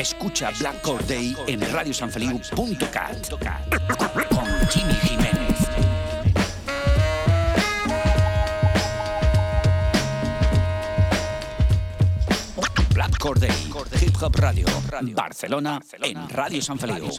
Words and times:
Escucha 0.00 0.50
Black 0.58 0.80
Core 0.80 1.04
Day 1.04 1.36
en 1.46 1.60
radiosanfeliu.cat 1.60 3.28
con 4.30 4.68
Jimmy 4.70 4.94
Jiménez. 4.94 5.68
Black 12.94 13.18
Core 13.18 13.40
Day, 13.40 13.50
Hip 14.00 14.16
Hop 14.22 14.36
Radio, 14.36 14.66
Barcelona, 15.14 15.82
en 16.00 16.30
Radio 16.30 16.62
San 16.62 16.78
Feliu. 16.78 17.10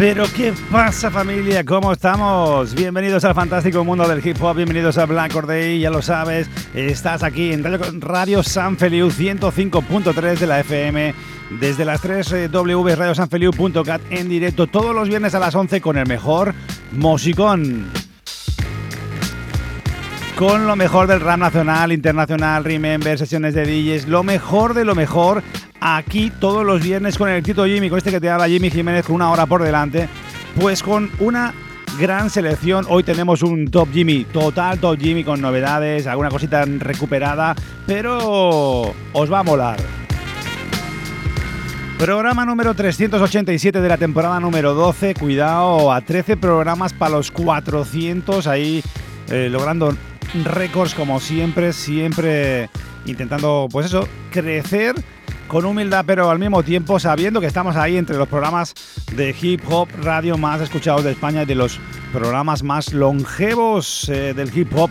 Pero 0.00 0.24
¿qué 0.34 0.54
pasa 0.72 1.10
familia? 1.10 1.62
¿Cómo 1.62 1.92
estamos? 1.92 2.74
Bienvenidos 2.74 3.22
al 3.26 3.34
fantástico 3.34 3.84
mundo 3.84 4.08
del 4.08 4.26
hip 4.26 4.42
hop, 4.42 4.56
bienvenidos 4.56 4.96
a 4.96 5.04
Black 5.04 5.34
Day, 5.44 5.78
ya 5.78 5.90
lo 5.90 6.00
sabes, 6.00 6.48
estás 6.72 7.22
aquí 7.22 7.52
en 7.52 7.62
Radio, 8.00 8.42
San 8.42 8.78
Feliu 8.78 9.08
105.3 9.08 10.38
de 10.38 10.46
la 10.46 10.60
FM, 10.60 11.14
desde 11.60 11.84
las 11.84 12.00
3 12.00 12.50
W 12.50 12.96
radiosanfeliu.cat 12.96 14.00
en 14.08 14.30
directo 14.30 14.68
todos 14.68 14.94
los 14.94 15.06
viernes 15.06 15.34
a 15.34 15.38
las 15.38 15.54
11 15.54 15.82
con 15.82 15.98
el 15.98 16.06
mejor 16.06 16.54
musicón. 16.92 17.90
Con 20.34 20.66
lo 20.66 20.76
mejor 20.76 21.08
del 21.08 21.20
rap 21.20 21.38
nacional, 21.38 21.92
internacional, 21.92 22.64
remember, 22.64 23.18
sesiones 23.18 23.52
de 23.52 23.66
DJs, 23.66 24.08
lo 24.08 24.22
mejor 24.22 24.72
de 24.72 24.86
lo 24.86 24.94
mejor 24.94 25.42
aquí 25.80 26.30
todos 26.38 26.64
los 26.64 26.82
viernes 26.82 27.16
con 27.16 27.28
el 27.28 27.42
Tito 27.42 27.64
Jimmy, 27.64 27.88
con 27.88 27.98
este 27.98 28.10
que 28.10 28.20
te 28.20 28.30
habla 28.30 28.48
Jimmy 28.48 28.70
Jiménez 28.70 29.06
con 29.06 29.16
una 29.16 29.30
hora 29.30 29.46
por 29.46 29.62
delante, 29.62 30.08
pues 30.60 30.82
con 30.82 31.10
una 31.18 31.54
gran 31.98 32.30
selección. 32.30 32.86
Hoy 32.88 33.02
tenemos 33.02 33.42
un 33.42 33.70
Top 33.70 33.88
Jimmy, 33.92 34.24
total 34.24 34.78
Top 34.78 34.98
Jimmy 34.98 35.24
con 35.24 35.40
novedades, 35.40 36.06
alguna 36.06 36.28
cosita 36.28 36.64
recuperada, 36.64 37.54
pero 37.86 38.94
os 39.12 39.32
va 39.32 39.40
a 39.40 39.42
molar. 39.42 39.78
Programa 41.98 42.46
número 42.46 42.72
387 42.74 43.80
de 43.80 43.88
la 43.88 43.98
temporada 43.98 44.40
número 44.40 44.72
12, 44.72 45.14
cuidado, 45.14 45.92
a 45.92 46.00
13 46.00 46.38
programas 46.38 46.94
para 46.94 47.16
los 47.16 47.30
400, 47.30 48.46
ahí 48.46 48.82
eh, 49.28 49.48
logrando 49.50 49.94
récords 50.44 50.94
como 50.94 51.20
siempre, 51.20 51.74
siempre 51.74 52.70
intentando, 53.06 53.68
pues 53.70 53.86
eso, 53.86 54.06
crecer 54.30 54.94
con 55.48 55.64
humildad, 55.64 56.04
pero 56.06 56.30
al 56.30 56.38
mismo 56.38 56.62
tiempo 56.62 57.00
sabiendo 57.00 57.40
que 57.40 57.46
estamos 57.46 57.74
ahí 57.74 57.96
entre 57.96 58.16
los 58.16 58.28
programas 58.28 58.72
de 59.16 59.34
hip 59.40 59.60
hop 59.68 59.88
radio 60.00 60.38
más 60.38 60.60
escuchados 60.60 61.02
de 61.02 61.10
España 61.10 61.42
y 61.42 61.46
de 61.46 61.56
los 61.56 61.80
programas 62.12 62.62
más 62.62 62.92
longevos 62.92 64.08
eh, 64.08 64.32
del 64.32 64.56
hip 64.56 64.72
hop 64.76 64.90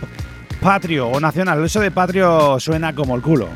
patrio 0.60 1.08
o 1.08 1.18
nacional. 1.18 1.64
Eso 1.64 1.80
de 1.80 1.90
patrio 1.90 2.60
suena 2.60 2.94
como 2.94 3.16
el 3.16 3.22
culo. 3.22 3.48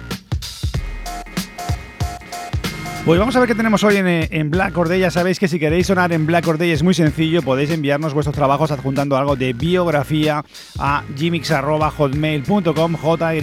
Pues 3.04 3.20
vamos 3.20 3.36
a 3.36 3.40
ver 3.40 3.48
qué 3.48 3.54
tenemos 3.54 3.84
hoy 3.84 3.96
en, 3.98 4.06
en 4.06 4.50
Black 4.50 4.72
Corday. 4.72 4.98
Ya 4.98 5.10
sabéis 5.10 5.38
que 5.38 5.46
si 5.46 5.58
queréis 5.58 5.88
sonar 5.88 6.10
en 6.14 6.24
Black 6.24 6.46
Corday 6.46 6.70
es 6.70 6.82
muy 6.82 6.94
sencillo. 6.94 7.42
Podéis 7.42 7.68
enviarnos 7.70 8.14
vuestros 8.14 8.34
trabajos 8.34 8.70
adjuntando 8.70 9.18
algo 9.18 9.36
de 9.36 9.52
biografía 9.52 10.42
a 10.78 11.04
gmix.hotmail.com 11.14 12.96
j 12.96 13.34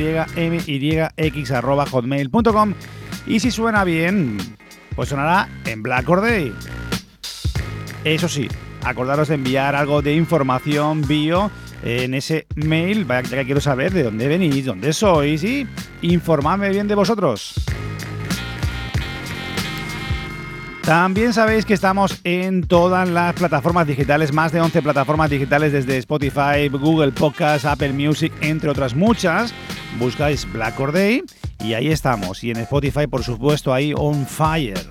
y 3.27 3.39
si 3.39 3.51
suena 3.51 3.83
bien, 3.83 4.37
pues 4.95 5.09
sonará 5.09 5.47
en 5.65 5.83
Black 5.83 6.07
Day. 6.07 6.51
Eso 8.03 8.27
sí, 8.27 8.47
acordaros 8.83 9.27
de 9.27 9.35
enviar 9.35 9.75
algo 9.75 10.01
de 10.01 10.15
información 10.15 11.07
bio 11.07 11.51
en 11.83 12.15
ese 12.15 12.47
mail, 12.55 13.05
ya 13.07 13.21
que 13.21 13.45
quiero 13.45 13.61
saber 13.61 13.93
de 13.93 14.01
dónde 14.01 14.27
venís, 14.27 14.65
dónde 14.65 14.91
sois 14.91 15.43
y 15.43 15.67
informadme 16.01 16.69
bien 16.69 16.87
de 16.87 16.95
vosotros. 16.95 17.53
También 20.83 21.31
sabéis 21.31 21.65
que 21.65 21.75
estamos 21.75 22.19
en 22.23 22.63
todas 22.63 23.07
las 23.07 23.33
plataformas 23.33 23.85
digitales, 23.85 24.33
más 24.33 24.51
de 24.51 24.61
11 24.61 24.81
plataformas 24.81 25.29
digitales 25.29 25.71
desde 25.71 25.97
Spotify, 25.97 26.69
Google 26.71 27.11
Podcast, 27.11 27.65
Apple 27.65 27.93
Music, 27.93 28.33
entre 28.41 28.69
otras 28.69 28.95
muchas. 28.95 29.53
Buscáis 29.99 30.51
Black 30.51 30.77
Day 30.91 31.23
y 31.63 31.75
ahí 31.75 31.91
estamos. 31.91 32.43
Y 32.43 32.51
en 32.51 32.57
Spotify, 32.57 33.05
por 33.07 33.23
supuesto, 33.23 33.73
ahí 33.73 33.93
on 33.95 34.25
fire. 34.25 34.89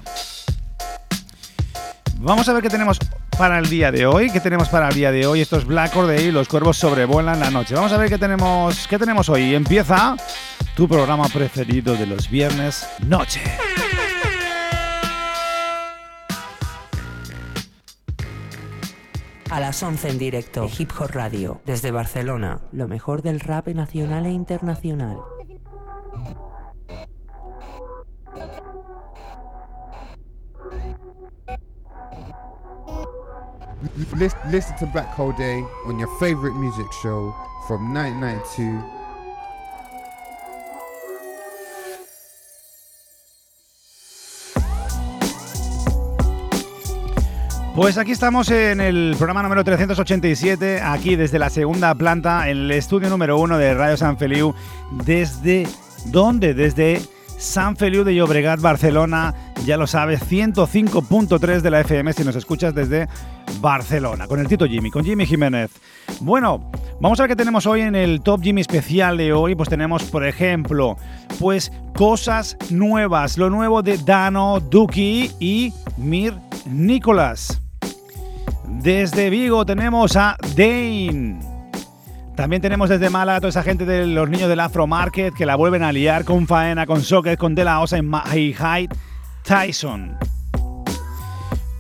Vamos 2.19 2.49
a 2.49 2.53
ver 2.53 2.63
qué 2.63 2.71
tenemos 2.71 2.99
para 3.37 3.59
el 3.59 3.69
día 3.69 3.91
de 3.91 4.07
hoy. 4.07 4.31
¿Qué 4.31 4.41
tenemos 4.41 4.69
para 4.69 4.89
el 4.89 4.95
día 4.95 5.11
de 5.11 5.27
hoy? 5.27 5.41
Esto 5.41 5.57
es 5.57 5.65
Black 5.65 5.95
Day, 5.95 6.31
los 6.31 6.49
cuervos 6.49 6.77
sobrevuelan 6.77 7.41
la 7.41 7.51
noche. 7.51 7.75
Vamos 7.75 7.93
a 7.93 7.97
ver 7.97 8.09
qué 8.09 8.19
tenemos, 8.19 8.87
qué 8.87 8.99
tenemos 8.99 9.29
hoy. 9.29 9.55
Empieza 9.55 10.17
tu 10.77 10.87
programa 10.87 11.29
preferido 11.29 11.97
de 11.97 12.07
los 12.07 12.31
viernes 12.31 12.87
noche. 13.07 13.41
A 19.51 19.59
las 19.59 19.83
11 19.83 20.11
en 20.11 20.19
directo, 20.19 20.69
Hip 20.79 20.93
Hop 21.01 21.11
Radio, 21.11 21.61
desde 21.67 21.91
Barcelona, 21.91 22.61
lo 22.71 22.87
mejor 22.87 23.21
del 23.21 23.41
rap 23.41 23.67
nacional 23.67 24.27
e 24.27 24.31
internacional. 24.31 25.19
Listen 34.51 34.77
to 34.79 34.87
Black 34.87 35.13
Hole 35.19 35.35
Day 35.37 35.65
on 35.87 35.99
your 35.99 36.09
favorite 36.21 36.55
music 36.55 36.87
show 37.03 37.35
from 37.67 37.93
1992. 37.93 39.00
Pues 47.75 47.99
aquí 47.99 48.11
estamos 48.11 48.51
en 48.51 48.81
el 48.81 49.15
programa 49.17 49.43
número 49.43 49.63
387, 49.63 50.83
aquí 50.83 51.15
desde 51.15 51.39
la 51.39 51.51
segunda 51.51 51.95
planta, 51.95 52.49
en 52.51 52.59
el 52.59 52.71
estudio 52.73 53.09
número 53.09 53.39
uno 53.39 53.59
de 53.59 53.75
Radio 53.75 53.97
San 53.97 54.19
Feliu. 54.19 54.55
¿Desde 54.91 55.69
dónde? 56.07 56.53
Desde 56.53 57.01
San 57.41 57.75
Feliu 57.75 58.05
de 58.05 58.15
Llobregat, 58.15 58.61
Barcelona. 58.61 59.35
Ya 59.65 59.79
lo 59.79 59.87
sabes, 59.87 60.21
105.3 60.31 61.63
de 61.63 61.71
la 61.71 61.81
FM 61.81 62.13
si 62.13 62.23
nos 62.23 62.37
escuchas 62.37 62.75
desde 62.75 63.09
Barcelona, 63.61 64.27
con 64.27 64.41
el 64.41 64.47
Tito 64.47 64.67
Jimmy, 64.67 64.91
con 64.91 65.05
Jimmy 65.05 65.25
Jiménez. 65.25 65.71
Bueno, 66.21 66.71
vamos 67.01 67.19
a 67.19 67.23
ver 67.23 67.31
qué 67.31 67.37
tenemos 67.37 67.67
hoy 67.67 67.81
en 67.81 67.95
el 67.95 68.21
Top 68.21 68.43
Jimmy 68.43 68.61
especial 68.61 69.17
de 69.17 69.33
hoy. 69.33 69.55
Pues 69.55 69.71
tenemos, 69.71 70.05
por 70.05 70.27
ejemplo, 70.27 70.99
pues 71.39 71.73
cosas 71.97 72.59
nuevas. 72.69 73.39
Lo 73.39 73.49
nuevo 73.49 73.83
de 73.83 73.97
Dano, 73.97 74.61
Duki 74.61 75.31
y 75.41 75.73
Mir 75.97 76.35
Nicolás. 76.67 77.63
Desde 78.69 79.31
Vigo 79.31 79.65
tenemos 79.65 80.15
a 80.15 80.37
Dane. 80.55 81.50
También 82.41 82.63
tenemos 82.63 82.89
desde 82.89 83.11
Málaga 83.11 83.37
a 83.37 83.41
toda 83.41 83.51
esa 83.51 83.63
gente 83.63 83.85
de 83.85 84.07
los 84.07 84.31
niños 84.31 84.49
del 84.49 84.61
Afro 84.61 84.87
Market 84.87 85.35
que 85.35 85.45
la 85.45 85.57
vuelven 85.57 85.83
a 85.83 85.93
liar 85.93 86.25
con 86.25 86.47
Faena, 86.47 86.87
con 86.87 87.03
Socket, 87.03 87.39
con 87.39 87.55
De 87.55 87.65
La 87.65 87.81
Osa 87.81 87.99
y 87.99 88.55
Hyde 88.55 88.89
Tyson. 89.43 90.17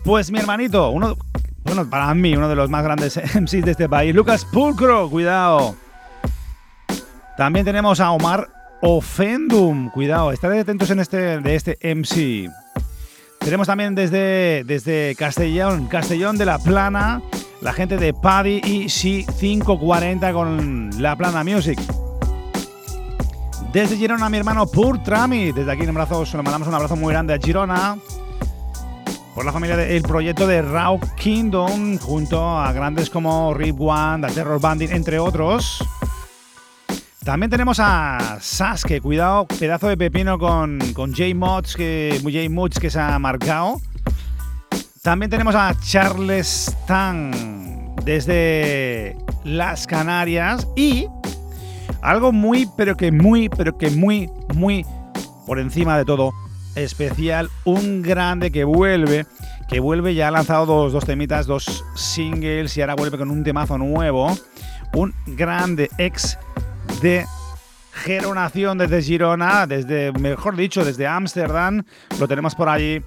Pues 0.04 0.30
mi 0.30 0.38
hermanito, 0.38 0.90
uno, 0.90 1.16
bueno, 1.64 1.88
para 1.88 2.12
mí, 2.12 2.36
uno 2.36 2.46
de 2.46 2.56
los 2.56 2.68
más 2.68 2.84
grandes 2.84 3.16
MCs 3.34 3.64
de 3.64 3.70
este 3.70 3.88
país, 3.88 4.14
Lucas 4.14 4.44
Pulcro, 4.44 5.08
cuidado. 5.08 5.76
También 7.38 7.64
tenemos 7.64 7.98
a 7.98 8.10
Omar 8.10 8.50
Ofendum, 8.82 9.88
cuidado, 9.88 10.30
estaré 10.30 10.60
atentos 10.60 10.90
en 10.90 11.00
este, 11.00 11.40
de 11.40 11.54
este 11.54 11.78
MC. 11.94 12.50
Tenemos 13.38 13.66
también 13.66 13.94
desde, 13.94 14.64
desde 14.64 15.14
Castellón, 15.16 15.86
Castellón 15.86 16.36
de 16.36 16.44
la 16.44 16.58
Plana, 16.58 17.22
la 17.60 17.72
gente 17.72 17.96
de 17.96 18.14
Paddy 18.14 18.60
y 18.64 18.86
She 18.86 19.24
540 19.38 20.32
con 20.32 20.90
La 20.98 21.16
Plana 21.16 21.44
Music. 21.44 21.78
Desde 23.72 23.96
Girona, 23.96 24.28
mi 24.28 24.38
hermano 24.38 24.66
Pur 24.66 25.02
Trami. 25.02 25.52
Desde 25.52 25.70
aquí 25.70 25.82
un 25.82 25.90
abrazo, 25.90 26.24
le 26.24 26.42
mandamos 26.42 26.68
un 26.68 26.74
abrazo 26.74 26.96
muy 26.96 27.12
grande 27.12 27.34
a 27.34 27.38
Girona. 27.38 27.96
por 29.34 29.44
la 29.44 29.52
familia 29.52 29.76
del 29.76 30.02
proyecto 30.02 30.46
de 30.46 30.60
Raw 30.60 30.98
Kingdom, 31.16 31.98
junto 31.98 32.58
a 32.58 32.72
grandes 32.72 33.08
como 33.08 33.54
Rip 33.54 33.80
One, 33.80 34.26
The 34.26 34.34
Terror 34.34 34.60
Bandit, 34.60 34.90
entre 34.90 35.18
otros. 35.18 35.84
También 37.24 37.50
tenemos 37.50 37.78
a 37.80 38.38
Sasuke, 38.40 39.00
cuidado, 39.00 39.46
pedazo 39.46 39.88
de 39.88 39.96
pepino 39.96 40.38
con, 40.38 40.78
con 40.94 41.12
J 41.12 41.34
Mods 41.34 41.76
que, 41.76 42.18
J 42.22 42.50
Mods 42.50 42.80
que 42.80 42.90
se 42.90 42.98
ha 42.98 43.18
marcado. 43.18 43.80
También 45.02 45.30
tenemos 45.30 45.54
a 45.54 45.74
Charles 45.80 46.76
Tan 46.86 47.30
desde 48.04 49.16
las 49.44 49.86
Canarias 49.86 50.68
y 50.76 51.06
algo 52.02 52.32
muy, 52.32 52.68
pero 52.76 52.98
que 52.98 53.10
muy, 53.10 53.48
pero 53.48 53.78
que 53.78 53.88
muy, 53.88 54.28
muy 54.54 54.84
por 55.46 55.58
encima 55.58 55.96
de 55.96 56.04
todo 56.04 56.34
especial, 56.74 57.48
un 57.64 58.02
grande 58.02 58.50
que 58.50 58.64
vuelve, 58.64 59.24
que 59.70 59.80
vuelve, 59.80 60.14
ya 60.14 60.28
ha 60.28 60.30
lanzado 60.30 60.66
dos, 60.66 60.92
dos 60.92 61.06
temitas, 61.06 61.46
dos 61.46 61.82
singles 61.96 62.76
y 62.76 62.82
ahora 62.82 62.94
vuelve 62.94 63.16
con 63.16 63.30
un 63.30 63.42
temazo 63.42 63.78
nuevo, 63.78 64.36
un 64.92 65.14
grande 65.28 65.88
ex 65.96 66.38
de 67.00 67.24
Geronación 67.92 68.76
desde 68.76 69.00
Girona, 69.00 69.66
desde, 69.66 70.12
mejor 70.12 70.56
dicho, 70.56 70.84
desde 70.84 71.06
Ámsterdam. 71.06 71.84
Lo 72.18 72.28
tenemos 72.28 72.54
por 72.54 72.68
allí. 72.68 73.02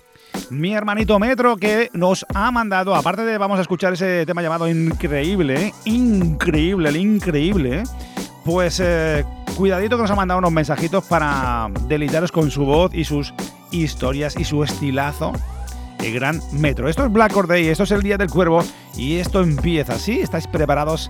Mi 0.50 0.74
hermanito 0.74 1.20
Metro 1.20 1.58
que 1.58 1.90
nos 1.94 2.26
ha 2.34 2.52
mandado, 2.52 2.96
aparte 2.96 3.24
de 3.24 3.38
vamos 3.38 3.60
a 3.60 3.62
escuchar 3.62 3.94
ese 3.94 4.26
tema 4.26 4.42
llamado 4.42 4.68
Increíble, 4.68 5.74
increíble, 5.86 6.90
el 6.90 6.96
increíble, 6.98 7.84
pues 8.46 8.80
eh, 8.80 9.26
cuidadito 9.56 9.96
que 9.96 10.04
nos 10.04 10.12
ha 10.12 10.16
mandado 10.16 10.40
unos 10.40 10.52
mensajitos 10.52 11.04
para 11.06 11.70
delitaros 11.88 12.32
con 12.32 12.52
su 12.52 12.66
voz 12.66 12.94
y 12.94 13.04
sus 13.04 13.34
historias 13.72 14.38
y 14.38 14.44
su 14.44 14.64
estilazo. 14.64 15.34
El 16.00 16.14
gran 16.14 16.42
Metro. 16.52 16.90
Esto 16.90 17.06
es 17.06 17.12
Black 17.12 17.36
Or 17.36 17.48
Day, 17.48 17.68
esto 17.70 17.84
es 17.84 17.92
el 17.92 18.04
Día 18.04 18.18
del 18.18 18.30
Cuervo 18.30 18.64
y 18.98 19.16
esto 19.16 19.42
empieza, 19.42 19.98
¿sí? 19.98 20.20
¿Estáis 20.20 20.48
preparados 20.48 21.10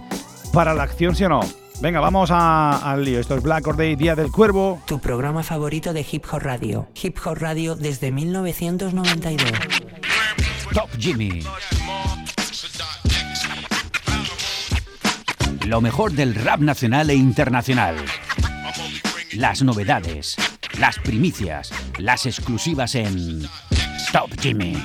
para 0.53 0.73
la 0.73 0.83
acción, 0.83 1.15
sí 1.15 1.23
o 1.23 1.29
no? 1.29 1.41
Venga, 1.81 1.99
vamos 1.99 2.31
al 2.31 3.03
lío. 3.03 3.19
Esto 3.19 3.35
es 3.35 3.43
Black 3.43 3.67
Or 3.67 3.75
Day, 3.75 3.95
Día 3.95 4.15
del 4.15 4.31
Cuervo. 4.31 4.81
Tu 4.85 4.99
programa 4.99 5.43
favorito 5.43 5.91
de 5.93 6.05
Hip 6.09 6.25
Hop 6.31 6.41
Radio. 6.41 6.87
Hip 7.01 7.17
Hop 7.25 7.37
Radio 7.37 7.75
desde 7.75 8.11
1992. 8.11 9.51
Top 10.73 10.89
Jimmy. 10.97 11.43
Lo 15.65 15.81
mejor 15.81 16.11
del 16.13 16.35
rap 16.35 16.59
nacional 16.59 17.09
e 17.09 17.15
internacional. 17.15 17.95
Las 19.33 19.61
novedades, 19.63 20.35
las 20.79 20.99
primicias, 20.99 21.71
las 21.97 22.25
exclusivas 22.25 22.95
en 22.95 23.43
Top 24.11 24.29
Jimmy. 24.39 24.77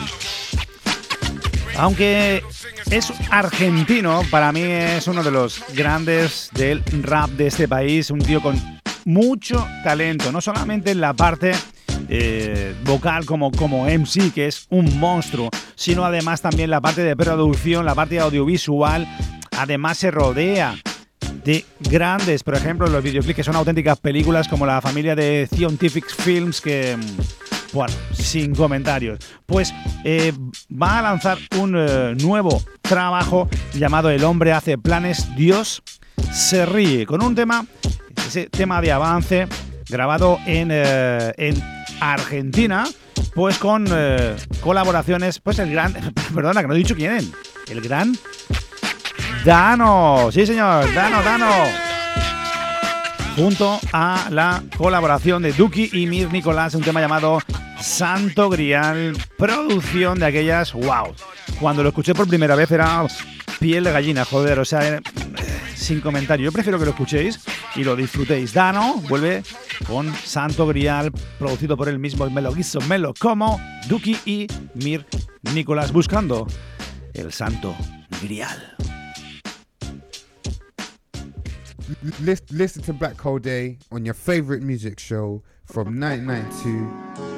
Aunque 1.78 2.42
es 2.90 3.12
argentino, 3.30 4.22
para 4.32 4.50
mí 4.50 4.62
es 4.62 5.06
uno 5.06 5.22
de 5.22 5.30
los 5.30 5.62
grandes 5.74 6.50
del 6.52 6.82
rap 7.02 7.30
de 7.30 7.46
este 7.46 7.68
país, 7.68 8.10
un 8.10 8.18
tío 8.18 8.42
con 8.42 8.60
mucho 9.04 9.64
talento, 9.84 10.32
no 10.32 10.40
solamente 10.40 10.90
en 10.90 11.00
la 11.00 11.14
parte 11.14 11.52
eh, 12.08 12.74
vocal 12.84 13.24
como, 13.26 13.52
como 13.52 13.86
MC, 13.86 14.32
que 14.34 14.48
es 14.48 14.66
un 14.70 14.98
monstruo, 14.98 15.50
sino 15.76 16.04
además 16.04 16.42
también 16.42 16.68
la 16.68 16.80
parte 16.80 17.02
de 17.02 17.14
producción, 17.14 17.86
la 17.86 17.94
parte 17.94 18.18
audiovisual, 18.18 19.06
además 19.56 19.98
se 19.98 20.10
rodea 20.10 20.74
de 21.44 21.64
grandes, 21.78 22.42
por 22.42 22.56
ejemplo, 22.56 22.88
los 22.88 23.04
videoclips 23.04 23.36
que 23.36 23.44
son 23.44 23.54
auténticas 23.54 24.00
películas 24.00 24.48
como 24.48 24.66
la 24.66 24.80
familia 24.80 25.14
de 25.14 25.48
Scientific 25.50 26.10
Films 26.10 26.60
que 26.60 26.98
bueno, 27.72 27.92
sin 28.12 28.54
comentarios. 28.54 29.18
Pues 29.46 29.72
eh, 30.04 30.32
va 30.70 30.98
a 30.98 31.02
lanzar 31.02 31.38
un 31.58 31.74
eh, 31.76 32.14
nuevo 32.20 32.62
trabajo 32.82 33.48
llamado 33.74 34.10
El 34.10 34.24
hombre 34.24 34.52
hace 34.52 34.78
planes, 34.78 35.34
Dios 35.36 35.82
se 36.32 36.66
ríe, 36.66 37.06
con 37.06 37.22
un 37.22 37.34
tema, 37.34 37.66
ese 38.26 38.48
tema 38.48 38.80
de 38.80 38.92
avance 38.92 39.46
grabado 39.88 40.38
en, 40.46 40.68
eh, 40.70 41.32
en 41.36 41.62
Argentina, 42.00 42.84
pues 43.34 43.58
con 43.58 43.86
colaboraciones, 44.60 45.38
pues 45.38 45.58
el 45.58 45.70
gran, 45.70 45.94
perdona 46.34 46.60
que 46.60 46.68
no 46.68 46.74
he 46.74 46.78
dicho 46.78 46.94
quién, 46.94 47.32
el 47.70 47.80
gran 47.80 48.14
Dano, 49.44 50.30
sí 50.32 50.46
señor, 50.46 50.92
Dano, 50.94 51.22
Dano 51.22 51.48
junto 53.38 53.78
a 53.92 54.26
la 54.30 54.64
colaboración 54.76 55.42
de 55.42 55.52
Duki 55.52 55.90
y 55.92 56.06
Mir 56.06 56.30
Nicolás, 56.32 56.74
un 56.74 56.82
tema 56.82 57.00
llamado 57.00 57.38
Santo 57.80 58.50
Grial, 58.50 59.16
producción 59.36 60.18
de 60.18 60.26
aquellas, 60.26 60.72
wow. 60.72 61.14
Cuando 61.60 61.82
lo 61.82 61.90
escuché 61.90 62.14
por 62.14 62.28
primera 62.28 62.54
vez 62.54 62.70
era 62.70 63.06
piel 63.58 63.84
de 63.84 63.92
gallina, 63.92 64.24
joder, 64.24 64.58
o 64.58 64.64
sea, 64.64 64.96
eh, 64.96 65.00
sin 65.74 66.00
comentario. 66.00 66.46
Yo 66.46 66.52
prefiero 66.52 66.78
que 66.78 66.84
lo 66.84 66.90
escuchéis 66.90 67.40
y 67.74 67.84
lo 67.84 67.96
disfrutéis. 67.96 68.52
Dano 68.52 68.96
vuelve 69.08 69.42
con 69.86 70.12
Santo 70.14 70.66
Grial, 70.66 71.12
producido 71.38 71.76
por 71.76 71.88
él 71.88 71.98
mismo, 71.98 72.26
y 72.26 72.30
me 72.30 72.98
lo 72.98 73.14
como, 73.14 73.60
Duki 73.88 74.18
y 74.24 74.46
Mir 74.74 75.06
Nicolás, 75.54 75.92
buscando 75.92 76.46
el 77.14 77.32
Santo 77.32 77.74
Grial. 78.22 78.76
Listen 82.50 82.82
to 82.82 82.92
Black 82.92 83.24
Hole 83.24 83.40
Day 83.40 83.78
on 83.90 84.04
your 84.04 84.14
favorite 84.14 84.62
music 84.62 84.98
show 85.00 85.42
from 85.64 85.98
1992. 85.98 87.37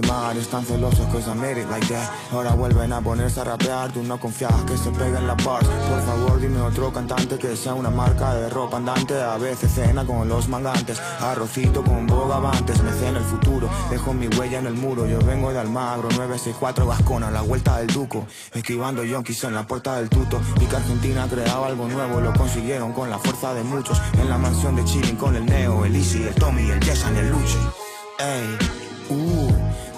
Están 0.00 0.64
celosos 0.64 1.06
cause 1.12 1.28
I 1.28 1.34
made 1.34 1.64
like 1.68 1.86
that. 1.88 2.10
Ahora 2.32 2.54
vuelven 2.54 2.92
a 2.92 3.00
ponerse 3.00 3.40
a 3.40 3.44
rapear, 3.44 3.92
tú 3.92 4.02
no 4.02 4.18
confías 4.18 4.52
que 4.66 4.76
se 4.76 4.90
peguen 4.90 5.26
las 5.26 5.42
bars. 5.44 5.66
Por 5.66 6.02
favor 6.02 6.40
dime 6.40 6.60
otro 6.60 6.92
cantante 6.92 7.38
que 7.38 7.56
sea 7.56 7.74
una 7.74 7.90
marca 7.90 8.34
de 8.34 8.48
ropa 8.48 8.78
andante. 8.78 9.20
A 9.20 9.36
veces 9.38 9.72
cena 9.72 10.04
con 10.04 10.28
los 10.28 10.48
mangantes, 10.48 11.00
arrocito 11.20 11.82
con 11.82 12.06
bogavantes. 12.06 12.82
Me 12.82 12.92
cena 12.92 13.18
el 13.18 13.24
futuro, 13.24 13.68
dejo 13.90 14.14
mi 14.14 14.28
huella 14.28 14.58
en 14.58 14.66
el 14.66 14.74
muro. 14.74 15.06
Yo 15.06 15.18
vengo 15.18 15.52
de 15.52 15.58
Almagro, 15.58 16.08
964 16.10 16.86
Vascona, 16.86 17.30
la 17.30 17.42
vuelta 17.42 17.78
del 17.78 17.88
Duco. 17.88 18.26
Esquivando 18.54 19.04
yonkis 19.04 19.44
en 19.44 19.54
la 19.54 19.66
puerta 19.66 19.96
del 19.96 20.08
tuto. 20.08 20.40
Y 20.60 20.64
que 20.66 20.76
Argentina 20.76 21.26
creaba 21.28 21.66
algo 21.66 21.88
nuevo, 21.88 22.20
lo 22.20 22.32
consiguieron 22.32 22.92
con 22.92 23.10
la 23.10 23.18
fuerza 23.18 23.54
de 23.54 23.62
muchos. 23.62 24.00
En 24.14 24.28
la 24.28 24.38
mansión 24.38 24.76
de 24.76 24.84
Chilling 24.84 25.16
con 25.16 25.36
el 25.36 25.44
Neo, 25.44 25.84
el 25.84 25.94
Easy, 25.96 26.22
el 26.22 26.34
Tommy, 26.34 26.70
el 26.70 26.82
Jason, 26.84 27.16
el 27.16 27.30
Luchi 27.30 27.58
Ey, 28.18 28.56
uh 29.10 29.51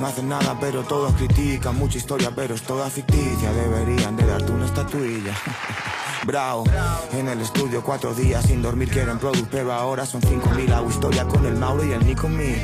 no 0.05 0.11
hacen 0.11 0.29
nada 0.29 0.55
pero 0.61 0.83
todos 0.83 1.15
critican. 1.15 1.79
Mucha 1.79 1.97
historia 1.97 2.31
pero 2.37 2.55
es 2.55 2.63
toda 2.63 2.91
ficticia. 2.91 3.51
Deberían 3.53 4.15
de 4.17 4.27
darte 4.27 4.53
una 4.53 4.67
estatuilla. 4.67 5.33
Bravo, 6.27 6.65
en 7.13 7.29
el 7.29 7.41
estudio 7.41 7.83
cuatro 7.83 8.15
días 8.15 8.45
sin 8.45 8.63
dormir 8.63 8.89
quieren 8.89 9.19
producir 9.19 9.47
Pero 9.51 9.73
ahora 9.73 10.05
son 10.05 10.21
cinco 10.21 10.51
mil. 10.51 10.71
Hago 10.73 10.91
historia 10.91 11.25
con 11.25 11.47
el 11.47 11.57
Mauro 11.57 11.85
y 11.85 11.93
el 11.93 12.05
Nico 12.05 12.29
Me 12.29 12.55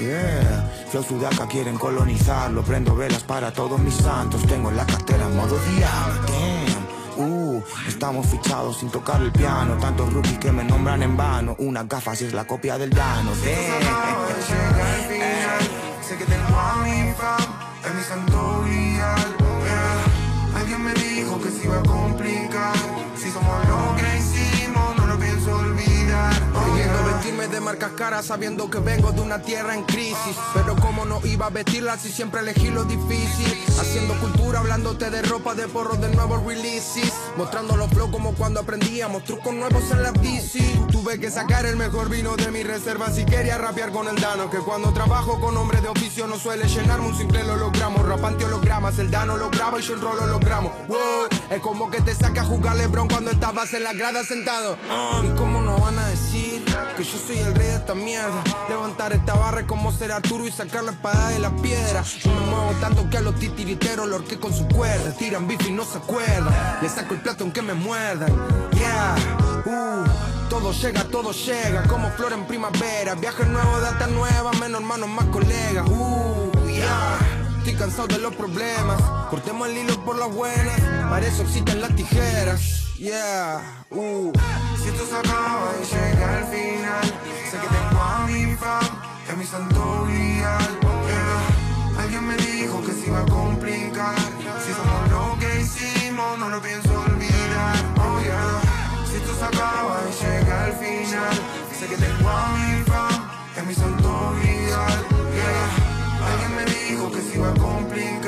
Yeah, 0.00 0.70
Flow 0.90 1.04
Sudaca 1.04 1.46
quieren 1.46 1.78
colonizarlo. 1.78 2.62
Prendo 2.62 2.96
velas 2.96 3.22
para 3.22 3.52
todos 3.52 3.78
mis 3.78 3.94
santos. 3.94 4.44
Tengo 4.48 4.70
en 4.70 4.76
la 4.76 4.86
cartera 4.86 5.28
modo 5.28 5.56
diablo 5.70 6.20
Uh, 7.18 7.62
estamos 7.88 8.26
fichados 8.26 8.78
sin 8.78 8.90
tocar 8.90 9.22
el 9.22 9.32
piano. 9.32 9.78
Tantos 9.80 10.12
rookies 10.12 10.38
que 10.38 10.52
me 10.52 10.64
nombran 10.64 11.02
en 11.02 11.16
vano. 11.16 11.54
Una 11.60 11.84
gafas 11.84 12.20
es 12.22 12.34
la 12.34 12.44
copia 12.44 12.76
del 12.76 12.90
Dano 12.90 13.30
que 16.18 16.24
mi 16.24 16.36
fam, 16.48 16.86
es 16.86 17.35
marcas 27.66 27.94
caras 27.96 28.26
sabiendo 28.26 28.70
que 28.70 28.78
vengo 28.78 29.10
de 29.10 29.20
una 29.20 29.42
tierra 29.42 29.74
en 29.74 29.82
crisis. 29.82 30.36
Pero 30.54 30.76
como 30.76 31.04
no 31.04 31.20
iba 31.24 31.46
a 31.46 31.50
vestirla 31.50 31.98
si 31.98 32.12
siempre 32.12 32.40
elegí 32.40 32.68
lo 32.68 32.84
difícil. 32.84 33.52
Haciendo 33.80 34.14
cultura, 34.20 34.60
hablándote 34.60 35.10
de 35.10 35.20
ropa, 35.22 35.56
de 35.56 35.66
porros, 35.66 36.00
de 36.00 36.08
nuevos 36.10 36.44
releases. 36.44 37.12
Mostrando 37.36 37.76
los 37.76 37.90
flow 37.90 38.08
como 38.12 38.34
cuando 38.34 38.60
aprendíamos 38.60 39.24
trucos 39.24 39.52
nuevos 39.52 39.82
en 39.90 40.00
la 40.04 40.12
bici. 40.12 40.80
Tuve 40.92 41.18
que 41.18 41.28
sacar 41.28 41.66
el 41.66 41.74
mejor 41.74 42.08
vino 42.08 42.36
de 42.36 42.52
mi 42.52 42.62
reserva 42.62 43.10
si 43.10 43.24
quería 43.24 43.58
rapear 43.58 43.90
con 43.90 44.06
el 44.06 44.14
Dano. 44.14 44.48
Que 44.48 44.58
cuando 44.58 44.92
trabajo 44.92 45.40
con 45.40 45.56
hombre 45.56 45.80
de 45.80 45.88
oficio 45.88 46.28
no 46.28 46.38
suele 46.38 46.68
llenarme 46.68 47.08
un 47.08 47.18
simple 47.18 47.42
hologramo. 47.42 47.98
Rapante 48.04 48.44
hologramas, 48.44 48.96
el 49.00 49.10
Dano 49.10 49.36
lo 49.36 49.50
graba 49.50 49.80
y 49.80 49.82
yo 49.82 49.94
enrolo 49.94 50.22
hologramo. 50.22 50.72
Wow, 50.86 51.26
es 51.50 51.60
como 51.60 51.90
que 51.90 52.00
te 52.00 52.14
saca 52.14 52.42
a 52.42 52.44
jugar 52.44 52.76
Lebron 52.76 53.08
cuando 53.08 53.32
estabas 53.32 53.74
en 53.74 53.82
la 53.82 53.92
grada 53.92 54.22
sentado. 54.22 54.78
Ah, 54.88 55.20
¿Y 55.24 55.36
cómo 55.36 55.60
no 55.62 55.78
van 55.78 55.98
a 55.98 56.06
decir 56.06 56.75
que 56.96 57.04
yo 57.04 57.18
soy 57.18 57.38
el 57.38 57.54
rey 57.54 57.66
de 57.66 57.74
esta 57.74 57.94
mierda? 57.94 58.42
Levantar 58.68 59.12
esta 59.12 59.34
barra 59.34 59.66
como 59.66 59.92
ser 59.92 60.10
Arturo 60.12 60.46
y 60.46 60.50
sacar 60.50 60.82
la 60.82 60.92
espada 60.92 61.28
de 61.28 61.38
la 61.38 61.50
piedra. 61.56 62.02
Yo 62.02 62.30
me 62.32 62.40
muevo 62.46 62.72
tanto 62.80 63.08
que 63.10 63.18
a 63.18 63.20
los 63.20 63.34
titiriteros 63.38 64.08
lo 64.08 64.16
orqué 64.16 64.38
con 64.40 64.52
su 64.54 64.66
cuerda. 64.66 65.12
Tiran 65.12 65.46
bife 65.46 65.68
y 65.68 65.72
no 65.72 65.84
se 65.84 65.98
acuerdan. 65.98 66.54
Le 66.80 66.88
saco 66.88 67.14
el 67.14 67.20
plato 67.20 67.44
aunque 67.44 67.60
me 67.60 67.74
muerdan. 67.74 68.30
Yeah, 68.72 69.14
uh, 69.66 70.48
todo 70.48 70.72
llega, 70.72 71.04
todo 71.04 71.32
llega. 71.32 71.82
Como 71.82 72.10
flor 72.12 72.32
en 72.32 72.46
primavera. 72.46 73.14
Viaje 73.14 73.44
nuevo, 73.44 73.78
data 73.80 74.06
nueva. 74.06 74.52
Menos 74.52 74.80
hermanos, 74.80 75.08
más 75.08 75.26
colegas. 75.26 75.86
Uh, 75.88 76.50
yeah. 76.66 77.18
Estoy 77.58 77.74
cansado 77.74 78.08
de 78.08 78.18
los 78.18 78.34
problemas. 78.34 79.00
Cortemos 79.28 79.68
el 79.68 79.76
hilo 79.76 80.02
por 80.02 80.16
las 80.16 80.32
buenas. 80.32 80.80
Para 81.10 81.26
eso 81.26 81.42
existen 81.42 81.82
las 81.82 81.94
tijeras. 81.94 82.85
Yeah, 82.98 83.60
uh. 83.90 84.32
Si 84.82 84.88
esto 84.88 85.04
se 85.04 85.16
acaba 85.16 85.70
y 85.78 85.84
llega 85.84 86.38
al 86.38 86.44
final, 86.46 87.04
sé 87.50 87.58
que 87.58 87.68
tengo 87.68 88.00
a 88.02 88.26
mi 88.26 88.56
fan, 88.56 88.88
es 89.28 89.36
mi 89.36 89.44
santo 89.44 90.06
grial. 90.08 90.80
Yeah. 90.80 92.02
Alguien 92.02 92.26
me 92.26 92.36
dijo 92.36 92.82
que 92.82 92.92
se 92.92 93.08
iba 93.08 93.20
a 93.20 93.26
complicar. 93.26 94.16
Si 94.64 94.72
somos 94.72 95.10
lo 95.10 95.38
que 95.38 95.60
hicimos, 95.60 96.38
no 96.38 96.48
lo 96.48 96.62
pienso 96.62 96.88
olvidar. 96.98 97.76
Oh 97.98 98.18
yeah. 98.22 98.62
Si 99.10 99.16
esto 99.16 99.34
se 99.34 99.44
acaba 99.44 100.00
y 100.08 100.24
llega 100.24 100.64
al 100.64 100.72
final, 100.72 101.34
sé 101.78 101.86
que 101.88 101.96
tengo 101.96 102.30
a 102.30 102.48
mi 102.56 102.82
fan, 102.84 103.30
es 103.58 103.66
mi 103.66 103.74
santo 103.74 104.34
grial. 104.40 105.04
Yeah. 105.36 106.32
Alguien 106.32 106.56
me 106.56 106.64
dijo 106.64 107.12
que 107.12 107.20
se 107.20 107.36
iba 107.36 107.50
a 107.50 107.54
complicar. 107.54 108.25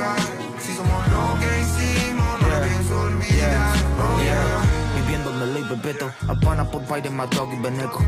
Bebeto 5.69 6.11
Habana 6.27 6.65
por 6.71 6.87
baile, 6.87 7.11
my 7.11 7.27
dog 7.31 7.53
y 7.53 7.59
Beneco. 7.59 8.01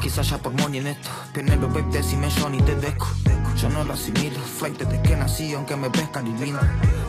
Quizás 0.00 0.28
ya 0.30 0.38
por 0.38 0.52
money 0.52 0.80
en 0.80 0.88
esto 0.88 1.08
Pionero, 1.32 1.68
babe, 1.68 1.84
decime 1.90 2.28
Johnny, 2.30 2.60
te 2.62 2.74
desco 2.76 3.08
Yo 3.56 3.68
no 3.70 3.84
lo 3.84 3.94
asimilo 3.94 4.38
Flight 4.40 4.78
desde 4.78 5.02
que 5.02 5.16
nací 5.16 5.54
Aunque 5.54 5.76
me 5.76 5.88
ves 5.88 6.08
divino 6.24 6.60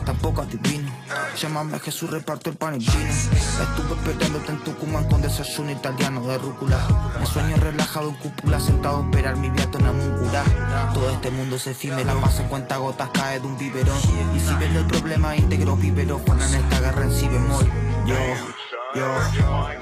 Tampoco 0.04 0.42
adivino 0.42 0.90
Llámame 1.40 1.78
Jesús, 1.78 2.10
reparto 2.10 2.50
el 2.50 2.56
pan 2.56 2.74
y 2.74 2.78
vino. 2.78 2.90
Estuve 2.90 3.94
esperándote 3.94 4.52
en 4.52 4.64
Tucumán 4.64 5.08
Con 5.08 5.22
desayuno 5.22 5.70
italiano 5.70 6.20
de 6.26 6.38
rúcula. 6.38 6.78
Me 7.20 7.26
sueño 7.26 7.56
relajado 7.56 8.08
en 8.08 8.14
cúpula 8.16 8.58
Sentado 8.58 8.98
a 8.98 9.04
esperar 9.04 9.36
mi 9.36 9.50
viato 9.50 9.78
en 9.78 9.86
Amungurá 9.86 10.42
Todo 10.94 11.10
este 11.10 11.30
mundo 11.30 11.56
es 11.56 11.66
efímero 11.66 12.20
Pasa 12.20 12.42
en 12.42 12.48
cuenta 12.48 12.78
gotas 12.78 13.10
cae 13.12 13.38
de 13.38 13.46
un 13.46 13.56
biberón. 13.56 13.96
Y 14.34 14.40
si 14.40 14.54
ven 14.54 14.74
el 14.74 14.86
problema 14.86 15.36
íntegro 15.36 15.76
Vivero 15.76 16.20
Juan 16.26 16.40
en 16.42 16.54
esta 16.54 16.80
guerra 16.80 17.04
en 17.04 17.12
si 17.12 17.28
bemol. 17.28 17.70
Yo 18.06 18.16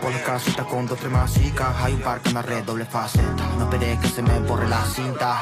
por 0.01 0.11
las 0.11 0.23
casitas 0.23 0.67
con 0.67 0.87
dos 0.87 0.99
tres 0.99 1.11
masicas 1.11 1.75
Hay 1.83 1.95
un 1.95 2.01
par 2.01 2.21
que 2.21 2.33
me 2.33 2.43
red 2.43 2.65
doble 2.65 2.85
faceta. 2.85 3.47
No 3.59 3.65
esperé 3.65 3.99
que 4.01 4.09
se 4.09 4.23
me 4.23 4.39
borre 4.41 4.69
la 4.69 4.85
cinta. 4.85 5.39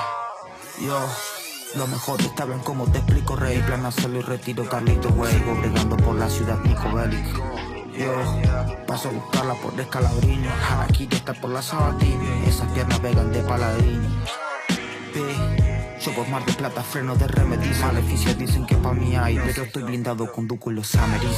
Yo, 0.80 0.98
lo 1.76 1.86
mejor 1.86 2.20
está 2.20 2.44
bien 2.44 2.60
como 2.60 2.90
te 2.90 2.98
explico 2.98 3.36
rey. 3.36 3.58
Plan 3.60 3.86
hacerlo 3.86 4.18
y 4.18 4.22
retiro 4.22 4.68
Carlito 4.68 5.08
Huevo 5.08 5.56
Bregando 5.60 5.96
por 5.96 6.16
la 6.16 6.28
ciudad 6.28 6.58
Nico 6.64 6.92
Bellic. 6.92 7.26
Yo, 7.96 8.12
paso 8.86 9.08
a 9.08 9.12
buscarla 9.12 9.54
por 9.54 9.74
Descalabrini. 9.74 10.48
Aquí 10.80 11.08
está 11.10 11.32
por 11.34 11.50
la 11.50 11.62
Sabatini. 11.62 12.46
Esas 12.46 12.70
piernas 12.72 13.00
vegan 13.00 13.32
de 13.32 13.40
paladini 13.40 14.08
Ve, 15.14 15.63
por 16.12 16.28
mar 16.28 16.44
de 16.44 16.52
plata 16.52 16.82
freno 16.82 17.16
de 17.16 17.26
remedis 17.26 17.78
Maleficios 17.80 18.36
dicen 18.36 18.66
que 18.66 18.76
pa' 18.76 18.92
mí 18.92 19.16
hay 19.16 19.38
Pero 19.38 19.62
estoy 19.64 19.84
blindado 19.84 20.30
con 20.30 20.46
Duco 20.46 20.70
y 20.70 20.74
los 20.74 20.94
Ameris 20.96 21.30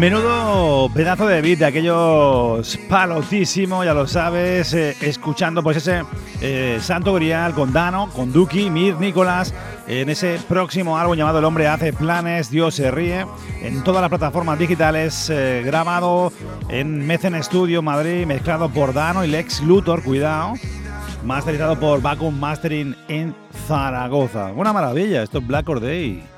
Menudo 0.00 0.88
pedazo 0.94 1.26
de 1.26 1.42
beat 1.42 1.58
de 1.58 1.66
aquellos 1.66 2.78
palotísimo, 2.88 3.84
ya 3.84 3.92
lo 3.92 4.06
sabes, 4.06 4.72
eh, 4.72 4.96
escuchando 5.02 5.62
pues 5.62 5.76
ese 5.76 6.04
eh, 6.40 6.78
Santo 6.80 7.12
Grial 7.12 7.52
con 7.52 7.70
Dano, 7.70 8.08
con 8.08 8.32
Duki, 8.32 8.70
Mir, 8.70 8.96
Nicolás, 8.96 9.52
en 9.86 10.08
ese 10.08 10.40
próximo 10.48 10.96
álbum 10.96 11.16
llamado 11.18 11.40
El 11.40 11.44
hombre 11.44 11.68
hace 11.68 11.92
planes, 11.92 12.48
Dios 12.48 12.76
se 12.76 12.90
ríe, 12.90 13.26
en 13.60 13.84
todas 13.84 14.00
las 14.00 14.08
plataformas 14.08 14.58
digitales, 14.58 15.28
eh, 15.28 15.60
grabado 15.66 16.32
en 16.70 17.06
Mecen 17.06 17.34
Studio 17.44 17.82
Madrid, 17.82 18.24
mezclado 18.24 18.70
por 18.70 18.94
Dano 18.94 19.22
y 19.22 19.28
Lex 19.28 19.60
Luthor, 19.60 20.02
cuidado, 20.02 20.54
masterizado 21.26 21.78
por 21.78 22.00
Vacuum 22.00 22.40
Mastering 22.40 22.96
en 23.08 23.34
Zaragoza. 23.68 24.46
Una 24.56 24.72
maravilla, 24.72 25.22
esto 25.22 25.40
es 25.40 25.46
Black 25.46 25.68
Or 25.68 25.78
Day. 25.78 26.29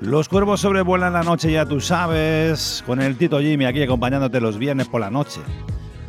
Los 0.00 0.30
cuervos 0.30 0.62
sobrevuelan 0.62 1.12
la 1.12 1.22
noche, 1.22 1.52
ya 1.52 1.66
tú 1.66 1.78
sabes, 1.78 2.82
con 2.86 3.02
el 3.02 3.18
Tito 3.18 3.38
Jimmy 3.38 3.66
aquí 3.66 3.82
acompañándote 3.82 4.40
los 4.40 4.56
viernes 4.56 4.88
por 4.88 5.02
la 5.02 5.10
noche. 5.10 5.42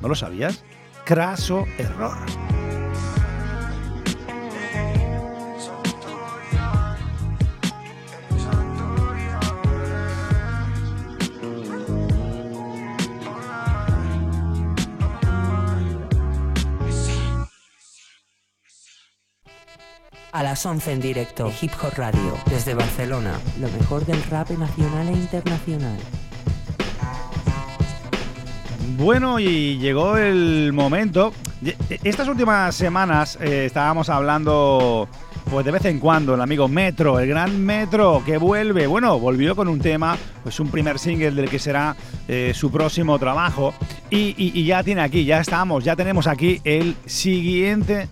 ¿No 0.01 0.07
lo 0.07 0.15
sabías? 0.15 0.63
Craso 1.03 1.65
error. 1.77 2.15
A 20.31 20.43
las 20.43 20.65
11 20.65 20.93
en 20.93 21.01
directo, 21.01 21.51
Hip 21.61 21.71
Hop 21.83 21.93
Radio, 21.97 22.37
desde 22.49 22.73
Barcelona, 22.73 23.33
lo 23.59 23.67
mejor 23.69 24.05
del 24.05 24.21
rap 24.23 24.49
nacional 24.51 25.09
e 25.09 25.11
internacional. 25.11 25.97
Bueno, 28.97 29.39
y 29.39 29.77
llegó 29.77 30.17
el 30.17 30.71
momento. 30.73 31.33
Ye- 31.61 31.75
Estas 32.03 32.29
últimas 32.29 32.73
semanas 32.75 33.37
eh, 33.41 33.65
estábamos 33.65 34.07
hablando, 34.09 35.09
pues 35.49 35.65
de 35.65 35.71
vez 35.71 35.83
en 35.85 35.99
cuando, 35.99 36.35
el 36.35 36.41
amigo 36.41 36.69
Metro, 36.69 37.19
el 37.19 37.27
gran 37.27 37.61
Metro, 37.65 38.23
que 38.25 38.37
vuelve. 38.37 38.87
Bueno, 38.87 39.19
volvió 39.19 39.53
con 39.55 39.67
un 39.67 39.79
tema, 39.81 40.17
pues 40.43 40.59
un 40.61 40.69
primer 40.69 40.97
single 40.97 41.31
del 41.31 41.49
que 41.49 41.59
será 41.59 41.95
eh, 42.29 42.53
su 42.55 42.71
próximo 42.71 43.19
trabajo. 43.19 43.73
Y- 44.09 44.33
y 44.37 44.63
ya 44.65 44.81
tiene 44.81 45.01
aquí, 45.01 45.25
ya 45.25 45.41
estamos, 45.41 45.83
ya 45.83 45.95
tenemos 45.97 46.27
aquí 46.27 46.61
el 46.63 46.95
siguiente 47.05 48.07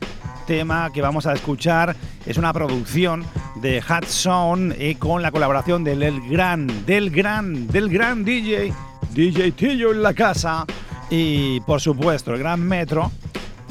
tema 0.50 0.92
que 0.92 1.04
vamos 1.04 1.28
a 1.28 1.34
escuchar. 1.34 1.96
Es 2.26 2.38
una 2.38 2.52
producción 2.52 3.24
de 3.62 3.84
Hudson 3.88 4.74
eh, 4.80 4.96
con 4.98 5.22
la 5.22 5.30
colaboración 5.30 5.84
del 5.84 6.02
el 6.02 6.28
gran, 6.28 6.88
del 6.88 7.12
gran, 7.12 7.68
del 7.68 7.88
gran 7.88 8.26
DJ, 8.26 8.74
DJ 9.14 9.52
Tillo 9.52 9.92
en 9.92 10.02
la 10.02 10.16
casa. 10.16 10.66
Y 11.12 11.60
por 11.62 11.80
supuesto, 11.80 12.34
el 12.34 12.40
gran 12.40 12.62
Metro, 12.62 13.12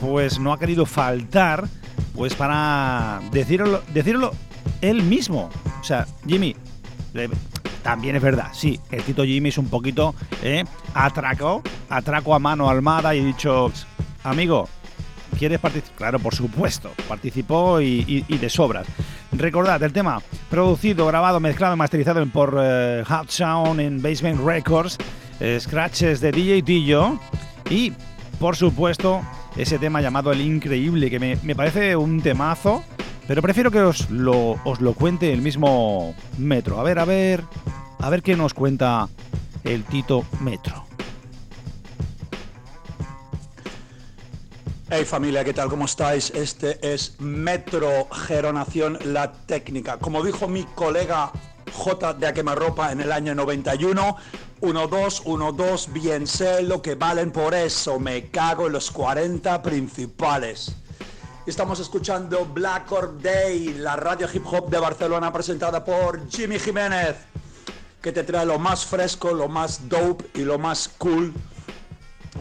pues 0.00 0.38
no 0.38 0.52
ha 0.52 0.58
querido 0.61 0.87
faltar, 0.87 1.66
pues 2.14 2.37
para 2.37 3.23
decirlo, 3.32 3.82
decirlo 3.92 4.30
él 4.80 5.02
mismo. 5.02 5.50
O 5.80 5.85
sea, 5.85 6.06
Jimmy, 6.28 6.54
eh, 7.14 7.28
también 7.82 8.14
es 8.14 8.23
verdad, 8.23 8.50
sí, 8.52 8.78
el 8.92 9.02
Tito 9.02 9.25
Jimmy 9.25 9.49
es 9.49 9.58
un 9.58 9.68
poquito 9.68 10.14
eh, 10.44 10.64
atraco, 10.94 11.61
atraco 11.88 12.37
a 12.37 12.38
mano 12.38 12.70
almada 12.70 13.16
y 13.16 13.25
dicho, 13.25 13.73
amigo, 14.23 14.68
¿Quieres 15.38 15.59
participar? 15.61 15.97
Claro, 15.97 16.18
por 16.18 16.35
supuesto. 16.35 16.90
Participó 17.09 17.80
y, 17.80 18.04
y- 18.09 18.25
y 18.28 18.38
de 18.38 18.50
sobras. 18.50 18.87
Recordad, 19.33 19.83
el 19.83 19.92
tema 19.92 20.21
producido, 20.50 21.07
grabado, 21.07 21.38
mezclado 21.38 21.75
y 21.75 21.78
masterizado 21.78 22.25
por 22.26 22.59
eh, 22.61 23.04
Hot 23.07 23.28
Sound 23.30 23.78
en 23.80 24.02
Basement 24.02 24.40
Records, 24.45 24.97
eh, 25.40 25.59
scratches 25.61 26.21
de 26.21 26.33
DJ 26.33 26.62
Tillo 26.62 27.18
y, 27.71 27.92
por 28.40 28.57
supuesto, 28.57 29.21
ese 29.57 29.78
tema 29.78 30.00
llamado 30.00 30.33
El 30.33 30.40
Increíble, 30.40 31.11
que 31.11 31.21
me, 31.21 31.37
me 31.42 31.54
parece 31.54 31.95
un 31.95 32.21
temazo, 32.23 32.83
pero 33.28 33.42
prefiero 33.42 33.71
que 33.71 33.80
os 33.80 34.09
lo, 34.11 34.52
os 34.64 34.80
lo 34.80 34.95
cuente 34.95 35.33
el 35.33 35.42
mismo 35.42 36.14
Metro. 36.38 36.80
A 36.80 36.83
ver, 36.83 36.99
a 36.99 37.04
ver, 37.04 37.45
a 38.00 38.09
ver 38.11 38.23
qué 38.23 38.35
nos 38.37 38.54
cuenta 38.54 39.09
el 39.64 39.85
Tito 39.85 40.25
Metro. 40.40 40.88
Hey 44.90 45.04
familia, 45.04 45.45
¿qué 45.45 45.52
tal? 45.52 45.68
¿Cómo 45.68 45.85
estáis? 45.85 46.30
Este 46.30 46.78
es 46.80 47.21
Metro 47.21 48.09
Geronación 48.11 48.99
La 49.04 49.30
Técnica. 49.33 49.99
Como 49.99 50.25
dijo 50.25 50.49
mi 50.49 50.64
colega 50.64 51.30
J 51.75 52.14
de 52.14 52.26
A 52.26 52.33
Quemarropa 52.33 52.90
en 52.90 53.02
el 53.02 53.12
año 53.12 53.35
91, 53.35 54.16
1-2, 54.62 55.25
1-2, 55.25 55.92
bien 55.92 56.26
sé 56.26 56.62
lo 56.62 56.80
que 56.80 56.95
valen 56.95 57.33
por 57.33 57.52
eso, 57.52 58.00
me 58.00 58.30
cago 58.30 58.68
en 58.68 58.73
los 58.73 58.90
40 58.90 59.61
principales. 59.62 60.75
Estamos 61.45 61.80
escuchando 61.80 62.47
Black 62.47 62.90
Or 62.90 63.21
Day, 63.21 63.75
la 63.75 63.95
radio 63.95 64.26
hip 64.33 64.47
hop 64.47 64.71
de 64.71 64.78
Barcelona 64.78 65.30
presentada 65.30 65.85
por 65.85 66.30
Jimmy 66.30 66.59
Jiménez, 66.59 67.14
que 68.00 68.11
te 68.11 68.25
trae 68.25 68.47
lo 68.47 68.59
más 68.59 68.87
fresco, 68.87 69.35
lo 69.35 69.49
más 69.49 69.87
dope 69.87 70.30
y 70.33 70.45
lo 70.45 70.59
más 70.59 70.88
cool 70.97 71.35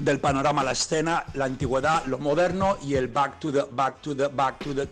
del 0.02 0.20
panorama, 0.20 0.64
la 0.64 0.72
escena, 0.72 1.26
la 1.34 1.46
antigüedad, 1.46 2.06
lo 2.06 2.18
moderno 2.20 2.78
y 2.84 2.96
el 2.96 3.08
back 3.08 3.40
to 3.40 3.52
the, 3.52 3.64
back 3.72 4.02
to 4.02 4.16
the, 4.16 4.28
back 4.28 4.60
to 4.60 4.74
the, 4.74 4.88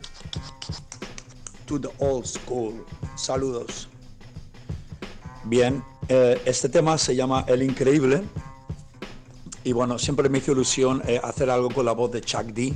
to 1.66 1.80
the 1.80 1.90
old 2.00 2.26
school. 2.26 2.86
Saludos. 3.16 3.88
Bien, 5.46 5.84
eh, 6.08 6.42
este 6.46 6.70
tema 6.70 6.98
se 6.98 7.16
llama 7.16 7.46
El 7.48 7.62
Increíble. 7.62 8.24
Y 9.64 9.74
bueno, 9.74 9.98
siempre 9.98 10.30
me 10.30 10.38
hizo 10.38 10.52
ilusión 10.52 11.02
eh, 11.08 11.20
hacer 11.24 11.50
algo 11.50 11.70
con 11.70 11.86
la 11.86 11.92
voz 11.92 12.12
de 12.12 12.22
Chuck 12.22 12.46
D, 12.46 12.74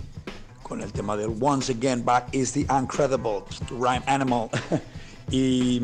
con 0.64 0.82
el 0.82 0.92
tema 0.92 1.16
del 1.16 1.36
Once 1.40 1.72
Again 1.72 2.04
Back 2.04 2.34
is 2.34 2.52
the 2.54 2.62
Incredible, 2.62 3.44
Rhyme 3.70 4.04
Animal. 4.08 4.50
y, 5.32 5.82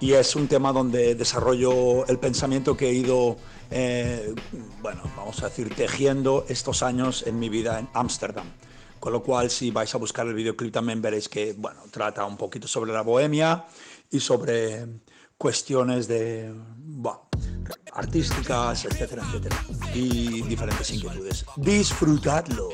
y, 0.00 0.12
es 0.12 0.34
un 0.34 0.48
tema 0.48 0.72
donde 0.72 1.14
desarrollo 1.14 2.06
el 2.06 2.18
pensamiento 2.18 2.76
que 2.76 2.88
he 2.88 2.94
ido, 2.94 3.36
eh, 3.72 4.34
bueno, 4.80 5.02
vamos 5.16 5.42
a 5.42 5.48
decir, 5.48 5.74
tejiendo 5.74 6.44
estos 6.48 6.82
años 6.82 7.24
en 7.26 7.38
mi 7.38 7.48
vida 7.48 7.78
en 7.78 7.88
Ámsterdam. 7.94 8.46
Con 9.00 9.12
lo 9.12 9.22
cual, 9.22 9.50
si 9.50 9.70
vais 9.70 9.92
a 9.94 9.98
buscar 9.98 10.26
el 10.26 10.34
videoclip 10.34 10.72
también 10.72 11.02
veréis 11.02 11.28
que, 11.28 11.54
bueno, 11.54 11.80
trata 11.90 12.24
un 12.24 12.36
poquito 12.36 12.68
sobre 12.68 12.92
la 12.92 13.02
bohemia 13.02 13.64
y 14.10 14.20
sobre 14.20 14.86
cuestiones 15.36 16.06
de 16.06 16.54
artísticas, 17.94 18.84
etcétera, 18.84 19.24
etcétera, 19.26 19.56
y 19.92 20.42
diferentes 20.42 20.88
inquietudes. 20.92 21.44
Disfrutadlo. 21.56 22.68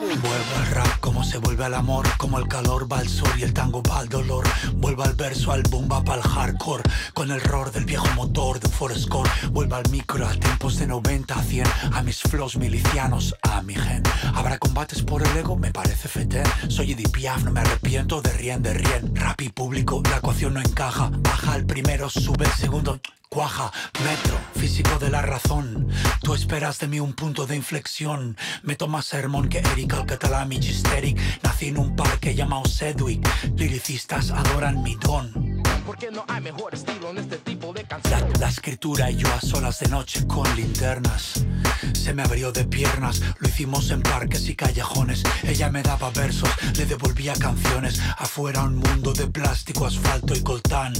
Vuelvo 0.00 0.56
al 0.58 0.66
rap 0.72 0.98
como 0.98 1.22
se 1.22 1.38
vuelve 1.38 1.64
al 1.66 1.74
amor, 1.74 2.04
como 2.18 2.40
el 2.40 2.48
calor 2.48 2.90
va 2.92 2.98
al 2.98 3.08
sur 3.08 3.28
y 3.38 3.44
el 3.44 3.54
tango 3.54 3.80
va 3.80 4.00
al 4.00 4.08
dolor. 4.08 4.44
Vuelvo 4.74 5.04
al 5.04 5.14
verso, 5.14 5.52
al 5.52 5.62
boom 5.62 5.88
va 5.88 6.02
el 6.16 6.20
hardcore, 6.20 6.82
con 7.14 7.30
el 7.30 7.40
roar 7.40 7.70
del 7.70 7.84
viejo 7.84 8.08
motor 8.16 8.58
de 8.58 8.66
un 8.66 8.72
Forest 8.72 9.08
Core. 9.08 9.30
Vuelvo 9.52 9.76
al 9.76 9.88
micro 9.90 10.26
a 10.26 10.32
tiempos 10.32 10.78
de 10.78 10.88
90 10.88 11.32
a 11.32 11.42
100, 11.44 11.66
a 11.92 12.02
mis 12.02 12.22
flows 12.22 12.56
milicianos, 12.56 13.36
a 13.42 13.62
mi 13.62 13.76
gen. 13.76 14.02
Habrá 14.34 14.58
combates 14.58 15.02
por 15.02 15.22
el 15.24 15.36
ego, 15.36 15.54
me 15.54 15.70
parece 15.70 16.08
fete. 16.08 16.42
Soy 16.66 16.90
Edith 16.90 17.12
Piaf, 17.12 17.44
no 17.44 17.52
me 17.52 17.60
arrepiento 17.60 18.20
de 18.20 18.32
rien, 18.32 18.64
de 18.64 18.74
rien. 18.74 19.14
Rap 19.14 19.40
y 19.42 19.48
público, 19.50 20.02
la 20.10 20.16
ecuación 20.16 20.54
no 20.54 20.60
encaja. 20.60 21.12
Baja 21.20 21.54
el 21.54 21.66
primero, 21.66 22.10
sube 22.10 22.46
el 22.46 22.52
segundo. 22.52 23.00
Cuaja, 23.36 23.70
metro, 24.02 24.40
físico 24.58 24.98
de 24.98 25.10
la 25.10 25.20
razón. 25.20 25.88
Tú 26.22 26.32
esperas 26.32 26.78
de 26.78 26.88
mí 26.88 27.00
un 27.00 27.12
punto 27.12 27.46
de 27.46 27.54
inflexión. 27.54 28.34
Me 28.62 28.76
tomas 28.76 29.04
sermón 29.04 29.50
que 29.50 29.58
Eric 29.58 29.92
Alcatala 29.92 30.46
Magisteric. 30.46 31.20
Nací 31.42 31.66
en 31.66 31.76
un 31.76 31.94
parque 31.94 32.34
llamado 32.34 32.64
Sedwick. 32.64 33.28
Liricistas 33.54 34.30
adoran 34.30 34.82
mi 34.82 34.94
don. 34.94 35.55
Porque 35.86 36.10
no 36.10 36.24
hay 36.26 36.40
mejor 36.40 36.74
estilo 36.74 37.10
en 37.10 37.18
este 37.18 37.38
tipo 37.38 37.72
de 37.72 37.86
la, 38.10 38.28
la, 38.40 38.48
escritura 38.48 39.08
y 39.08 39.16
yo 39.16 39.32
a 39.32 39.40
solas 39.40 39.78
de 39.78 39.88
noche 39.88 40.26
con 40.26 40.44
linternas. 40.56 41.44
Se 41.92 42.12
me 42.12 42.22
abrió 42.22 42.50
de 42.50 42.64
piernas, 42.64 43.22
lo 43.38 43.48
hicimos 43.48 43.90
en 43.90 44.02
parques 44.02 44.48
y 44.48 44.56
callejones. 44.56 45.22
Ella 45.44 45.70
me 45.70 45.82
daba 45.82 46.10
versos, 46.10 46.48
le 46.76 46.86
devolvía 46.86 47.34
canciones. 47.34 48.00
Afuera 48.18 48.64
un 48.64 48.76
mundo 48.78 49.12
de 49.12 49.28
plástico, 49.28 49.86
asfalto 49.86 50.34
y 50.34 50.42
coltán. 50.42 50.92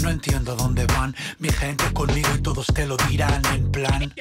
No 0.00 0.10
entiendo 0.10 0.54
dónde 0.54 0.86
van 0.86 1.16
mi 1.38 1.48
gente 1.48 1.92
conmigo 1.92 2.28
y 2.36 2.40
todos 2.40 2.66
te 2.68 2.86
lo 2.86 2.96
dirán 2.96 3.42
en 3.52 3.70
plan. 3.72 4.14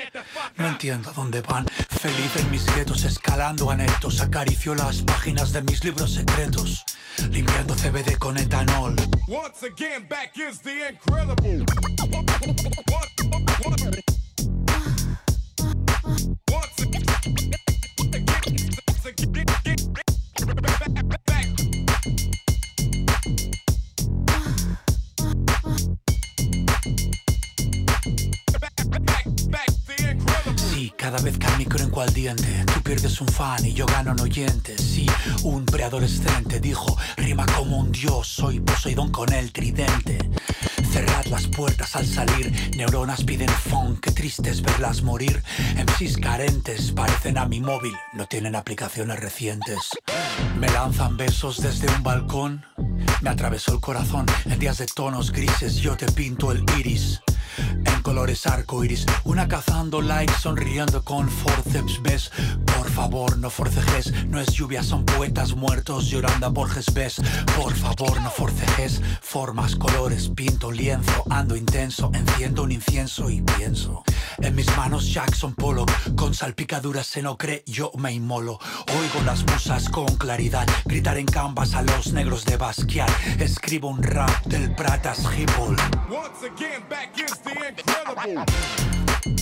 No 0.57 0.67
entiendo 0.67 1.11
dónde 1.15 1.41
van. 1.41 1.67
Feliz 1.99 2.33
en 2.37 2.49
mis 2.49 2.65
guetos, 2.75 3.03
escalando 3.03 3.69
anetos. 3.69 4.21
Acaricio 4.21 4.73
las 4.73 5.01
páginas 5.01 5.51
de 5.51 5.61
mis 5.63 5.83
libros 5.83 6.13
secretos. 6.13 6.85
Limpiando 7.29 7.75
CBD 7.75 8.17
con 8.17 8.37
etanol. 8.37 8.95
Once 9.27 9.65
again, 9.65 10.07
back 10.07 10.31
is 10.37 10.61
the 10.61 10.91
incredible. 10.91 11.65
Al 32.01 32.07
en 32.07 32.13
cual 32.13 32.13
diente. 32.13 32.65
Tú 32.73 32.81
pierdes 32.81 33.21
un 33.21 33.27
fan 33.27 33.65
y 33.65 33.73
yo 33.73 33.85
gano 33.85 34.11
un 34.11 34.19
oyente. 34.21 34.77
Sí, 34.77 35.05
un 35.43 35.65
preadolescente 35.65 36.59
dijo 36.59 36.97
Rima 37.17 37.45
como 37.45 37.77
un 37.77 37.91
dios, 37.91 38.27
soy 38.27 38.59
Poseidón 38.59 39.11
con 39.11 39.31
el 39.33 39.51
tridente 39.51 40.17
Cerrad 40.91 41.25
las 41.25 41.47
puertas 41.47 41.95
al 41.95 42.05
salir 42.05 42.75
Neuronas 42.75 43.23
piden 43.23 43.49
funk, 43.49 43.99
qué 44.01 44.11
triste 44.11 44.49
es 44.49 44.61
verlas 44.61 45.03
morir. 45.03 45.43
MCs 45.75 46.17
carentes 46.17 46.91
parecen 46.91 47.37
a 47.37 47.45
mi 47.45 47.59
móvil 47.59 47.93
No 48.13 48.25
tienen 48.25 48.55
aplicaciones 48.55 49.19
recientes. 49.19 49.89
Me 50.57 50.67
lanzan 50.69 51.17
besos 51.17 51.61
desde 51.61 51.87
un 51.95 52.03
balcón 52.03 52.65
Me 53.21 53.29
atravesó 53.29 53.73
el 53.73 53.79
corazón 53.79 54.25
En 54.45 54.59
días 54.59 54.77
de 54.77 54.85
tonos 54.87 55.31
grises 55.31 55.75
yo 55.75 55.95
te 55.97 56.11
pinto 56.11 56.51
el 56.51 56.63
iris 56.77 57.21
en 57.57 58.01
colores 58.01 58.45
arco 58.47 58.83
iris. 58.83 59.05
Una 59.23 59.47
cazando 59.47 60.01
likes, 60.01 60.33
sonriendo 60.39 61.03
con 61.03 61.29
forceps. 61.29 62.01
Ves, 62.01 62.31
favor, 62.99 63.37
no 63.37 63.49
forcejes. 63.49 64.11
No 64.25 64.41
es 64.41 64.47
lluvia, 64.51 64.83
son 64.83 65.05
poetas 65.05 65.55
muertos 65.55 66.09
llorando 66.09 66.51
Borges. 66.51 66.93
Ves, 66.93 67.21
por 67.55 67.73
favor, 67.73 68.21
no 68.21 68.29
forcejes. 68.29 69.01
Formas, 69.21 69.77
colores, 69.77 70.29
pinto 70.35 70.69
lienzo, 70.69 71.23
ando 71.29 71.55
intenso. 71.55 72.11
Enciendo 72.13 72.63
un 72.63 72.73
incienso 72.73 73.29
y 73.29 73.41
pienso. 73.41 74.03
En 74.39 74.53
mis 74.53 74.67
manos 74.75 75.13
Jackson 75.13 75.53
Polo, 75.53 75.85
con 76.17 76.33
salpicaduras 76.33 77.07
se 77.07 77.21
no 77.21 77.37
cree, 77.37 77.63
yo 77.65 77.89
me 77.97 78.11
inmolo. 78.11 78.59
Oigo 78.99 79.25
las 79.25 79.45
musas 79.45 79.87
con 79.87 80.07
claridad, 80.17 80.67
gritar 80.83 81.17
en 81.17 81.25
canvas 81.25 81.75
a 81.75 81.83
los 81.83 82.11
negros 82.11 82.43
de 82.43 82.57
Basquiat. 82.57 83.09
Escribo 83.39 83.87
un 83.87 84.03
rap 84.03 84.43
del 84.45 84.75
Pratas 84.75 85.19
Hippol. 85.19 85.77
Once 86.09 86.45
again, 86.45 86.83
back 86.89 87.17
is 87.17 87.31
the 87.43 87.51
incredible. 87.51 89.38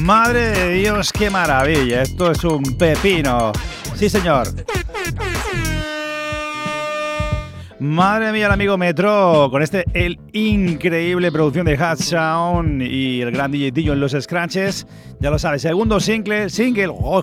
Madre 0.00 0.50
de 0.50 0.70
Dios, 0.74 1.12
qué 1.12 1.30
maravilla. 1.30 2.02
Esto 2.02 2.30
es 2.30 2.44
un 2.44 2.62
pepino. 2.78 3.52
Sí, 3.96 4.08
señor. 4.08 4.48
Madre 7.78 8.32
mía, 8.32 8.46
el 8.46 8.52
amigo 8.52 8.78
Metro, 8.78 9.48
con 9.50 9.60
este 9.60 9.84
el 9.92 10.18
increíble 10.32 11.30
producción 11.30 11.66
de 11.66 11.74
Hat 11.76 11.98
Sound 11.98 12.80
y 12.80 13.20
el 13.20 13.30
gran 13.30 13.50
DJ 13.50 13.70
Dillo 13.70 13.92
en 13.92 14.00
los 14.00 14.12
scratches. 14.12 14.86
Ya 15.20 15.28
lo 15.28 15.38
sabes, 15.38 15.60
segundo 15.60 16.00
single, 16.00 16.48
single, 16.48 16.88
oh, 16.88 17.22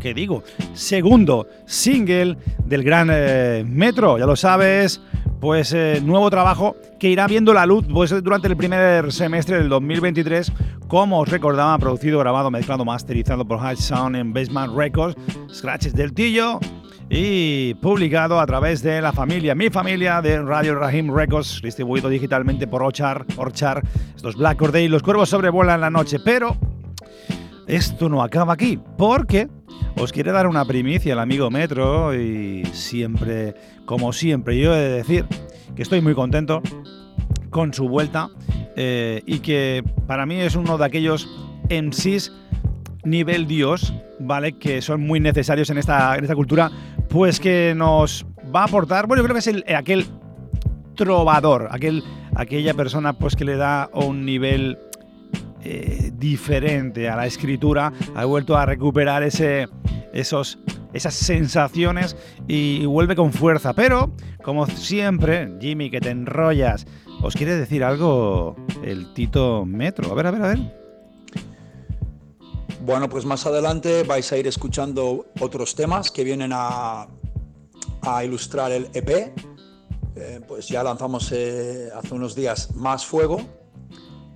¿qué 0.00 0.14
digo? 0.14 0.42
Segundo 0.72 1.46
single 1.66 2.38
del 2.64 2.82
gran 2.82 3.10
eh, 3.12 3.62
Metro, 3.66 4.16
ya 4.18 4.24
lo 4.24 4.36
sabes. 4.36 5.02
Pues 5.38 5.72
eh, 5.74 6.00
nuevo 6.02 6.30
trabajo 6.30 6.74
que 6.98 7.10
irá 7.10 7.26
viendo 7.26 7.52
la 7.52 7.66
luz 7.66 7.84
pues, 7.92 8.10
durante 8.24 8.48
el 8.48 8.56
primer 8.56 9.12
semestre 9.12 9.58
del 9.58 9.68
2023, 9.68 10.50
como 10.88 11.20
os 11.20 11.28
recordaba, 11.28 11.78
producido, 11.78 12.18
grabado, 12.18 12.50
mezclado, 12.50 12.86
masterizado 12.86 13.46
por 13.46 13.60
High 13.60 13.76
Sound 13.76 14.16
en 14.16 14.32
Basement 14.32 14.74
Records, 14.74 15.14
Scratches 15.52 15.94
del 15.94 16.14
Tillo 16.14 16.58
y 17.10 17.74
publicado 17.74 18.38
a 18.38 18.46
través 18.46 18.82
de 18.82 19.00
la 19.00 19.12
familia, 19.12 19.54
mi 19.54 19.70
familia 19.70 20.20
de 20.20 20.42
Radio 20.42 20.78
Rahim 20.78 21.14
Records, 21.14 21.60
distribuido 21.62 22.08
digitalmente 22.08 22.66
por 22.66 22.82
Ochar, 22.82 23.24
Orchar, 23.36 23.82
estos 24.14 24.36
Black 24.36 24.60
Or 24.60 24.72
Day, 24.72 24.88
los 24.88 25.02
cuervos 25.02 25.30
sobrevuelan 25.30 25.80
la 25.80 25.90
noche, 25.90 26.18
pero 26.22 26.56
esto 27.66 28.08
no 28.08 28.22
acaba 28.22 28.52
aquí, 28.52 28.78
porque 28.96 29.48
os 29.96 30.12
quiere 30.12 30.32
dar 30.32 30.46
una 30.46 30.64
primicia 30.64 31.14
el 31.14 31.18
amigo 31.18 31.50
Metro 31.50 32.14
y 32.14 32.64
siempre, 32.72 33.54
como 33.86 34.12
siempre, 34.12 34.58
yo 34.58 34.74
he 34.74 34.78
de 34.78 34.88
decir 34.90 35.24
que 35.74 35.82
estoy 35.82 36.00
muy 36.00 36.14
contento 36.14 36.62
con 37.50 37.72
su 37.72 37.88
vuelta 37.88 38.28
eh, 38.76 39.22
y 39.26 39.38
que 39.38 39.82
para 40.06 40.26
mí 40.26 40.40
es 40.40 40.56
uno 40.56 40.76
de 40.76 40.84
aquellos 40.84 41.28
MCs 41.70 42.32
nivel 43.10 43.46
Dios, 43.46 43.92
¿vale? 44.18 44.52
Que 44.52 44.82
son 44.82 45.00
muy 45.00 45.20
necesarios 45.20 45.70
en 45.70 45.78
esta, 45.78 46.16
en 46.16 46.24
esta 46.24 46.34
cultura, 46.34 46.70
pues 47.08 47.40
que 47.40 47.74
nos 47.76 48.26
va 48.54 48.62
a 48.62 48.64
aportar, 48.64 49.06
bueno, 49.06 49.22
yo 49.22 49.24
creo 49.24 49.34
que 49.34 49.40
es 49.40 49.46
el, 49.46 49.64
aquel 49.74 50.06
trovador, 50.94 51.68
aquel, 51.70 52.02
aquella 52.34 52.74
persona 52.74 53.12
pues 53.12 53.36
que 53.36 53.44
le 53.44 53.56
da 53.56 53.88
un 53.92 54.24
nivel 54.24 54.78
eh, 55.62 56.12
diferente 56.14 57.08
a 57.08 57.16
la 57.16 57.26
escritura, 57.26 57.92
ha 58.14 58.24
vuelto 58.24 58.56
a 58.56 58.66
recuperar 58.66 59.22
ese, 59.22 59.68
esos, 60.12 60.58
esas 60.92 61.14
sensaciones 61.14 62.16
y 62.46 62.84
vuelve 62.86 63.16
con 63.16 63.32
fuerza. 63.32 63.74
Pero, 63.74 64.12
como 64.42 64.66
siempre, 64.66 65.52
Jimmy, 65.60 65.90
que 65.90 66.00
te 66.00 66.10
enrollas, 66.10 66.86
¿os 67.22 67.34
quiere 67.34 67.56
decir 67.56 67.84
algo 67.84 68.56
el 68.84 69.12
Tito 69.14 69.64
Metro? 69.66 70.10
A 70.12 70.14
ver, 70.14 70.26
a 70.26 70.30
ver, 70.30 70.42
a 70.42 70.48
ver. 70.48 70.87
Bueno, 72.88 73.06
pues 73.10 73.26
más 73.26 73.44
adelante 73.44 74.02
vais 74.02 74.32
a 74.32 74.38
ir 74.38 74.46
escuchando 74.46 75.26
otros 75.40 75.74
temas 75.74 76.10
que 76.10 76.24
vienen 76.24 76.52
a, 76.54 77.06
ilustrar 78.24 78.72
el 78.72 78.88
EP. 78.94 79.30
Eh, 80.16 80.40
pues 80.48 80.68
ya 80.68 80.82
lanzamos 80.82 81.30
eh, 81.32 81.90
hace 81.94 82.14
unos 82.14 82.34
días 82.34 82.74
Más 82.76 83.04
Fuego. 83.04 83.42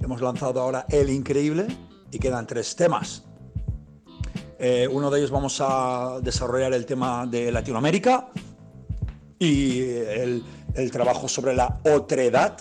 Hemos 0.03 0.21
lanzado 0.21 0.61
ahora 0.61 0.85
El 0.91 1.09
Increíble 1.09 1.67
y 2.11 2.19
quedan 2.19 2.47
tres 2.47 2.77
temas. 2.77 3.25
Eh, 4.59 4.87
uno 4.87 5.11
de 5.11 5.21
ellos 5.21 5.31
vamos 5.31 5.57
a 5.63 6.19
desarrollar 6.21 6.75
el 6.75 6.85
tema 6.85 7.27
de 7.27 7.51
Latinoamérica 7.51 8.29
y 9.39 9.81
el, 9.81 10.45
el 10.75 10.91
trabajo 10.91 11.27
sobre 11.27 11.55
la 11.55 11.81
otredad, 11.85 12.59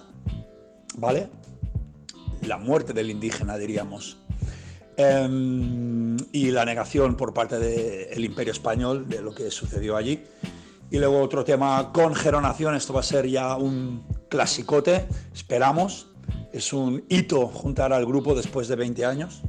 ¿vale? 0.95 1.29
La 2.47 2.57
muerte 2.57 2.93
del 2.93 3.11
indígena, 3.11 3.57
diríamos. 3.57 4.20
Em, 4.97 6.17
y 6.31 6.51
la 6.51 6.65
negación 6.65 7.15
por 7.15 7.33
parte 7.33 7.57
del 7.57 8.23
imperio 8.23 8.51
español 8.51 9.07
de 9.07 9.21
lo 9.21 9.33
que 9.33 9.49
sucedió 9.49 9.95
allí. 9.95 10.23
Y 10.89 10.97
luego 10.97 11.21
otro 11.21 11.43
tema 11.43 11.91
con 11.93 12.13
Geronación, 12.13 12.75
esto 12.75 12.93
va 12.93 12.99
a 12.99 13.03
ser 13.03 13.27
ya 13.27 13.55
un 13.55 14.03
clasicote, 14.29 15.07
esperamos. 15.33 16.07
Es 16.51 16.73
un 16.73 17.05
hito 17.07 17.47
juntar 17.47 17.93
al 17.93 18.05
grupo 18.05 18.35
después 18.35 18.67
de 18.67 18.75
20 18.75 19.05
años. 19.05 19.41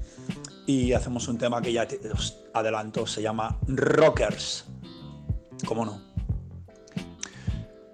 Y 0.66 0.92
hacemos 0.92 1.26
un 1.26 1.38
tema 1.38 1.60
que 1.60 1.72
ya 1.72 1.88
os 2.14 2.38
adelanto, 2.54 3.06
se 3.06 3.20
llama 3.20 3.58
Rockers. 3.66 4.66
¿Cómo 5.66 5.84
no? 5.84 6.00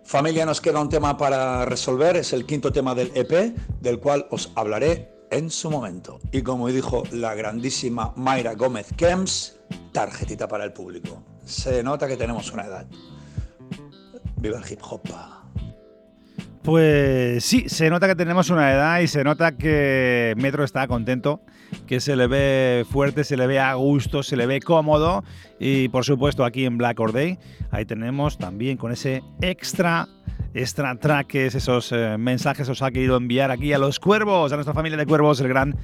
Familia, 0.05 0.45
nos 0.45 0.61
queda 0.61 0.81
un 0.81 0.89
tema 0.89 1.17
para 1.17 1.65
resolver, 1.65 2.17
es 2.17 2.33
el 2.33 2.47
quinto 2.47 2.73
tema 2.73 2.95
del 2.95 3.11
EP, 3.15 3.55
del 3.81 3.99
cual 3.99 4.27
os 4.31 4.53
hablaré 4.55 5.18
en 5.31 5.51
su 5.51 5.71
momento. 5.71 6.21
Y 6.33 6.43
como 6.43 6.69
dijo 6.69 7.03
la 7.13 7.35
grandísima 7.35 8.13
Mayra 8.17 8.55
Gómez 8.55 8.89
Kems, 8.97 9.59
tarjetita 9.93 10.49
para 10.49 10.65
el 10.65 10.73
público. 10.73 11.23
Se 11.45 11.83
nota 11.83 12.07
que 12.07 12.17
tenemos 12.17 12.53
una 12.53 12.65
edad. 12.65 12.87
Viva 14.37 14.59
el 14.59 14.73
hip 14.73 14.81
hop. 14.83 15.03
Pues 16.63 17.45
sí, 17.45 17.65
se 17.69 17.89
nota 17.89 18.07
que 18.07 18.15
tenemos 18.15 18.51
una 18.51 18.71
edad 18.71 19.01
y 19.01 19.07
se 19.07 19.25
nota 19.25 19.57
que 19.57 20.35
Metro 20.37 20.65
está 20.65 20.87
contento, 20.87 21.41
que 21.87 21.99
se 21.99 22.15
le 22.15 22.27
ve 22.27 22.85
fuerte, 22.91 23.25
se 23.25 23.39
le 23.39 23.47
ve 23.47 23.59
a 23.59 23.73
gusto, 23.73 24.23
se 24.23 24.37
le 24.37 24.47
ve 24.47 24.61
cómodo 24.61 25.25
y 25.59 25.89
por 25.89 26.05
supuesto 26.05 26.45
aquí 26.45 26.67
en 26.67 26.77
Black 26.77 27.01
Or 27.01 27.13
Day 27.13 27.39
ahí 27.71 27.87
tenemos 27.87 28.37
también 28.37 28.77
con 28.77 28.93
ese 28.93 29.23
extra 29.41 30.09
extra 30.55 30.95
traques, 30.97 31.55
esos 31.55 31.93
eh, 31.93 32.17
mensajes 32.19 32.69
os 32.69 32.83
ha 32.83 32.91
querido 32.91 33.17
enviar 33.17 33.51
aquí 33.51 33.73
a 33.73 33.79
los 33.79 34.01
cuervos, 34.01 34.53
a 34.53 34.57
nuestra 34.57 34.75
familia 34.75 34.97
de 34.97 35.07
cuervos, 35.07 35.41
el 35.41 35.49
gran 35.49 35.77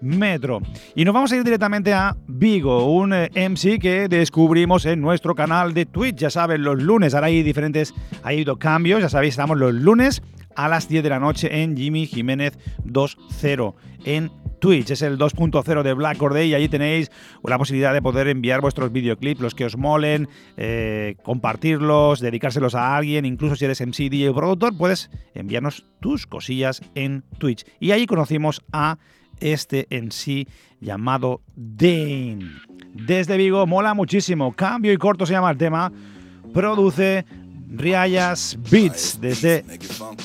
Metro. 0.00 0.60
Y 0.94 1.04
nos 1.04 1.12
vamos 1.12 1.32
a 1.32 1.36
ir 1.36 1.44
directamente 1.44 1.92
a 1.92 2.16
Vigo, 2.28 2.92
un 2.92 3.12
eh, 3.12 3.30
MC 3.34 3.80
que 3.80 4.08
descubrimos 4.08 4.86
en 4.86 5.00
nuestro 5.00 5.34
canal 5.34 5.74
de 5.74 5.86
Twitch. 5.86 6.16
Ya 6.16 6.30
saben, 6.30 6.62
los 6.62 6.80
lunes, 6.80 7.14
ahora 7.14 7.26
hay 7.26 7.42
diferentes, 7.42 7.94
ha 8.22 8.32
ido 8.32 8.58
cambios, 8.58 9.00
ya 9.00 9.08
sabéis, 9.08 9.34
estamos 9.34 9.58
los 9.58 9.74
lunes 9.74 10.22
a 10.54 10.68
las 10.68 10.88
10 10.88 11.02
de 11.02 11.10
la 11.10 11.20
noche 11.20 11.62
en 11.62 11.76
Jimmy 11.76 12.06
Jiménez 12.06 12.58
2.0 12.84 13.74
en 14.04 14.30
Twitch. 14.58 14.90
Es 14.90 15.02
el 15.02 15.18
2.0 15.18 15.82
de 15.82 15.92
Black 15.94 16.20
Or 16.22 16.34
Day 16.34 16.50
y 16.50 16.54
allí 16.54 16.68
tenéis 16.68 17.10
la 17.44 17.58
posibilidad 17.58 17.92
de 17.92 18.02
poder 18.02 18.28
enviar 18.28 18.60
vuestros 18.60 18.92
videoclips, 18.92 19.40
los 19.40 19.54
que 19.54 19.64
os 19.64 19.76
molen, 19.76 20.28
eh, 20.56 21.16
compartirlos, 21.22 22.20
dedicárselos 22.20 22.74
a 22.74 22.96
alguien, 22.96 23.24
incluso 23.24 23.56
si 23.56 23.64
eres 23.64 23.80
MC, 23.80 24.10
DJ 24.10 24.30
o 24.30 24.34
productor, 24.34 24.76
puedes 24.76 25.10
enviarnos 25.34 25.86
tus 26.00 26.26
cosillas 26.26 26.82
en 26.94 27.24
Twitch. 27.38 27.64
Y 27.80 27.92
ahí 27.92 28.06
conocimos 28.06 28.62
a 28.72 28.98
este 29.40 29.86
en 29.90 30.12
sí 30.12 30.48
llamado 30.80 31.42
Dane. 31.54 32.50
Desde 32.94 33.36
Vigo 33.36 33.66
mola 33.66 33.94
muchísimo. 33.94 34.52
Cambio 34.52 34.92
y 34.92 34.96
corto 34.96 35.26
se 35.26 35.32
llama 35.32 35.50
el 35.50 35.58
tema. 35.58 35.92
Produce 36.52 37.24
Riayas 37.70 38.56
Beats 38.70 39.20
desde 39.20 39.64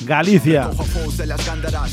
Galicia. 0.06 0.70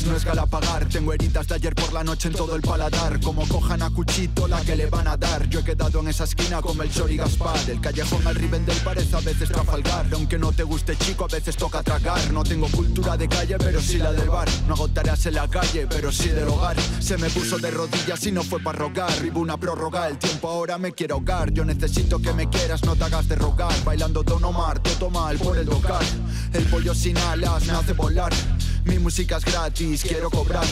No 0.06 0.16
es 0.16 0.24
galapagar. 0.24 0.86
Tengo 0.86 1.12
heridas 1.12 1.46
de 1.46 1.54
ayer 1.54 1.74
por 1.74 1.92
la 1.92 2.02
noche 2.02 2.28
en 2.28 2.34
todo 2.34 2.56
el 2.56 2.62
paladar. 2.62 3.20
Como 3.20 3.46
cojan 3.46 3.82
a 3.82 3.90
cuchito 3.90 4.48
la 4.48 4.60
que 4.62 4.74
le 4.76 4.86
van 4.86 5.06
a 5.08 5.16
dar. 5.16 5.48
Yo 5.48 5.60
he 5.60 5.64
quedado 5.64 6.00
en 6.00 6.08
esa 6.08 6.24
esquina 6.24 6.62
como 6.62 6.82
el 6.82 6.90
Chori 6.90 7.16
Gaspar. 7.16 7.58
El 7.68 7.80
callejón 7.80 8.26
al 8.26 8.34
Rivendell 8.34 8.78
parece 8.78 9.14
a 9.14 9.20
veces 9.20 9.50
Trafalgar. 9.50 10.06
Aunque 10.12 10.38
no 10.38 10.52
te 10.52 10.62
guste 10.62 10.96
chico, 10.96 11.24
a 11.24 11.28
veces 11.28 11.56
toca 11.56 11.82
tragar. 11.82 12.18
No 12.32 12.42
tengo 12.42 12.68
cultura 12.68 13.16
de 13.16 13.28
calle, 13.28 13.56
pero 13.58 13.80
sí 13.80 13.98
la 13.98 14.12
del 14.12 14.30
bar. 14.30 14.48
No 14.66 14.74
hago 14.74 14.88
tareas 14.88 15.26
en 15.26 15.34
la 15.34 15.48
calle, 15.48 15.86
pero 15.86 16.10
sí 16.10 16.30
del 16.30 16.48
hogar. 16.48 16.76
Se 17.00 17.18
me 17.18 17.28
puso 17.28 17.58
de 17.58 17.70
rodillas 17.70 18.26
y 18.26 18.32
no 18.32 18.42
fue 18.42 18.60
para 18.60 18.78
rogar. 18.78 19.12
Vivo 19.20 19.40
una 19.40 19.58
prórroga, 19.58 20.08
el 20.08 20.18
tiempo 20.18 20.48
ahora 20.48 20.78
me 20.78 20.92
quiere 20.92 21.12
ahogar. 21.12 21.52
Yo 21.52 21.64
necesito 21.64 22.18
que 22.20 22.32
me 22.32 22.48
quieras, 22.48 22.82
no 22.84 22.96
te 22.96 23.04
hagas 23.04 23.28
de 23.28 23.36
rogar. 23.36 23.72
Bailando 23.84 24.22
Don 24.22 24.42
Omar, 24.44 24.80
todo 24.80 25.10
mal 25.10 25.41
por 25.42 25.58
el 25.58 25.66
tocar. 25.66 26.02
El 26.52 26.64
pollo 26.64 26.94
sin 26.94 27.16
alas 27.18 27.66
me 27.66 27.72
hace 27.72 27.92
volar. 27.92 28.32
Mi 28.84 28.98
música 28.98 29.36
es 29.36 29.44
gratis, 29.44 30.02
quiero 30.02 30.30
cobrar. 30.30 30.64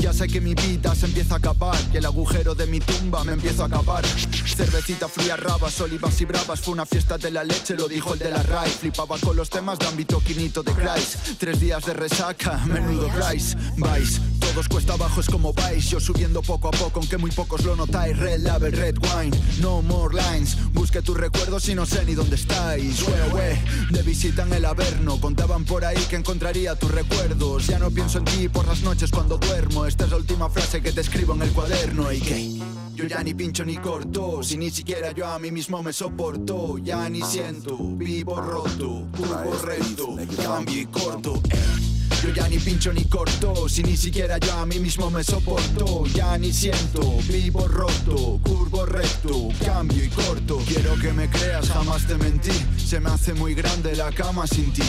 Ya 0.00 0.12
sé 0.12 0.26
que 0.26 0.40
mi 0.40 0.54
vida 0.54 0.94
se 0.94 1.06
empieza 1.06 1.34
a 1.34 1.38
acabar. 1.38 1.76
Y 1.92 1.96
el 1.96 2.06
agujero 2.06 2.54
de 2.54 2.66
mi 2.66 2.80
tumba 2.80 3.24
me 3.24 3.32
empiezo 3.32 3.62
a 3.62 3.66
acabar. 3.66 4.04
Cervecita 4.04 5.08
fría, 5.08 5.36
rabas, 5.36 5.80
olivas 5.80 6.20
y 6.20 6.24
bravas. 6.24 6.60
Fue 6.60 6.74
una 6.74 6.86
fiesta 6.86 7.18
de 7.18 7.30
la 7.30 7.44
leche, 7.44 7.74
lo 7.74 7.88
dijo 7.88 8.14
el 8.14 8.18
de 8.18 8.30
la 8.30 8.42
RAI. 8.42 8.70
Flipaba 8.70 9.18
con 9.18 9.36
los 9.36 9.48
temas 9.48 9.78
de 9.78 9.86
ámbito 9.86 10.20
quinito 10.20 10.62
de 10.62 10.72
Christ. 10.72 11.38
Tres 11.38 11.60
días 11.60 11.84
de 11.84 11.94
resaca, 11.94 12.58
menudo 12.66 13.08
Christ. 13.08 13.56
Vais, 13.76 14.20
todos 14.52 14.68
cuesta 14.68 14.92
abajo 14.94 15.20
es 15.20 15.28
como 15.28 15.52
vais. 15.52 15.88
Yo 15.88 15.98
subiendo 15.98 16.42
poco 16.42 16.68
a 16.68 16.70
poco, 16.72 17.00
aunque 17.00 17.16
muy 17.16 17.30
pocos 17.30 17.64
lo 17.64 17.74
notáis. 17.74 18.16
Red 18.18 18.40
label, 18.40 18.72
red 18.72 18.96
wine, 18.98 19.36
no 19.60 19.82
more 19.82 20.14
lines. 20.14 20.56
Busque 20.72 21.00
tus 21.00 21.16
recuerdos 21.16 21.68
y 21.68 21.74
no 21.74 21.86
sé 21.86 22.04
ni 22.04 22.14
dónde 22.14 22.36
estáis. 22.36 23.02
Weh, 23.02 23.32
weh, 23.32 23.62
de 23.90 24.02
visita 24.02 24.42
en 24.42 24.52
el 24.52 24.64
Averno. 24.64 25.18
Contaban 25.20 25.64
por 25.64 25.84
ahí 25.84 25.98
que 26.08 26.16
encontraría 26.16 26.74
tus 26.74 26.90
recuerdos. 26.90 27.66
Ya 27.66 27.78
no 27.78 27.90
pienso 27.90 28.18
en 28.18 28.24
ti 28.24 28.48
por 28.48 28.66
las 28.66 28.82
noches 28.82 29.10
cuando 29.10 29.38
duermo. 29.38 29.86
Esta 29.86 30.04
es 30.04 30.10
la 30.10 30.16
última 30.18 30.50
frase 30.50 30.82
que 30.82 30.92
te 30.92 31.00
escribo 31.00 31.34
en 31.34 31.42
el 31.42 31.52
cuaderno. 31.52 32.12
¿Y 32.12 32.20
qué? 32.20 32.58
Yo 32.94 33.06
ya 33.06 33.22
ni 33.22 33.32
pincho 33.32 33.64
ni 33.64 33.78
corto, 33.78 34.42
si 34.42 34.58
ni 34.58 34.70
siquiera 34.70 35.12
yo 35.12 35.26
a 35.26 35.38
mí 35.38 35.50
mismo 35.50 35.82
me 35.82 35.94
soporto, 35.94 36.76
ya 36.76 37.08
ni 37.08 37.22
siento, 37.22 37.78
vivo 37.78 38.38
roto, 38.38 39.08
curvo 39.16 39.58
recto, 39.64 40.14
cambio 40.36 40.78
y 40.78 40.86
corto. 40.86 41.40
eh. 41.50 42.01
Yo 42.22 42.30
ya 42.30 42.48
ni 42.48 42.58
pincho 42.58 42.92
ni 42.92 43.04
corto, 43.04 43.68
si 43.68 43.82
ni 43.82 43.96
siquiera 43.96 44.38
yo 44.38 44.52
a 44.52 44.66
mí 44.66 44.78
mismo 44.78 45.10
me 45.10 45.24
soporto, 45.24 46.04
ya 46.06 46.38
ni 46.38 46.52
siento, 46.52 47.18
vivo 47.28 47.66
roto, 47.66 48.38
curvo 48.42 48.86
recto, 48.86 49.48
cambio 49.64 50.04
y 50.04 50.08
corto. 50.08 50.58
Quiero 50.66 50.94
que 51.00 51.12
me 51.12 51.28
creas, 51.28 51.68
jamás 51.68 52.06
te 52.06 52.16
mentí, 52.16 52.52
se 52.76 53.00
me 53.00 53.10
hace 53.10 53.34
muy 53.34 53.54
grande 53.54 53.96
la 53.96 54.12
cama 54.12 54.46
sin 54.46 54.72
ti. 54.72 54.82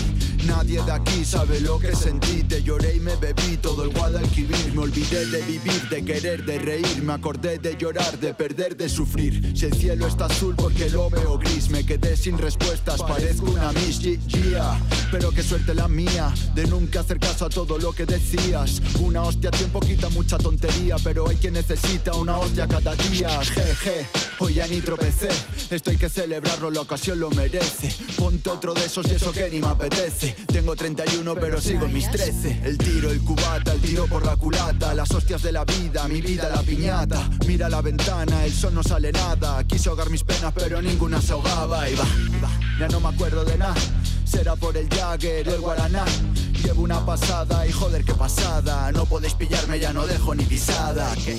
Nadie 0.45 0.83
de 0.83 0.91
aquí 0.91 1.23
sabe 1.23 1.61
lo 1.61 1.79
que 1.79 1.95
sentí, 1.95 2.43
te 2.43 2.61
lloré 2.61 2.97
y 2.97 2.99
me 2.99 3.15
bebí 3.15 3.57
todo 3.57 3.83
el 3.83 3.89
Guadalquivir. 3.89 4.73
Me 4.73 4.81
olvidé 4.81 5.25
de 5.25 5.41
vivir, 5.43 5.89
de 5.89 6.03
querer, 6.03 6.45
de 6.45 6.59
reír, 6.59 7.01
me 7.01 7.13
acordé 7.13 7.59
de 7.59 7.77
llorar, 7.77 8.19
de 8.19 8.33
perder, 8.33 8.75
de 8.75 8.89
sufrir. 8.89 9.53
Si 9.57 9.65
el 9.65 9.73
cielo 9.73 10.05
está 10.05 10.25
azul 10.25 10.55
porque 10.55 10.89
lo 10.89 11.09
veo 11.09 11.37
gris, 11.37 11.69
me 11.69 11.85
quedé 11.85 12.17
sin 12.17 12.37
respuestas, 12.37 13.01
parezco 13.01 13.51
una 13.51 13.71
miss. 13.71 14.01
Pero 15.11 15.31
qué 15.31 15.43
suerte 15.43 15.73
la 15.73 15.87
mía 15.87 16.33
de 16.55 16.67
nunca 16.67 17.02
hacer 17.03 17.19
caso 17.19 17.45
a 17.45 17.49
todo 17.49 17.77
lo 17.77 17.91
que 17.91 18.05
decías. 18.05 18.81
Una 19.01 19.23
hostia 19.23 19.49
a 19.49 19.51
tiempo 19.51 19.81
quita 19.81 20.07
mucha 20.09 20.37
tontería, 20.37 20.95
pero 21.03 21.27
hay 21.27 21.35
quien 21.35 21.53
necesita 21.53 22.13
una 22.13 22.37
hostia 22.37 22.65
cada 22.65 22.95
día. 22.95 23.29
Jeje, 23.43 24.07
hoy 24.39 24.53
ya 24.53 24.67
ni 24.67 24.79
tropecé, 24.79 25.27
esto 25.69 25.91
hay 25.91 25.97
que 25.97 26.07
celebrarlo, 26.07 26.71
la 26.71 26.81
ocasión 26.81 27.19
lo 27.19 27.29
merece. 27.31 27.93
Ponte 28.15 28.49
otro 28.49 28.73
de 28.73 28.85
esos 28.85 29.05
y 29.07 29.15
eso 29.15 29.33
que 29.33 29.49
ni 29.49 29.59
me 29.59 29.67
apetece. 29.67 30.33
Tengo 30.47 30.75
31 30.75 31.35
pero 31.35 31.59
sigo 31.59 31.85
en 31.85 31.93
mis 31.93 32.09
13. 32.09 32.61
El 32.63 32.77
tiro, 32.77 33.11
el 33.11 33.19
cubata, 33.21 33.73
el 33.73 33.81
tiro 33.81 34.07
por 34.07 34.25
la 34.25 34.37
culata, 34.37 34.93
las 34.93 35.11
hostias 35.11 35.41
de 35.41 35.51
la 35.51 35.65
vida, 35.65 36.07
mi 36.07 36.21
vida 36.21 36.47
la 36.47 36.61
piñata. 36.61 37.29
Mira 37.45 37.67
la 37.67 37.81
ventana, 37.81 38.45
el 38.45 38.53
sol 38.53 38.73
no 38.73 38.83
sale 38.83 39.11
nada. 39.11 39.61
Quise 39.65 39.89
ahogar 39.89 40.09
mis 40.09 40.23
penas 40.23 40.53
pero 40.55 40.81
ninguna 40.81 41.21
se 41.21 41.33
ahogaba. 41.33 41.89
Y 41.89 41.95
va, 41.95 42.05
y 42.29 42.39
va, 42.39 42.49
ya 42.79 42.87
no 42.87 43.01
me 43.01 43.09
acuerdo 43.09 43.43
de 43.43 43.57
nada. 43.57 43.75
Será 44.23 44.55
por 44.55 44.77
el 44.77 44.87
Jagger, 44.87 45.47
el 45.47 45.59
Guaraná. 45.59 46.05
Llevo 46.63 46.83
una 46.83 47.05
pasada 47.05 47.67
y 47.67 47.71
joder 47.71 48.05
qué 48.05 48.13
pasada. 48.13 48.91
No 48.93 49.05
podéis 49.05 49.33
pillarme, 49.33 49.79
ya 49.79 49.91
no 49.91 50.07
dejo 50.07 50.33
ni 50.33 50.45
pisada. 50.45 51.13
¿Qué? 51.25 51.35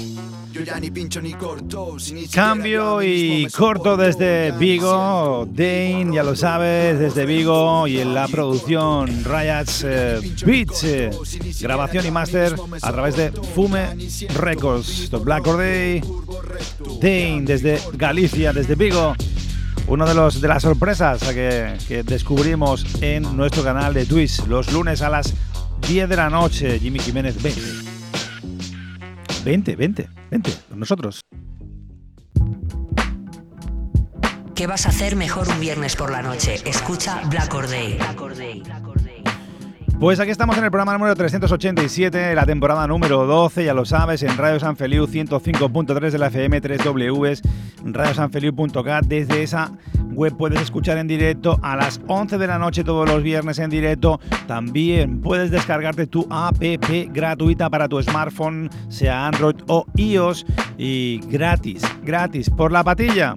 Yo 0.53 0.61
ya 0.61 0.79
ni 0.79 0.91
pincho 0.91 1.21
ni 1.21 1.33
corto. 1.33 1.99
si 1.99 2.13
ni 2.13 2.29
Cambio 2.29 3.03
y 3.03 3.47
corto 3.47 3.97
desde 3.97 4.53
Vigo, 4.53 5.49
Dane, 5.51 6.11
ya 6.15 6.23
lo 6.23 6.37
sabes, 6.37 6.99
desde 6.99 7.27
Vigo 7.27 7.89
y 7.89 7.99
en 7.99 8.15
la 8.15 8.29
producción 8.29 9.25
Riots 9.25 9.83
eh, 9.85 10.21
Beats, 10.47 10.85
eh, 10.85 11.11
grabación 11.61 12.07
y 12.07 12.11
máster 12.13 12.55
a 12.83 12.93
través 12.93 13.17
de 13.17 13.33
Fume 13.33 13.97
Records, 14.37 15.09
The 15.11 15.17
Black 15.17 15.47
or 15.49 15.57
Day, 15.57 16.03
Dane 17.01 17.43
desde 17.45 17.81
Galicia, 17.95 18.53
desde 18.53 18.77
Vigo. 18.77 19.17
Uno 19.87 20.07
de 20.07 20.15
los 20.15 20.41
de 20.41 20.49
las 20.49 20.63
sorpresas 20.63 21.23
que, 21.23 21.77
que 21.87 22.03
descubrimos 22.03 22.87
en 23.03 23.37
nuestro 23.37 23.63
canal 23.63 23.93
de 23.93 24.07
Twitch 24.07 24.47
los 24.47 24.73
lunes 24.73 25.03
a 25.03 25.11
las 25.11 25.35
10 25.87 26.09
de 26.09 26.17
la 26.17 26.31
noche, 26.31 26.79
Jimmy 26.79 26.99
Jiménez 26.99 27.41
20. 27.43 27.61
20, 29.45 29.77
20, 29.77 30.09
20, 30.31 30.53
con 30.71 30.81
nosotros. 30.81 31.21
¿Qué 34.55 34.67
vas 34.67 34.87
a 34.87 34.89
hacer 34.89 35.17
mejor 35.17 35.49
un 35.49 35.61
viernes 35.61 35.97
por 35.97 36.11
la 36.11 36.23
noche? 36.23 36.55
Escucha 36.65 37.21
Black 37.29 37.53
or 37.55 37.69
Day. 37.69 37.99
Pues 40.01 40.19
aquí 40.19 40.31
estamos 40.33 40.59
en 40.59 40.65
el 40.65 40.71
programa 40.71 40.93
número 40.93 41.15
387, 41.15 42.35
la 42.35 42.45
temporada 42.45 42.87
número 42.87 43.27
12, 43.27 43.65
ya 43.65 43.73
lo 43.73 43.85
sabes, 43.85 44.23
en 44.25 44.37
Radio 44.37 44.59
San 44.59 44.77
Feliu 44.77 45.07
105.3 45.07 46.11
de 46.11 46.19
la 46.19 46.27
FM 46.27 46.61
3W, 46.61 47.41
radiosanfeliu.cat. 47.85 49.07
Desde 49.07 49.43
esa 49.45 49.71
web 50.11 50.37
puedes 50.37 50.61
escuchar 50.61 50.99
en 50.99 51.07
directo 51.07 51.59
a 51.63 51.77
las 51.77 52.01
11 52.09 52.39
de 52.39 52.47
la 52.47 52.59
noche 52.59 52.83
todos 52.83 53.09
los 53.09 53.23
viernes 53.23 53.61
en 53.61 53.71
directo. 53.71 54.21
También 54.49 55.21
puedes 55.21 55.53
descargarte 55.53 56.09
tu 56.09 56.27
app 56.29 56.57
gratuita 57.13 57.71
para 57.71 57.89
tu 57.89 58.03
smartphone, 58.03 58.69
sea 58.89 59.29
Android 59.29 59.57
o 59.69 59.87
iOS, 59.97 60.45
y 60.77 61.21
gratis, 61.29 61.83
gratis, 62.03 62.51
por 62.51 62.73
la 62.73 62.83
patilla. 62.83 63.37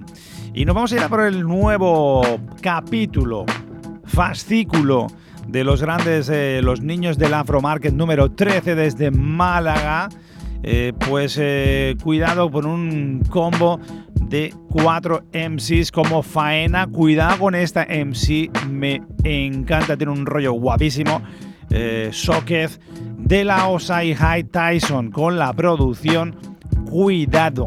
Y 0.52 0.64
nos 0.64 0.74
vamos 0.74 0.92
a 0.92 0.96
ir 0.96 1.02
a 1.02 1.08
por 1.08 1.20
el 1.20 1.44
nuevo 1.44 2.20
capítulo, 2.60 3.46
fascículo 4.04 5.06
de 5.48 5.64
los 5.64 5.82
grandes, 5.82 6.28
eh, 6.28 6.60
los 6.62 6.80
niños 6.82 7.18
del 7.18 7.34
Afro 7.34 7.60
Market 7.60 7.92
número 7.92 8.30
13 8.30 8.74
desde 8.74 9.10
Málaga. 9.10 10.08
Eh, 10.62 10.92
pues 11.08 11.38
eh, 11.40 11.96
cuidado 12.02 12.50
con 12.50 12.66
un 12.66 13.22
combo 13.28 13.78
de 14.20 14.52
cuatro 14.70 15.24
MCs 15.32 15.90
como 15.90 16.22
Faena. 16.22 16.86
Cuidado 16.86 17.38
con 17.38 17.54
esta 17.54 17.86
MC, 17.86 18.50
me 18.68 19.02
encanta, 19.24 19.96
tiene 19.96 20.12
un 20.12 20.26
rollo 20.26 20.52
guapísimo. 20.52 21.22
Eh, 21.70 22.10
de 23.18 23.44
la 23.44 23.68
Osai 23.68 24.14
High 24.14 24.44
Tyson 24.44 25.10
con 25.10 25.38
la 25.38 25.52
producción 25.52 26.34
Cuidado 26.90 27.66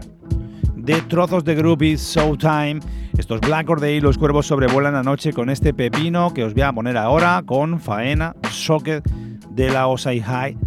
de 0.82 1.02
trozos 1.04 1.44
de 1.44 1.56
groupies, 1.56 2.02
Showtime. 2.02 2.80
Estos 3.18 3.40
Black 3.42 3.68
Day, 3.80 4.02
los 4.02 4.18
cuervos 4.18 4.48
sobrevuelan 4.48 4.96
anoche 4.96 5.34
con 5.34 5.50
este 5.50 5.74
pepino 5.74 6.34
que 6.34 6.44
os 6.44 6.54
voy 6.54 6.64
a 6.64 6.74
poner 6.74 6.98
ahora 6.98 7.44
con 7.46 7.80
Faena, 7.80 8.36
Socket 8.50 9.08
de 9.50 9.70
la 9.70 9.88
Osai 9.88 10.20
High 10.22 10.58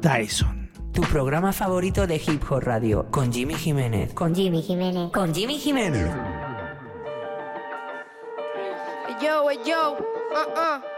Tyson. 0.00 0.70
Tu 0.92 1.02
programa 1.02 1.52
favorito 1.52 2.06
de 2.06 2.16
Hip 2.16 2.42
Hop 2.50 2.62
Radio 2.62 3.06
con 3.10 3.32
Jimmy 3.32 3.54
Jiménez. 3.54 4.12
Con 4.14 4.34
Jimmy 4.34 4.62
Jiménez. 4.62 5.10
Con 5.12 5.34
Jimmy 5.34 5.58
Jiménez. 5.58 6.08
Yo, 9.22 9.50
yo, 9.64 9.96
uh 9.96 10.54
-uh. 10.54 10.94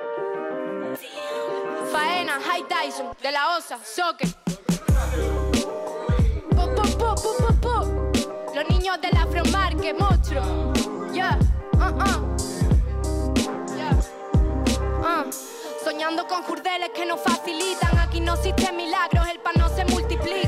Faena, 1.92 2.40
High 2.40 2.64
Tyson, 2.68 3.06
de 3.22 3.30
la 3.30 3.56
Osa, 3.56 3.78
Soque. 3.84 4.26
Niños 8.86 9.00
del 9.00 9.16
Afro 9.16 9.44
Market, 9.50 9.98
monstruo. 9.98 10.72
Yeah, 11.12 11.36
uh 11.74 11.92
-uh. 11.98 12.20
Yeah. 13.76 13.98
Uh. 15.02 15.30
Soñando 15.84 16.26
con 16.28 16.42
jurdeles 16.44 16.90
que 16.94 17.04
nos 17.04 17.20
facilitan. 17.20 17.98
Aquí 17.98 18.20
no 18.20 18.34
existen 18.34 18.76
milagros, 18.76 19.26
el 19.28 19.40
pan 19.40 19.54
no 19.58 19.68
se 19.68 19.84
multiplica. 19.86 20.45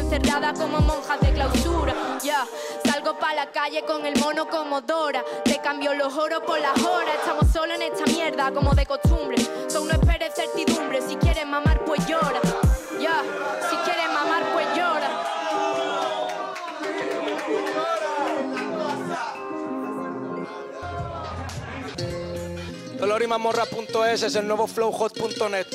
Encerrada 0.00 0.52
como 0.54 0.80
monjas 0.80 1.20
de 1.20 1.32
clausura. 1.32 1.94
Ya, 2.22 2.46
salgo 2.84 3.18
pa' 3.18 3.34
la 3.34 3.50
calle 3.50 3.82
con 3.84 4.04
el 4.04 4.18
mono 4.18 4.48
como 4.48 4.80
Dora. 4.80 5.24
Te 5.44 5.60
cambio 5.60 5.94
los 5.94 6.16
oros 6.16 6.42
por 6.46 6.58
las 6.60 6.76
horas. 6.82 7.14
Estamos 7.20 7.46
solo 7.52 7.74
en 7.74 7.82
esta 7.82 8.04
mierda 8.06 8.50
como 8.52 8.74
de 8.74 8.86
costumbre. 8.86 9.36
So 9.68 9.84
no 9.84 9.92
esperes 9.92 10.34
certidumbre. 10.34 11.00
Si 11.02 11.16
quieres 11.16 11.46
mamar, 11.46 11.84
pues 11.84 12.04
llora. 12.06 12.40
Ya, 13.00 13.22
si 13.70 13.76
quieres 13.76 14.06
mamar, 14.12 14.42
pues 14.52 14.66
llora. 14.76 15.10
Dolorimamorra.es 22.98 24.22
es 24.22 24.34
el 24.34 24.46
nuevo 24.46 24.66
flowhot.net. 24.66 25.66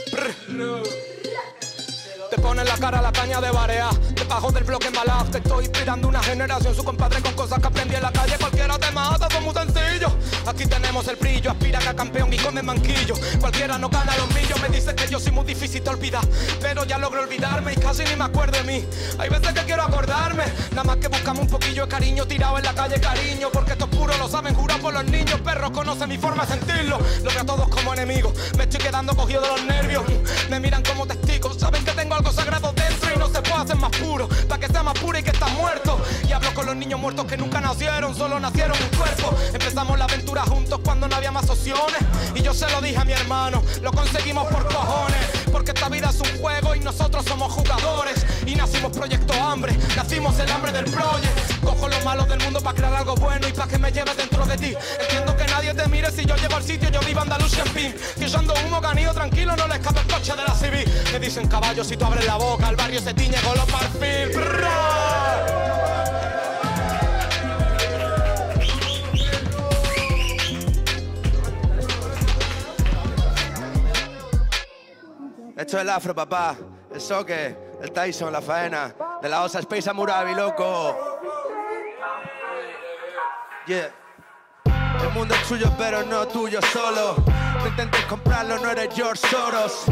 Te 2.35 2.41
pones 2.41 2.67
la 2.67 2.75
cara 2.77 2.99
a 2.99 3.01
la 3.01 3.13
caña 3.13 3.39
de 3.39 3.49
barea. 3.49 3.89
Debajo 4.13 4.51
del 4.51 4.65
bloque 4.65 4.91
malaf. 4.91 5.31
Te 5.31 5.37
estoy 5.37 5.65
inspirando 5.65 6.09
una 6.09 6.21
generación. 6.21 6.75
Su 6.75 6.83
compadre 6.83 7.21
con 7.21 7.33
cosas 7.33 7.59
que 7.59 7.67
aprendí 7.67 7.95
en 7.95 8.01
la 8.01 8.11
calle. 8.11 8.37
Cualquiera 8.37 8.77
te 8.77 8.91
mata, 8.91 9.29
son 9.31 9.45
muy 9.45 9.53
sencillo. 9.53 10.13
Aquí 10.45 10.65
tenemos 10.65 11.07
el 11.07 11.15
brillo. 11.15 11.51
Aspira 11.51 11.79
a 11.79 11.93
campeón 11.93 12.33
y 12.33 12.37
come 12.37 12.61
manquillo. 12.61 13.15
Cualquiera 13.39 13.77
no 13.77 13.87
gana 13.87 14.17
los 14.17 14.27
millos. 14.35 14.61
Me 14.61 14.67
dice 14.67 14.93
que 14.93 15.07
yo 15.07 15.17
soy 15.17 15.31
muy 15.31 15.45
difícil 15.45 15.81
de 15.81 15.89
olvidar. 15.89 16.25
Pero 16.59 16.83
ya 16.83 16.97
logro 16.97 17.21
olvidarme 17.21 17.71
y 17.71 17.75
casi 17.77 18.03
ni 18.03 18.17
me 18.17 18.25
acuerdo 18.25 18.57
de 18.57 18.63
mí. 18.65 18.85
Hay 19.17 19.29
veces 19.29 19.53
que 19.53 19.61
quiero 19.61 19.83
acordarme. 19.83 20.43
Nada 20.71 20.83
más 20.83 20.97
que 20.97 21.07
buscamos 21.07 21.43
un 21.43 21.49
poquillo 21.49 21.83
de 21.83 21.87
cariño 21.87 22.25
tirado 22.25 22.57
en 22.57 22.65
la 22.65 22.73
calle, 22.73 22.99
cariño. 22.99 23.49
Porque 23.49 23.71
estos 23.71 23.87
puros 23.87 24.19
lo 24.19 24.27
saben 24.27 24.53
jurar 24.55 24.81
por 24.81 24.93
los 24.93 25.05
niños. 25.05 25.39
Perros 25.39 25.71
conocen 25.71 26.09
mi 26.09 26.17
forma 26.17 26.45
de 26.45 26.51
sentirlo. 26.51 26.99
Los 27.23 27.33
veo 27.33 27.43
a 27.43 27.45
todos 27.45 27.69
como 27.69 27.93
enemigos. 27.93 28.33
Me 28.57 28.65
estoy 28.65 28.81
quedando 28.81 29.15
cogido 29.15 29.39
de 29.39 29.47
los 29.47 29.63
nervios. 29.63 30.03
Me 30.49 30.59
miran 30.59 30.83
como 30.83 31.07
testigos. 31.07 31.57
Saben 31.57 31.85
que 31.85 31.91
tengo 31.91 32.13
algo 32.13 32.24
sagrado 32.31 32.73
dentro 32.73 33.13
y 33.13 33.19
no 33.19 33.27
se 33.27 33.41
puede 33.41 33.55
hacer 33.55 33.75
más 33.77 33.91
puro. 33.97 34.27
Para 34.47 34.59
que 34.59 34.67
sea 34.67 34.83
más 34.83 34.97
puro 34.99 35.17
y 35.17 35.23
que 35.23 35.31
está 35.31 35.47
muerto. 35.47 35.99
Y 36.27 36.31
hablo 36.31 36.53
con 36.53 36.65
los 36.65 36.75
niños 36.75 36.99
muertos 36.99 37.25
que 37.25 37.37
nunca 37.37 37.61
nacieron, 37.61 38.15
solo 38.15 38.39
nacieron 38.39 38.77
un 38.81 38.97
cuerpo. 38.97 39.35
Empezamos 39.53 39.97
la 39.97 40.05
aventura 40.05 40.43
juntos 40.43 40.79
cuando 40.83 41.07
no 41.07 41.15
había 41.15 41.31
más 41.31 41.49
opciones. 41.49 41.99
Y 42.33 42.41
yo 42.41 42.53
se 42.53 42.69
lo 42.69 42.81
dije 42.81 42.97
a 42.97 43.05
mi 43.05 43.13
hermano, 43.13 43.63
lo 43.81 43.91
conseguimos 43.91 44.47
por 44.47 44.67
cojones. 44.67 45.44
Porque 45.55 45.71
esta 45.71 45.87
vida 45.87 46.09
es 46.09 46.19
un 46.19 46.37
juego 46.41 46.75
y 46.75 46.81
nosotros 46.81 47.23
somos 47.23 47.49
jugadores. 47.53 48.25
Y 48.45 48.55
nacimos 48.55 48.91
proyecto 48.91 49.33
hambre, 49.35 49.73
nacimos 49.95 50.37
el 50.37 50.51
hambre 50.51 50.73
del 50.73 50.83
proyecto. 50.83 51.41
Cojo 51.63 51.87
lo 51.87 51.97
malo 52.01 52.25
del 52.25 52.41
mundo 52.41 52.59
para 52.59 52.75
crear 52.75 52.93
algo 52.93 53.15
bueno 53.15 53.47
y 53.47 53.53
para 53.53 53.69
que 53.69 53.77
me 53.77 53.89
lleve 53.89 54.13
dentro 54.15 54.45
de 54.45 54.57
ti. 54.57 54.75
Entiendo 54.99 55.37
que 55.37 55.45
nadie 55.45 55.73
te 55.73 55.87
mire 55.87 56.11
si 56.11 56.25
yo 56.25 56.35
llego 56.35 56.57
al 56.57 56.63
sitio, 56.63 56.89
yo 56.89 56.99
vivo 56.99 57.21
Andalucía 57.21 57.63
en 57.63 57.71
fin. 57.71 57.95
Que 58.19 58.27
yo 58.27 58.37
ando 58.37 58.53
humo, 58.65 58.81
canillo 58.81 59.13
tranquilo, 59.13 59.55
no 59.55 59.65
le 59.65 59.75
escape 59.75 60.01
el 60.01 60.07
coche 60.07 60.35
de 60.35 60.43
la 60.43 60.55
civil. 60.55 60.85
Me 61.13 61.19
dicen 61.21 61.47
caballo 61.47 61.85
si 61.85 61.95
tú 61.95 62.03
abres 62.03 62.25
la 62.25 62.35
boca, 62.35 62.67
el 62.67 62.75
barrio 62.75 62.99
se 62.99 63.13
tiñe 63.13 63.37
con 63.37 63.55
los 63.55 63.65
perfil. 63.65 64.37
Esto 75.55 75.77
es 75.77 75.83
el 75.83 75.89
afro, 75.89 76.13
papá. 76.13 76.57
El 76.93 76.99
soque, 76.99 77.57
el 77.81 77.91
Tyson, 77.91 78.31
la 78.31 78.41
faena. 78.41 78.93
De 79.21 79.29
la 79.29 79.43
osa 79.43 79.59
Space 79.59 79.89
Amurabi, 79.89 80.35
loco. 80.35 81.19
Yeah. 83.65 83.89
El 85.01 85.09
mundo 85.13 85.33
es 85.33 85.47
tuyo, 85.47 85.71
pero 85.77 86.03
no 86.03 86.27
tuyo 86.27 86.61
solo. 86.61 87.15
No 87.57 87.67
intentes 87.67 88.03
comprarlo, 88.05 88.59
no 88.59 88.69
eres 88.69 88.93
George 88.93 89.27
Soros. 89.27 89.85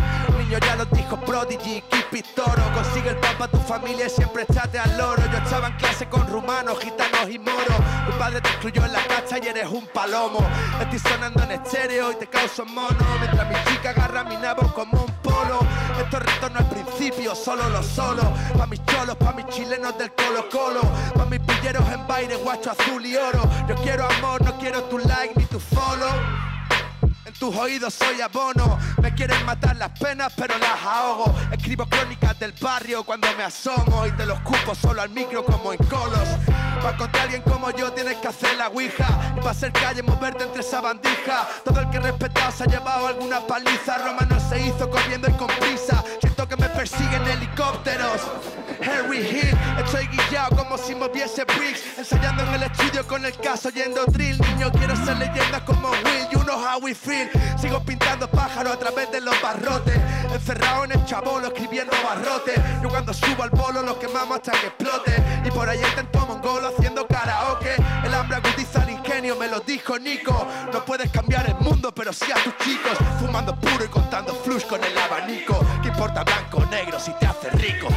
Niño 0.54 0.68
ya 0.68 0.76
lo 0.76 0.86
dijo 0.86 1.18
Prodigy, 1.18 1.82
keep 1.90 2.14
it 2.14 2.26
toro. 2.36 2.62
Consigue 2.76 3.10
el 3.10 3.16
papa 3.16 3.46
a 3.46 3.48
tu 3.48 3.58
familia 3.58 4.06
y 4.06 4.10
siempre 4.12 4.44
estate 4.44 4.78
al 4.78 4.96
loro. 5.00 5.24
Yo 5.32 5.40
estaba 5.40 5.66
en 5.66 5.74
clase 5.78 6.08
con 6.08 6.28
rumanos, 6.28 6.80
gitanos 6.80 7.28
y 7.28 7.40
moros. 7.40 7.76
Tu 8.06 8.16
padre 8.20 8.40
te 8.40 8.50
excluyó 8.50 8.86
en 8.86 8.94
la 8.94 9.04
cacha 9.08 9.40
y 9.42 9.48
eres 9.48 9.68
un 9.68 9.88
palomo. 9.88 10.46
Estoy 10.80 11.00
sonando 11.00 11.42
en 11.42 11.54
estéreo 11.54 12.12
y 12.12 12.16
te 12.18 12.28
causo 12.28 12.66
mono. 12.66 12.96
Mientras 13.20 13.50
mi 13.50 13.72
chica 13.72 13.90
agarra 13.90 14.24
mi 14.26 14.38
nabo 14.38 14.72
como 14.76 15.02
un 15.02 15.12
polo. 15.24 15.60
Estos 16.00 16.20
retos 16.20 16.52
no 16.52 16.60
es 16.60 16.66
principio, 16.66 17.34
solo 17.34 17.68
los 17.70 17.88
solos. 17.88 18.28
Pa' 18.56 18.68
mis 18.68 18.86
cholos, 18.86 19.16
pa' 19.16 19.32
mis 19.32 19.48
chilenos 19.48 19.98
del 19.98 20.14
Colo 20.14 20.48
Colo. 20.52 20.82
Pa' 21.16 21.26
mis 21.26 21.40
pilleros 21.40 21.90
en 21.92 22.06
baile, 22.06 22.36
guacho 22.36 22.70
azul 22.70 23.04
y 23.04 23.16
oro. 23.16 23.42
Yo 23.68 23.74
quiero 23.78 24.08
amor, 24.08 24.44
no 24.44 24.56
quiero 24.60 24.84
tu 24.84 25.00
like 25.00 25.34
ni 25.36 25.46
tu 25.46 25.60
follow. 25.60 26.53
Tus 27.40 27.56
oídos 27.56 27.94
soy 27.94 28.22
abono. 28.22 28.80
Me 29.02 29.14
quieren 29.14 29.46
matar 29.46 29.76
las 29.76 29.90
penas, 30.00 30.32
pero 30.36 30.58
las 30.58 30.82
ahogo. 30.84 31.34
Escribo 31.52 31.86
crónicas 31.86 32.38
del 32.40 32.54
barrio 32.54 33.04
cuando 33.04 33.28
me 33.38 33.44
asomo. 33.44 34.06
Y 34.08 34.12
te 34.12 34.26
los 34.26 34.40
cupo 34.42 34.76
solo 34.76 35.02
al 35.02 35.10
micro 35.10 35.44
como 35.44 35.74
en 35.74 35.80
colos. 35.86 36.28
Para 36.82 36.98
contra 36.98 37.24
alguien 37.24 37.42
como 37.42 37.72
yo 37.72 37.92
tienes 37.94 38.18
que 38.18 38.28
hacer 38.28 38.56
la 38.58 38.70
ouija. 38.70 39.08
Y 39.38 39.42
para 39.42 39.54
ser 39.54 39.72
calle, 39.72 40.04
moverte 40.04 40.44
entre 40.44 40.62
esa 40.62 40.82
bandija. 40.82 41.48
Todo 41.64 41.80
el 41.82 41.90
que 41.90 42.00
respetado 42.00 42.52
se 42.52 42.64
ha 42.64 42.68
llevado 42.68 43.08
alguna 43.08 43.42
paliza. 43.42 43.98
Roma 43.98 44.28
no 44.30 44.40
se 44.40 44.68
hizo 44.68 44.90
corriendo 44.90 45.30
y 45.30 45.34
con 45.34 45.48
prisa. 45.48 46.04
Que 46.50 46.58
me 46.58 46.68
persiguen 46.68 47.26
helicópteros. 47.26 48.22
Harry 48.82 49.20
Hill, 49.20 49.58
estoy 49.80 50.08
guillado 50.08 50.58
como 50.58 50.78
si 50.78 50.94
moviese 50.94 51.46
bricks. 51.46 51.98
Ensayando 51.98 52.44
en 52.44 52.56
el 52.56 52.64
estudio 52.64 53.08
con 53.08 53.24
el 53.24 53.34
caso 53.38 53.70
yendo 53.70 54.04
drill. 54.08 54.38
Niño, 54.42 54.70
quiero 54.74 54.94
ser 54.98 55.18
leyenda 55.18 55.64
como 55.64 55.90
Will. 55.90 56.28
You 56.32 56.44
know 56.44 56.58
how 56.58 56.80
we 56.82 56.94
feel. 56.94 57.30
Sigo 57.58 57.82
pintando 57.86 58.30
pájaros 58.30 58.74
a 58.74 58.78
través 58.78 59.10
de 59.12 59.22
los 59.22 59.42
barrotes. 59.42 59.98
Encerrado 60.34 60.84
en 60.84 60.92
el 60.92 61.06
chabolo, 61.06 61.48
escribiendo 61.48 61.94
barrotes. 62.04 62.60
Yo 62.82 62.90
cuando 62.90 63.14
subo 63.14 63.44
al 63.44 63.50
bolo 63.52 63.82
lo 63.82 63.98
quemamos 63.98 64.38
hasta 64.38 64.52
que 64.52 64.68
explote. 64.68 65.24
Y 65.46 65.52
por 65.52 65.70
ahí 65.70 65.80
intento 65.80 66.26
mongolo 66.28 66.68
haciendo 66.68 67.08
karaoke. 67.08 67.74
Hambre 68.14 68.38
agudiza 68.38 68.84
el 68.84 68.92
ingenio, 68.92 69.36
me 69.36 69.48
lo 69.48 69.60
dijo 69.60 69.98
Nico. 69.98 70.48
No 70.72 70.86
puedes 70.86 71.12
cambiar 71.12 71.48
el 71.48 71.56
mundo, 71.56 71.94
pero 71.94 72.14
sí 72.14 72.32
a 72.32 72.36
tus 72.44 72.56
chicos. 72.58 72.98
Fumando 73.20 73.56
puro 73.60 73.84
y 73.84 73.88
contando 73.88 74.34
flush 74.36 74.66
con 74.66 74.84
el 74.84 74.98
abanico. 74.98 75.60
¿Qué 75.82 75.90
importa 75.90 76.24
blanco 76.24 76.60
o 76.60 76.66
negro 76.68 77.00
si 77.00 77.12
te 77.14 77.26
hace 77.26 77.50
rico? 77.52 77.88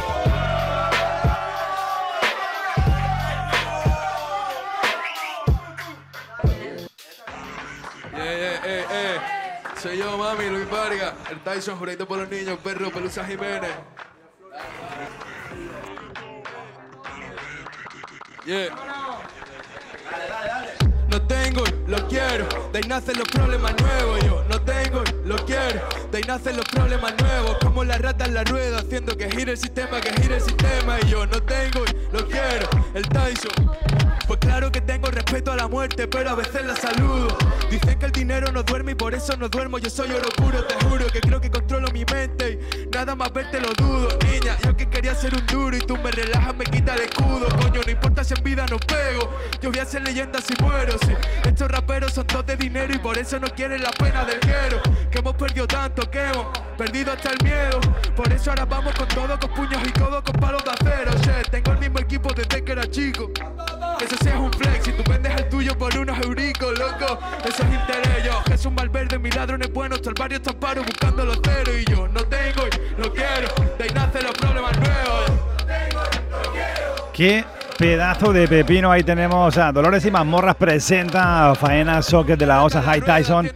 Yeah, 8.13 8.23
yeah, 8.23 8.61
eh, 8.65 8.85
eh. 8.89 9.19
Soy 9.81 9.97
yo, 9.99 10.17
mami, 10.17 10.49
Luis 10.49 10.69
Vargas, 10.69 11.13
el 11.29 11.39
Tyson, 11.41 11.77
jurito 11.77 12.07
por 12.07 12.17
los 12.17 12.29
niños, 12.29 12.57
perro, 12.63 12.89
Pelusa 12.89 13.23
Jiménez. 13.23 13.71
Yeah. 18.45 18.73
Dale, 20.09 20.27
dale, 20.27 20.47
dale. 20.47 20.86
No 21.17 21.23
tengo, 21.23 21.63
lo 21.87 22.07
quiero, 22.07 22.47
de 22.71 22.77
ahí 22.77 22.87
nacen 22.87 23.17
los 23.17 23.27
problemas 23.29 23.73
nuevos. 23.81 24.23
Yo 24.23 24.45
no 24.47 24.61
tengo, 24.61 25.03
lo 25.25 25.35
quiero, 25.47 25.81
de 26.11 26.19
ahí 26.19 26.23
nacen 26.27 26.55
los 26.55 26.65
problemas 26.65 27.15
nuevos. 27.19 27.57
Como 27.59 27.83
la 27.83 27.97
rata 27.97 28.25
en 28.25 28.35
la 28.35 28.43
rueda, 28.43 28.77
haciendo 28.77 29.17
que 29.17 29.27
gire 29.31 29.53
el 29.53 29.57
sistema, 29.57 29.99
que 29.99 30.13
gire 30.21 30.35
el 30.35 30.41
sistema. 30.41 30.99
Y 31.01 31.09
yo 31.09 31.25
no 31.25 31.41
tengo, 31.41 31.85
lo 32.11 32.27
quiero, 32.27 32.69
el 32.93 33.09
Tyson. 33.09 33.71
Pues 34.27 34.39
claro 34.39 34.71
que 34.71 34.81
tengo 34.81 35.09
respeto 35.09 35.53
a 35.53 35.55
la 35.55 35.67
muerte, 35.67 36.07
pero 36.07 36.29
a 36.29 36.35
veces 36.35 36.65
la 36.65 36.75
saludo. 36.75 37.35
Dicen 37.71 37.97
que 37.97 38.05
el 38.05 38.11
dinero 38.11 38.51
no 38.51 38.61
duerme 38.61 38.91
y 38.91 38.95
por 38.95 39.15
eso 39.15 39.37
no 39.37 39.47
duermo. 39.47 39.79
Yo 39.79 39.89
soy 39.89 40.11
oro 40.11 40.29
puro, 40.35 40.65
te 40.65 40.75
juro 40.85 41.07
que 41.07 41.21
creo 41.21 41.39
que 41.39 41.49
controlo 41.49 41.89
mi 41.93 42.03
mente. 42.03 42.59
Y 42.83 42.87
nada 42.93 43.15
más 43.15 43.31
verte 43.31 43.61
lo 43.61 43.73
dudo, 43.73 44.09
niña. 44.29 44.57
Yo 44.63 44.75
que 44.75 44.89
quería 44.89 45.15
ser 45.15 45.33
un 45.33 45.45
duro 45.47 45.77
y 45.77 45.79
tú 45.79 45.95
me 45.97 46.11
relajas, 46.11 46.55
me 46.55 46.65
quita 46.65 46.93
el 46.95 47.03
escudo. 47.03 47.47
Coño, 47.57 47.81
no 47.85 47.91
importa 47.91 48.23
si 48.25 48.33
en 48.33 48.43
vida 48.43 48.65
no 48.69 48.77
pego. 48.79 49.33
Yo 49.61 49.71
voy 49.71 49.79
a 49.79 49.85
ser 49.85 50.01
leyenda 50.01 50.39
si 50.41 50.53
muero, 50.61 50.97
Estos 51.45 51.71
raperos 51.71 52.13
son 52.13 52.27
todos 52.27 52.45
de 52.45 52.57
dinero 52.57 52.93
y 52.93 52.99
por 52.99 53.17
eso 53.17 53.39
no 53.39 53.47
quieren 53.47 53.81
la 53.81 53.91
pena 53.91 54.25
del 54.25 54.39
quiero. 54.39 54.81
Que 55.09 55.19
hemos 55.19 55.35
perdido 55.35 55.67
tanto, 55.67 56.09
que 56.09 56.23
hemos 56.23 56.47
perdido 56.77 57.13
hasta 57.13 57.31
el 57.31 57.37
miedo. 57.43 57.79
Por 58.15 58.31
eso 58.31 58.51
ahora 58.51 58.65
vamos 58.65 58.93
con 58.95 59.07
todo, 59.07 59.39
con 59.39 59.53
puños 59.53 59.81
y 59.85 59.91
codos, 59.91 60.23
con 60.23 60.35
palos 60.39 60.63
de 60.63 60.71
acero. 60.71 61.11
Shit, 61.13 61.49
tengo 61.49 61.71
el 61.71 61.79
mismo 61.79 61.99
equipo 61.99 62.33
desde 62.33 62.63
que 62.63 62.71
era 62.71 62.89
chico. 62.89 63.31
Eso 63.99 64.15
sí 64.21 64.29
es 64.29 64.35
un 64.35 64.53
flex, 64.53 64.85
si 64.85 64.91
tú 64.91 65.03
vendes 65.09 65.35
el 65.35 65.49
tuyo 65.49 65.75
por 65.77 65.97
unos 65.97 66.19
euricos, 66.19 66.77
loco, 66.77 67.19
eso 67.43 67.63
es 67.63 67.73
interés. 67.73 68.23
Yo, 68.23 68.41
Jesús 68.47 68.73
Valverde, 68.75 69.17
mi 69.17 69.31
ladrón 69.31 69.61
es 69.63 69.73
bueno, 69.73 69.97
todo 69.97 70.09
el 70.09 70.15
barrio 70.19 70.37
está 70.37 70.53
paro 70.53 70.83
buscando 70.83 71.25
los 71.25 71.39
ceros. 71.43 71.75
Y 71.79 71.85
yo 71.85 72.07
no 72.07 72.23
tengo 72.25 72.67
y 72.67 73.01
lo 73.01 73.11
quiero, 73.11 73.47
de 73.77 73.83
ahí 73.83 73.89
nacen 73.93 74.23
los 74.23 74.33
problemas 74.33 74.77
nuevos. 74.77 75.31
Qué 77.13 77.43
pedazo 77.77 78.33
de 78.33 78.47
pepino 78.47 78.91
ahí 78.91 79.03
tenemos 79.03 79.55
a 79.57 79.71
Dolores 79.71 80.03
y 80.05 80.11
Mazmorras 80.11 80.55
presenta 80.55 81.53
Faena 81.53 82.01
Socket 82.01 82.39
de 82.39 82.45
la 82.45 82.63
Osa 82.63 82.81
High 82.81 83.01
Tyson. 83.01 83.51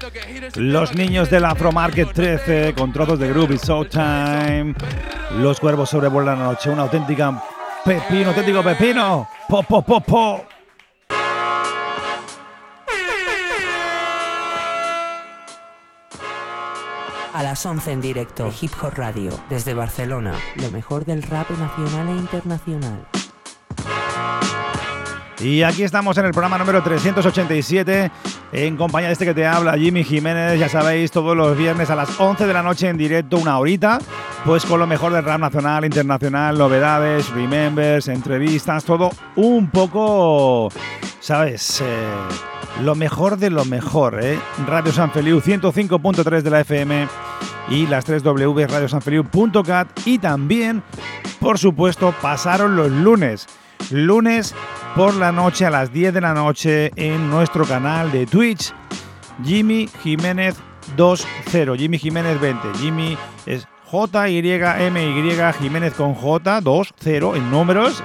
Los 0.56 0.94
niños 0.96 1.30
del 1.30 1.46
Afro 1.46 1.72
Market 1.72 2.12
13 2.14 2.74
con 2.78 2.94
trozos 2.94 3.18
de 3.20 3.30
groove 3.30 3.56
y 3.56 3.58
Showtime. 3.58 4.76
Los 5.40 5.60
cuervos 5.60 5.90
sobrevuelan 5.90 6.40
la 6.40 6.46
noche. 6.46 6.70
Una 6.70 6.84
auténtica 6.84 7.42
pepino, 7.84 8.30
auténtico 8.30 8.62
pepino. 8.62 9.28
Po, 9.48 9.64
po, 9.64 9.82
po, 9.82 10.00
po. 10.02 10.46
A 17.34 17.44
las 17.44 17.66
11 17.66 17.92
en 17.92 18.02
directo, 18.02 18.52
Hip 18.62 18.72
Hop 18.84 18.94
Radio, 18.96 19.32
desde 19.50 19.74
Barcelona, 19.74 20.36
lo 20.58 20.70
mejor 20.70 21.06
del 21.06 21.24
rap 21.24 21.50
nacional 21.50 22.10
e 22.10 22.12
internacional. 22.12 23.21
Y 25.44 25.64
aquí 25.64 25.82
estamos 25.82 26.16
en 26.20 26.26
el 26.26 26.32
programa 26.32 26.60
número 26.60 26.84
387 26.84 28.12
en 28.52 28.78
compañía 28.78 29.08
de 29.08 29.14
este 29.14 29.26
que 29.26 29.34
te 29.34 29.48
habla 29.48 29.76
Jimmy 29.76 30.04
Jiménez, 30.04 30.60
ya 30.60 30.70
sabéis, 30.70 31.10
todos 31.10 31.36
los 31.36 31.58
viernes 31.58 31.90
a 31.90 31.96
las 31.96 32.20
11 32.20 32.46
de 32.46 32.54
la 32.54 32.62
noche 32.62 32.90
en 32.90 32.98
directo, 32.98 33.38
una 33.38 33.58
horita, 33.58 33.98
pues 34.46 34.66
con 34.66 34.80
lo 34.80 34.86
mejor 34.86 35.14
del 35.14 35.24
rap 35.24 35.40
nacional, 35.40 35.84
internacional, 35.84 36.58
novedades, 36.58 37.30
remembers, 37.30 38.08
entrevistas, 38.08 38.84
todo 38.84 39.10
un 39.36 39.72
poco, 39.72 40.70
¿sabes? 41.20 41.82
Eh, 41.82 42.10
lo 42.84 42.94
mejor 42.94 43.38
de 43.38 43.50
lo 43.50 43.66
mejor, 43.66 44.20
¿eh? 44.24 44.38
Radio 44.68 44.92
San 44.92 45.12
Feliu 45.12 45.40
105.3 45.40 46.42
de 46.42 46.50
la 46.52 46.60
FM 46.60 47.08
y 47.70 47.88
las 47.88 48.06
3 48.06 48.22
W 48.22 48.68
radiosanfeliu.cat 48.68 49.88
y 50.06 50.20
también, 50.20 50.84
por 51.40 51.58
supuesto, 51.58 52.14
pasaron 52.22 52.76
los 52.76 52.92
lunes. 52.92 53.48
Lunes 53.90 54.54
por 54.96 55.16
la 55.16 55.32
noche 55.32 55.66
a 55.66 55.70
las 55.70 55.92
10 55.92 56.14
de 56.14 56.22
la 56.22 56.34
noche 56.34 56.92
en 56.96 57.30
nuestro 57.30 57.66
canal 57.66 58.12
de 58.12 58.26
Twitch. 58.26 58.74
Jimmy 59.44 59.90
Jiménez 60.04 60.56
20, 60.96 61.78
Jimmy 61.78 61.98
Jiménez 61.98 62.40
20. 62.40 62.68
Jimmy 62.80 63.18
es 63.46 63.68
J-Y-M-Y 63.86 65.54
Jiménez 65.60 65.94
con 65.94 66.14
J 66.14 66.62
20 66.62 67.18
en 67.38 67.52
números. 67.52 68.04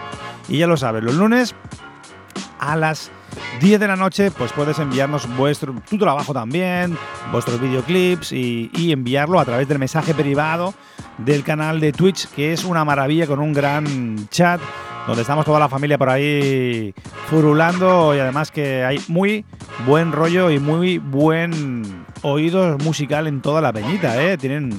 Y 0.49 0.59
ya 0.59 0.67
lo 0.67 0.77
sabes, 0.77 1.03
los 1.03 1.15
lunes 1.15 1.55
a 2.59 2.77
las 2.77 3.11
10 3.61 3.81
de 3.81 3.89
la 3.89 3.97
noche, 3.97 4.31
pues 4.31 4.53
puedes 4.53 4.79
enviarnos 4.79 5.29
vuestro, 5.37 5.75
tu 5.89 5.99
trabajo 5.99 6.33
también, 6.33 6.97
vuestros 7.33 7.61
videoclips 7.61 8.33
y, 8.33 8.71
y, 8.75 8.93
enviarlo 8.93 9.39
a 9.41 9.45
través 9.45 9.69
del 9.69 9.79
mensaje 9.79 10.15
privado 10.15 10.75
del 11.19 11.43
canal 11.43 11.81
de 11.81 11.93
Twitch, 11.93 12.29
que 12.29 12.53
es 12.53 12.65
una 12.65 12.85
maravilla 12.85 13.27
con 13.27 13.41
un 13.41 13.53
gran 13.53 14.29
chat 14.29 14.61
donde 15.07 15.23
estamos 15.23 15.45
toda 15.45 15.61
la 15.61 15.69
familia 15.69 15.99
por 15.99 16.09
ahí 16.09 16.95
furulando 17.29 18.15
y 18.15 18.19
además 18.19 18.51
que 18.51 18.85
hay 18.85 19.01
muy 19.09 19.45
buen 19.87 20.13
rollo 20.13 20.51
y 20.51 20.59
muy 20.59 20.99
buen 20.99 22.05
oído 22.23 22.77
musical 22.79 23.27
en 23.27 23.41
toda 23.41 23.61
la 23.61 23.73
peñita, 23.73 24.23
¿eh? 24.23 24.37
Tienen 24.37 24.79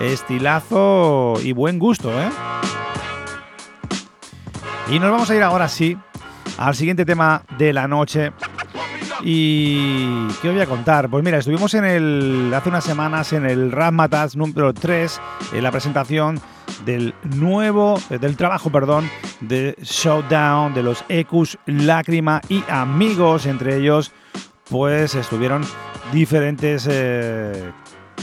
estilazo 0.00 1.34
y 1.42 1.52
buen 1.52 1.78
gusto, 1.78 2.10
¿eh? 2.10 2.28
Y 4.90 4.98
nos 4.98 5.10
vamos 5.10 5.30
a 5.30 5.36
ir 5.36 5.42
ahora 5.42 5.68
sí 5.68 5.96
al 6.56 6.74
siguiente 6.74 7.04
tema 7.04 7.42
de 7.56 7.72
la 7.72 7.86
noche. 7.86 8.32
¿Y 9.22 10.28
qué 10.40 10.50
voy 10.50 10.60
a 10.60 10.66
contar? 10.66 11.08
Pues 11.08 11.24
mira, 11.24 11.38
estuvimos 11.38 11.74
en 11.74 11.84
el 11.84 12.52
hace 12.54 12.68
unas 12.68 12.84
semanas 12.84 13.32
en 13.32 13.46
el 13.46 13.72
Razmatas 13.72 14.36
número 14.36 14.72
3, 14.72 15.20
en 15.54 15.62
la 15.62 15.72
presentación 15.72 16.40
del 16.84 17.14
nuevo, 17.24 17.98
del 18.08 18.36
trabajo, 18.36 18.70
perdón, 18.70 19.10
de 19.40 19.76
Showdown, 19.82 20.74
de 20.74 20.82
los 20.82 21.04
Ecus, 21.08 21.58
Lágrima 21.66 22.40
y 22.48 22.62
Amigos, 22.68 23.46
entre 23.46 23.78
ellos, 23.78 24.12
pues 24.70 25.14
estuvieron 25.14 25.62
diferentes, 26.12 26.86
eh, 26.88 27.72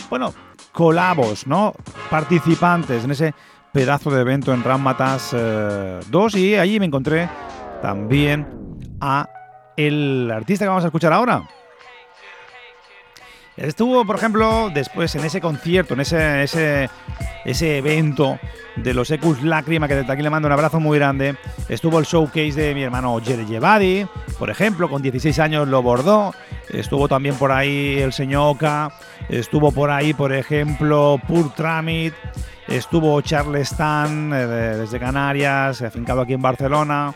bueno, 0.09 0.33
colabos, 0.71 1.45
¿no? 1.45 1.73
Participantes 2.09 3.03
en 3.03 3.11
ese 3.11 3.33
pedazo 3.73 4.11
de 4.11 4.21
evento 4.21 4.53
en 4.53 4.63
Razmatas 4.63 5.31
eh, 5.33 5.99
2 6.09 6.35
y 6.35 6.55
allí 6.55 6.79
me 6.79 6.85
encontré 6.85 7.29
también 7.81 8.47
a 9.01 9.27
el 9.77 10.31
artista 10.33 10.65
que 10.65 10.69
vamos 10.69 10.83
a 10.83 10.87
escuchar 10.87 11.13
ahora. 11.13 11.43
Estuvo, 13.57 14.03
por 14.05 14.17
ejemplo, 14.17 14.69
después 14.73 15.15
en 15.15 15.23
ese 15.23 15.39
concierto, 15.39 15.93
en 15.93 16.01
ese, 16.01 16.43
ese, 17.45 17.77
evento 17.77 18.37
de 18.75 18.93
los 18.93 19.09
Ecus 19.11 19.43
Lágrima, 19.43 19.87
que 19.87 19.95
desde 19.95 20.11
aquí 20.11 20.21
le 20.21 20.29
mando 20.29 20.47
un 20.47 20.51
abrazo 20.51 20.81
muy 20.81 20.97
grande. 20.99 21.37
Estuvo 21.69 21.99
el 21.99 22.05
showcase 22.05 22.51
de 22.51 22.73
mi 22.75 22.83
hermano 22.83 23.17
Jere 23.23 23.45
Jebadi, 23.45 24.05
por 24.37 24.49
ejemplo, 24.49 24.89
con 24.89 25.01
16 25.01 25.39
años 25.39 25.69
lo 25.69 25.81
bordó. 25.81 26.33
Estuvo 26.69 27.07
también 27.07 27.35
por 27.35 27.53
ahí 27.53 27.97
el 27.99 28.11
señor 28.11 28.55
Oka. 28.55 28.91
Estuvo 29.29 29.71
por 29.71 29.89
ahí, 29.89 30.13
por 30.13 30.33
ejemplo, 30.33 31.17
Pur 31.25 31.53
Tramit. 31.53 32.13
Estuvo 32.67 33.21
Charles 33.21 33.71
Stan 33.71 34.33
eh, 34.33 34.47
de- 34.47 34.77
desde 34.79 34.99
Canarias, 34.99 35.81
afincado 35.81 36.19
aquí 36.21 36.33
en 36.33 36.41
Barcelona. 36.41 37.13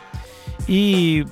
Y. 0.70 1.26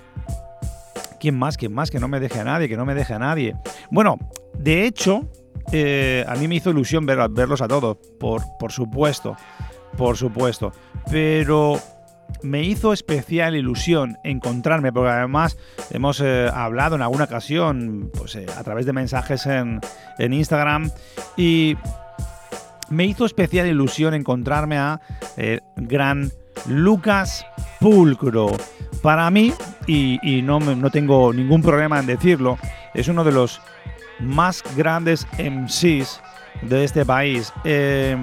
¿Quién 1.19 1.37
más? 1.37 1.57
¿Quién 1.57 1.73
más? 1.73 1.89
Que 1.91 1.99
no 1.99 2.07
me 2.07 2.19
deje 2.19 2.39
a 2.39 2.43
nadie, 2.43 2.69
que 2.69 2.77
no 2.77 2.85
me 2.85 2.93
deje 2.95 3.13
a 3.13 3.19
nadie. 3.19 3.55
Bueno, 3.91 4.17
de 4.57 4.85
hecho, 4.85 5.29
eh, 5.71 6.23
a 6.27 6.35
mí 6.35 6.47
me 6.47 6.55
hizo 6.55 6.69
ilusión 6.69 7.05
ver- 7.05 7.29
verlos 7.29 7.61
a 7.61 7.67
todos, 7.67 7.97
por, 8.19 8.41
por 8.59 8.71
supuesto. 8.71 9.35
Por 9.97 10.15
supuesto. 10.17 10.71
Pero 11.09 11.79
me 12.43 12.61
hizo 12.61 12.93
especial 12.93 13.55
ilusión 13.55 14.17
encontrarme, 14.23 14.91
porque 14.93 15.09
además 15.09 15.57
hemos 15.91 16.21
eh, 16.21 16.49
hablado 16.53 16.95
en 16.95 17.01
alguna 17.01 17.23
ocasión, 17.23 18.11
pues 18.13 18.35
eh, 18.35 18.45
a 18.57 18.63
través 18.63 18.85
de 18.85 18.93
mensajes 18.93 19.45
en, 19.47 19.79
en 20.19 20.33
Instagram, 20.33 20.91
y 21.35 21.75
me 22.89 23.05
hizo 23.05 23.25
especial 23.25 23.65
ilusión 23.67 24.13
encontrarme 24.13 24.77
a 24.77 25.01
eh, 25.37 25.61
gran 25.77 26.31
Lucas 26.67 27.45
Pulcro. 27.79 28.47
Para 29.01 29.29
mí, 29.29 29.53
y, 29.85 30.41
no, 30.43 30.59
no 30.59 30.89
tengo 30.89 31.31
ningún 31.33 31.61
problema 31.61 31.99
en 31.99 32.07
decirlo, 32.07 32.57
es 32.93 33.07
uno 33.07 33.23
de 33.23 33.31
los 33.31 33.61
más 34.19 34.63
grandes 34.75 35.27
MCs 35.37 36.21
de 36.63 36.83
este 36.83 37.05
país. 37.05 37.53
Eh, 37.63 38.17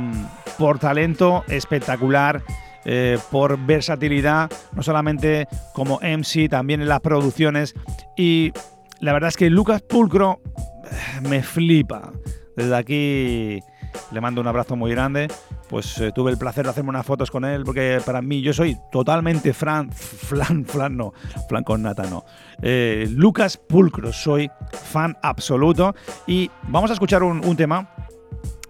por 0.59 0.79
talento 0.79 1.45
espectacular, 1.49 2.43
eh, 2.85 3.19
por 3.31 3.59
versatilidad, 3.59 4.51
no 4.73 4.83
solamente 4.83 5.49
como 5.73 6.01
MC, 6.01 6.49
también 6.49 6.83
en 6.83 6.89
las 6.89 7.01
producciones. 7.01 7.75
Y 8.17 8.53
la 9.01 9.13
verdad 9.13 9.29
es 9.29 9.37
que 9.37 9.51
Lucas 9.51 9.83
Pulcro 9.83 10.41
eh, 10.85 11.21
me 11.29 11.43
flipa. 11.43 12.13
Desde 12.57 12.77
aquí 12.77 13.63
le 14.11 14.21
mando 14.21 14.41
un 14.41 14.47
abrazo 14.47 14.77
muy 14.77 14.91
grande. 14.91 15.29
Pues 15.69 15.99
eh, 15.99 16.13
tuve 16.15 16.31
el 16.31 16.39
placer 16.39 16.65
de 16.65 16.71
hacerme 16.71 16.91
unas 16.91 17.07
fotos 17.07 17.31
con 17.31 17.45
él, 17.45 17.65
porque 17.65 17.99
para 18.05 18.23
mí 18.23 18.43
yo 18.43 18.53
soy 18.53 18.77
totalmente 18.93 19.53
fran, 19.53 19.91
flan, 19.91 20.65
flan 20.65 20.97
no, 20.97 21.13
flan 21.49 21.65
con 21.65 21.83
nata 21.83 22.05
no. 22.05 22.25
Eh, 22.63 23.07
Lucas 23.11 23.57
Pulcro, 23.57 24.13
soy 24.13 24.51
fan 24.73 25.17
absoluto. 25.23 25.95
Y 26.27 26.51
vamos 26.69 26.91
a 26.91 26.95
escuchar 26.95 27.23
un, 27.23 27.45
un 27.45 27.57
tema 27.57 27.89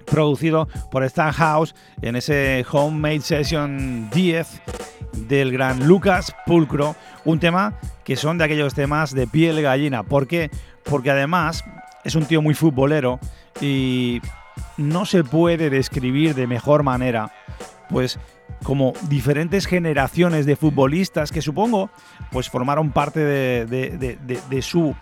producido 0.05 0.69
por 0.91 1.03
Stan 1.05 1.33
House 1.33 1.75
en 2.03 2.17
ese 2.17 2.65
Homemade 2.71 3.21
Session 3.21 4.09
10 4.11 4.63
del 5.29 5.53
gran 5.53 5.87
Lucas 5.87 6.35
Pulcro, 6.47 6.97
un 7.25 7.41
tema 7.41 7.79
que 8.05 8.17
son 8.17 8.39
de 8.39 8.45
aquellos 8.45 8.75
temas 8.75 9.15
de 9.15 9.27
piel 9.27 9.63
gallina. 9.63 10.03
¿Por 10.03 10.27
qué? 10.27 10.51
Porque 10.85 11.11
además 11.11 11.65
es 12.05 12.15
un 12.15 12.27
tío 12.27 12.43
muy 12.43 12.55
futbolero 12.55 13.19
y 13.61 14.21
no 14.77 15.07
se 15.07 15.25
puede 15.25 15.71
describir 15.71 16.35
de 16.35 16.47
mejor 16.47 16.83
manera, 16.83 17.33
pues 17.89 18.19
como 18.63 18.95
diferentes 19.09 19.67
generaciones 19.67 20.47
de 20.47 20.57
futbolistas 20.57 21.31
que 21.31 21.43
supongo 21.43 21.91
pues 22.31 22.49
formaron 22.49 22.91
parte 22.93 23.21
de, 23.21 24.63
su 24.63 24.95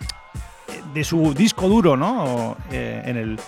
de 0.93 1.03
su 1.03 1.33
disco 1.33 1.67
duro, 1.67 1.97
¿no? 1.97 2.57
Eh, 2.71 3.01
en 3.05 3.17
el 3.17 3.39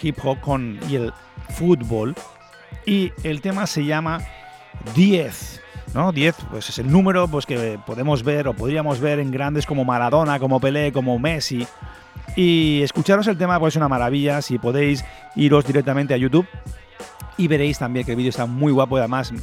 hip 0.00 0.18
hop 0.22 0.40
con, 0.40 0.78
y 0.88 0.96
el 0.96 1.12
fútbol. 1.50 2.14
Y 2.86 3.12
el 3.22 3.40
tema 3.40 3.66
se 3.66 3.84
llama 3.84 4.20
10. 4.94 5.60
¿no? 5.94 6.12
10 6.12 6.36
pues 6.50 6.68
es 6.68 6.78
el 6.78 6.90
número 6.90 7.28
pues, 7.28 7.46
que 7.46 7.78
podemos 7.84 8.22
ver 8.22 8.48
o 8.48 8.54
podríamos 8.54 9.00
ver 9.00 9.18
en 9.20 9.30
grandes 9.30 9.66
como 9.66 9.84
Maradona, 9.84 10.38
como 10.38 10.60
Pelé, 10.60 10.92
como 10.92 11.18
Messi. 11.18 11.66
Y 12.36 12.80
escucharos 12.82 13.26
el 13.26 13.36
tema 13.36 13.58
pues 13.58 13.74
es 13.74 13.76
una 13.76 13.88
maravilla. 13.88 14.42
Si 14.42 14.58
podéis 14.58 15.04
iros 15.36 15.66
directamente 15.66 16.14
a 16.14 16.16
YouTube 16.16 16.46
y 17.36 17.48
veréis 17.48 17.78
también 17.78 18.06
que 18.06 18.12
el 18.12 18.16
vídeo 18.16 18.30
está 18.30 18.46
muy 18.46 18.72
guapo 18.72 18.96
y 18.96 19.00
además 19.00 19.32
eh, 19.32 19.36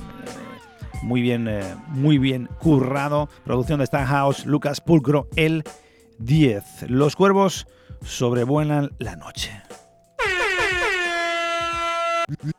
muy 1.04 1.22
bien, 1.22 1.48
eh, 1.48 1.76
muy 1.88 2.18
bien 2.18 2.50
currado. 2.60 3.30
Producción 3.44 3.80
de 3.80 3.86
Stan 3.86 4.06
House, 4.06 4.46
Lucas 4.46 4.82
Pulcro, 4.82 5.28
el 5.36 5.64
10. 6.20 6.90
Los 6.90 7.16
cuervos 7.16 7.68
sobrevuelan 8.04 8.92
la 9.00 9.16
noche. 9.16 9.52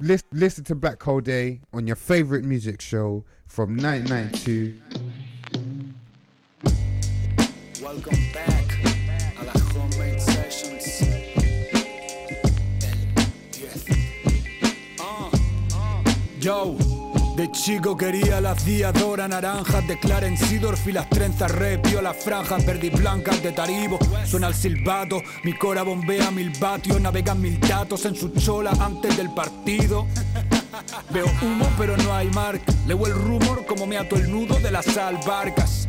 Listen, 0.00 0.28
listen 0.32 0.64
to 0.64 0.74
Black 0.74 1.00
Hole 1.06 1.22
Day 1.22 1.60
on 1.72 1.86
your 1.86 1.96
favorite 1.96 2.44
music 2.44 2.80
show 2.80 3.24
from 3.46 3.76
1992. 3.76 4.80
Welcome 7.80 8.18
back 8.34 8.49
Yo, 16.40 16.74
de 17.36 17.50
chico 17.52 17.98
quería 17.98 18.40
las 18.40 18.64
diadoras 18.64 19.28
naranjas 19.28 19.86
de 19.86 19.98
Clarence 19.98 20.46
Seedorf 20.46 20.86
y 20.86 20.92
las 20.92 21.10
trenzas 21.10 21.50
repio, 21.50 22.00
las 22.00 22.16
franjas 22.16 22.64
verdes 22.64 22.98
blancas 22.98 23.42
de 23.42 23.52
Taribo. 23.52 23.98
Suena 24.24 24.48
el 24.48 24.54
silbato, 24.54 25.20
mi 25.44 25.52
cora 25.52 25.82
bombea 25.82 26.30
mil 26.30 26.50
vatios, 26.58 26.98
navegan 26.98 27.42
mil 27.42 27.60
datos 27.60 28.06
en 28.06 28.16
su 28.16 28.30
chola 28.30 28.70
antes 28.80 29.18
del 29.18 29.34
partido. 29.34 30.06
Veo 31.10 31.26
humo 31.42 31.68
pero 31.76 31.94
no 31.98 32.14
hay 32.14 32.30
marca, 32.30 32.72
leo 32.86 33.06
el 33.06 33.12
rumor 33.12 33.66
como 33.66 33.86
me 33.86 33.98
ato 33.98 34.16
el 34.16 34.30
nudo 34.30 34.58
de 34.60 34.70
las 34.70 34.96
albarcas. 34.96 35.88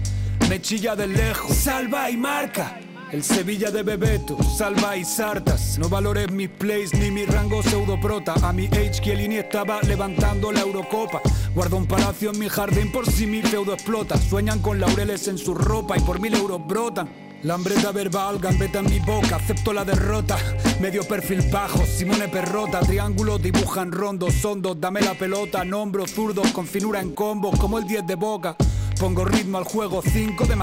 Me 0.50 0.62
chilla 0.62 0.98
de 0.98 1.08
lejos, 1.08 1.56
salva 1.56 2.10
y 2.12 2.18
marca. 2.18 2.78
El 3.12 3.24
Sevilla 3.26 3.70
de 3.72 3.84
Bebeto, 3.84 4.38
salva 4.42 4.96
y 4.96 5.04
sartas. 5.04 5.78
No 5.78 5.90
valores 5.90 6.32
mis 6.32 6.48
plays 6.48 6.94
ni 6.94 7.12
mi 7.12 7.26
rango 7.26 7.62
pseudoprota. 7.62 8.36
A 8.42 8.54
mi 8.54 8.68
age 8.68 9.02
Chiellini 9.02 9.36
estaba 9.36 9.82
levantando 9.82 10.50
la 10.50 10.62
Eurocopa. 10.62 11.22
Guardo 11.54 11.76
un 11.76 11.88
palacio 11.88 12.32
en 12.32 12.40
mi 12.40 12.48
jardín 12.48 12.90
por 12.90 13.06
si 13.06 13.28
mi 13.28 13.42
feudo 13.42 13.74
explota. 13.74 14.18
Sueñan 14.18 14.60
con 14.60 14.80
laureles 14.80 15.28
en 15.28 15.38
su 15.38 15.54
ropa 15.54 15.98
y 15.98 16.00
por 16.00 16.22
mil 16.22 16.34
euros 16.36 16.66
brotan. 16.66 17.10
La 17.44 17.58
verbal, 17.58 18.40
gambeta 18.40 18.80
en 18.80 18.90
mi 18.90 19.00
boca, 19.00 19.36
acepto 19.36 19.74
la 19.74 19.84
derrota. 19.84 20.38
Medio 20.80 21.04
perfil 21.04 21.42
bajo, 21.52 21.84
Simone 21.86 22.30
Perrota, 22.30 22.80
triángulo 22.82 23.40
dibujan 23.40 23.92
rondos, 23.92 24.46
hondos, 24.46 24.80
dame 24.80 25.02
la 25.02 25.16
pelota, 25.16 25.66
nombro 25.66 26.08
zurdos 26.08 26.52
con 26.52 26.68
finura 26.68 27.02
en 27.02 27.14
combos, 27.14 27.60
como 27.60 27.80
el 27.80 27.88
10 27.88 28.06
de 28.06 28.16
boca. 28.16 28.56
Pongo 29.00 29.26
ritmo 29.26 29.58
al 29.58 29.64
juego, 29.64 30.04
5 30.04 30.46
de 30.46 30.56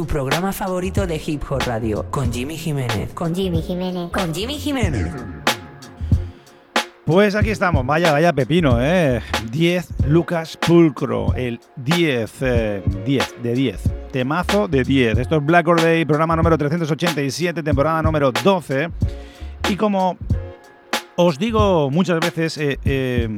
Tu 0.00 0.06
programa 0.06 0.50
favorito 0.54 1.06
de 1.06 1.20
Hip 1.26 1.42
Hop 1.50 1.60
Radio 1.66 2.10
con 2.10 2.32
Jimmy 2.32 2.56
Jiménez. 2.56 3.12
Con 3.12 3.34
Jimmy 3.34 3.60
Jiménez. 3.60 4.10
Con 4.10 4.34
Jimmy 4.34 4.54
Jiménez. 4.54 5.12
Pues 7.04 7.34
aquí 7.34 7.50
estamos, 7.50 7.84
vaya, 7.84 8.10
vaya 8.10 8.32
pepino, 8.32 8.78
¿eh? 8.80 9.20
10 9.52 10.06
Lucas 10.06 10.56
Pulcro, 10.56 11.34
el 11.34 11.60
10, 11.76 12.32
eh, 12.40 12.82
10 13.04 13.42
de 13.42 13.52
10, 13.52 13.82
temazo 14.10 14.68
de 14.68 14.84
10. 14.84 15.18
Esto 15.18 15.36
es 15.36 15.44
Black 15.44 15.68
Or 15.68 15.82
Day, 15.82 16.06
programa 16.06 16.34
número 16.34 16.56
387, 16.56 17.62
temporada 17.62 18.00
número 18.00 18.32
12. 18.32 18.88
Y 19.68 19.76
como 19.76 20.16
os 21.16 21.38
digo 21.38 21.90
muchas 21.90 22.20
veces, 22.20 22.56
eh, 22.56 22.78
eh, 22.86 23.28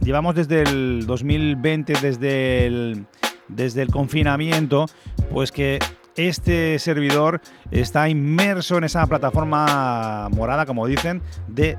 llevamos 0.00 0.34
desde 0.34 0.62
el 0.62 1.06
2020, 1.06 1.92
desde 2.02 2.66
el, 2.66 3.06
desde 3.48 3.82
el 3.82 3.90
confinamiento, 3.90 4.86
pues 5.30 5.52
que 5.52 5.78
este 6.16 6.78
servidor 6.78 7.40
está 7.70 8.08
inmerso 8.08 8.78
en 8.78 8.84
esa 8.84 9.06
plataforma 9.06 10.28
morada, 10.30 10.64
como 10.66 10.86
dicen, 10.86 11.22
de 11.46 11.76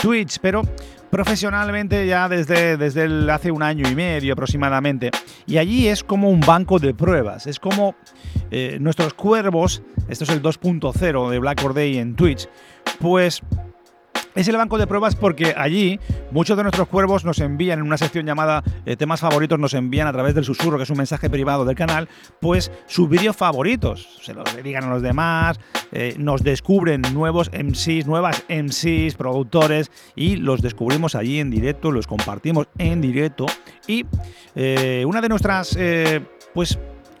Twitch, 0.00 0.38
pero 0.40 0.62
profesionalmente 1.10 2.06
ya 2.06 2.28
desde, 2.28 2.76
desde 2.76 3.32
hace 3.32 3.50
un 3.50 3.62
año 3.62 3.88
y 3.88 3.94
medio 3.94 4.34
aproximadamente. 4.34 5.10
Y 5.46 5.58
allí 5.58 5.88
es 5.88 6.04
como 6.04 6.30
un 6.30 6.40
banco 6.40 6.78
de 6.78 6.94
pruebas, 6.94 7.46
es 7.46 7.58
como 7.58 7.94
eh, 8.50 8.78
nuestros 8.80 9.14
cuervos, 9.14 9.82
esto 10.08 10.24
es 10.24 10.30
el 10.30 10.42
2.0 10.42 11.30
de 11.30 11.38
Black 11.38 11.62
Day 11.72 11.98
en 11.98 12.14
Twitch, 12.14 12.48
pues 13.00 13.42
es 14.34 14.48
el 14.48 14.56
banco 14.56 14.78
de 14.78 14.86
pruebas 14.86 15.16
porque 15.16 15.54
allí 15.56 15.98
muchos 16.30 16.56
de 16.56 16.62
nuestros 16.62 16.88
cuervos 16.88 17.24
nos 17.24 17.38
envían 17.40 17.80
en 17.80 17.86
una 17.86 17.98
sección 17.98 18.26
llamada 18.26 18.62
eh, 18.86 18.96
temas 18.96 19.20
favoritos, 19.20 19.58
nos 19.58 19.74
envían 19.74 20.06
a 20.06 20.12
través 20.12 20.34
del 20.34 20.44
susurro, 20.44 20.76
que 20.76 20.84
es 20.84 20.90
un 20.90 20.98
mensaje 20.98 21.30
privado 21.30 21.64
del 21.64 21.76
canal, 21.76 22.08
pues 22.40 22.70
sus 22.86 23.08
vídeos 23.08 23.36
favoritos. 23.36 24.18
Se 24.22 24.34
los 24.34 24.54
dedican 24.54 24.84
a 24.84 24.90
los 24.90 25.02
demás, 25.02 25.58
eh, 25.92 26.14
nos 26.18 26.42
descubren 26.42 27.02
nuevos 27.12 27.50
MCs, 27.52 28.06
nuevas 28.06 28.44
MCs, 28.48 29.14
productores, 29.16 29.90
y 30.14 30.36
los 30.36 30.62
descubrimos 30.62 31.14
allí 31.14 31.40
en 31.40 31.50
directo, 31.50 31.90
los 31.90 32.06
compartimos 32.06 32.68
en 32.78 33.00
directo. 33.00 33.46
Y 33.86 34.06
eh, 34.54 35.04
una 35.06 35.20
de 35.20 35.28
nuestras, 35.28 35.76
pues, 36.54 36.78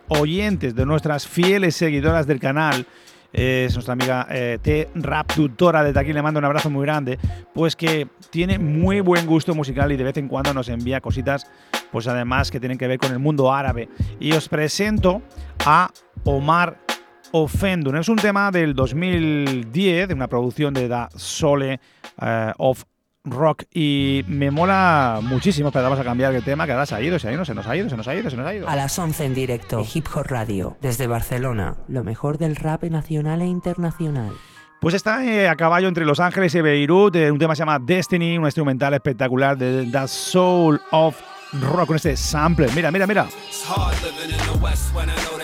oyentes, 0.08 0.74
de 0.74 0.86
nuestras 0.86 1.26
fieles 1.26 1.76
seguidoras 1.76 2.26
del 2.26 2.40
canal, 2.40 2.86
es 3.32 3.74
nuestra 3.74 3.92
amiga 3.92 4.26
eh, 4.30 4.58
T 4.60 4.88
Rap 4.94 5.32
Tutora, 5.34 5.82
desde 5.82 6.00
aquí 6.00 6.12
le 6.12 6.22
mando 6.22 6.38
un 6.38 6.44
abrazo 6.44 6.70
muy 6.70 6.84
grande, 6.84 7.18
pues 7.54 7.76
que 7.76 8.08
tiene 8.30 8.58
muy 8.58 9.00
buen 9.00 9.26
gusto 9.26 9.54
musical 9.54 9.92
y 9.92 9.96
de 9.96 10.04
vez 10.04 10.16
en 10.16 10.28
cuando 10.28 10.54
nos 10.54 10.68
envía 10.68 11.00
cositas, 11.00 11.46
pues 11.92 12.06
además 12.06 12.50
que 12.50 12.60
tienen 12.60 12.78
que 12.78 12.86
ver 12.86 12.98
con 12.98 13.12
el 13.12 13.18
mundo 13.18 13.52
árabe. 13.52 13.88
Y 14.20 14.32
os 14.32 14.48
presento 14.48 15.22
a 15.64 15.90
Omar 16.24 16.78
Ofendun. 17.32 17.96
Es 17.96 18.08
un 18.08 18.16
tema 18.16 18.50
del 18.50 18.74
2010, 18.74 20.08
de 20.08 20.14
una 20.14 20.28
producción 20.28 20.72
de 20.74 20.88
Da 20.88 21.08
Sole 21.14 21.80
eh, 22.20 22.52
of 22.56 22.84
Rock 23.30 23.64
y 23.72 24.24
me 24.26 24.50
mola 24.50 25.20
muchísimo, 25.22 25.70
pero 25.70 25.84
vamos 25.84 25.98
a 25.98 26.04
cambiar 26.04 26.34
el 26.34 26.44
tema, 26.44 26.66
que 26.66 26.72
ahora 26.72 26.86
se 26.86 26.94
ha 26.94 27.02
ido, 27.02 27.18
se 27.18 27.28
ha 27.28 27.32
ido, 27.32 27.44
se 27.44 27.54
nos 27.54 27.66
ha 27.66 27.76
ido, 27.76 27.88
se 27.88 27.96
nos 27.96 28.08
ha 28.08 28.14
ido, 28.14 28.30
se 28.30 28.36
nos 28.36 28.46
ha 28.46 28.54
ido. 28.54 28.68
A 28.68 28.76
las 28.76 28.98
11 28.98 29.24
en 29.24 29.34
directo, 29.34 29.84
Hip 29.94 30.06
Hop 30.14 30.26
Radio, 30.26 30.76
desde 30.80 31.06
Barcelona, 31.06 31.76
lo 31.88 32.04
mejor 32.04 32.38
del 32.38 32.56
rap 32.56 32.84
nacional 32.84 33.42
e 33.42 33.46
internacional. 33.46 34.32
Pues 34.80 34.94
está 34.94 35.24
eh, 35.24 35.48
a 35.48 35.56
caballo 35.56 35.88
entre 35.88 36.04
Los 36.04 36.20
Ángeles 36.20 36.54
y 36.54 36.60
Beirut, 36.60 37.16
eh, 37.16 37.32
un 37.32 37.38
tema 37.38 37.56
se 37.56 37.60
llama 37.60 37.80
Destiny, 37.80 38.38
un 38.38 38.44
instrumental 38.44 38.94
espectacular 38.94 39.58
de 39.58 39.88
The 39.90 40.06
Soul 40.06 40.80
of 40.92 41.20
Rock 41.52 41.86
con 41.86 41.96
este 41.96 42.16
sample. 42.16 42.68
Mira, 42.74 42.90
mira, 42.90 43.06
mira. 43.06 43.28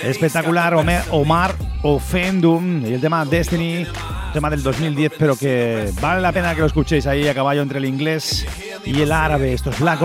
Espectacular, 0.03 0.75
Omar 1.11 1.55
Ofendum 1.83 2.85
y 2.85 2.95
el 2.95 3.01
tema 3.01 3.25
Destiny, 3.25 3.87
tema 4.33 4.51
del 4.51 4.63
2010, 4.63 5.13
pero 5.19 5.37
que 5.37 5.91
vale 6.01 6.21
la 6.21 6.33
pena 6.33 6.55
que 6.55 6.61
lo 6.61 6.67
escuchéis 6.67 7.07
ahí 7.07 7.27
a 7.29 7.35
caballo 7.35 7.63
entre 7.63 7.79
el 7.79 7.85
inglés 7.85 8.47
y 8.85 9.01
el 9.01 9.13
árabe. 9.13 9.53
Esto 9.53 9.71
es 9.71 9.81
Black 9.81 10.01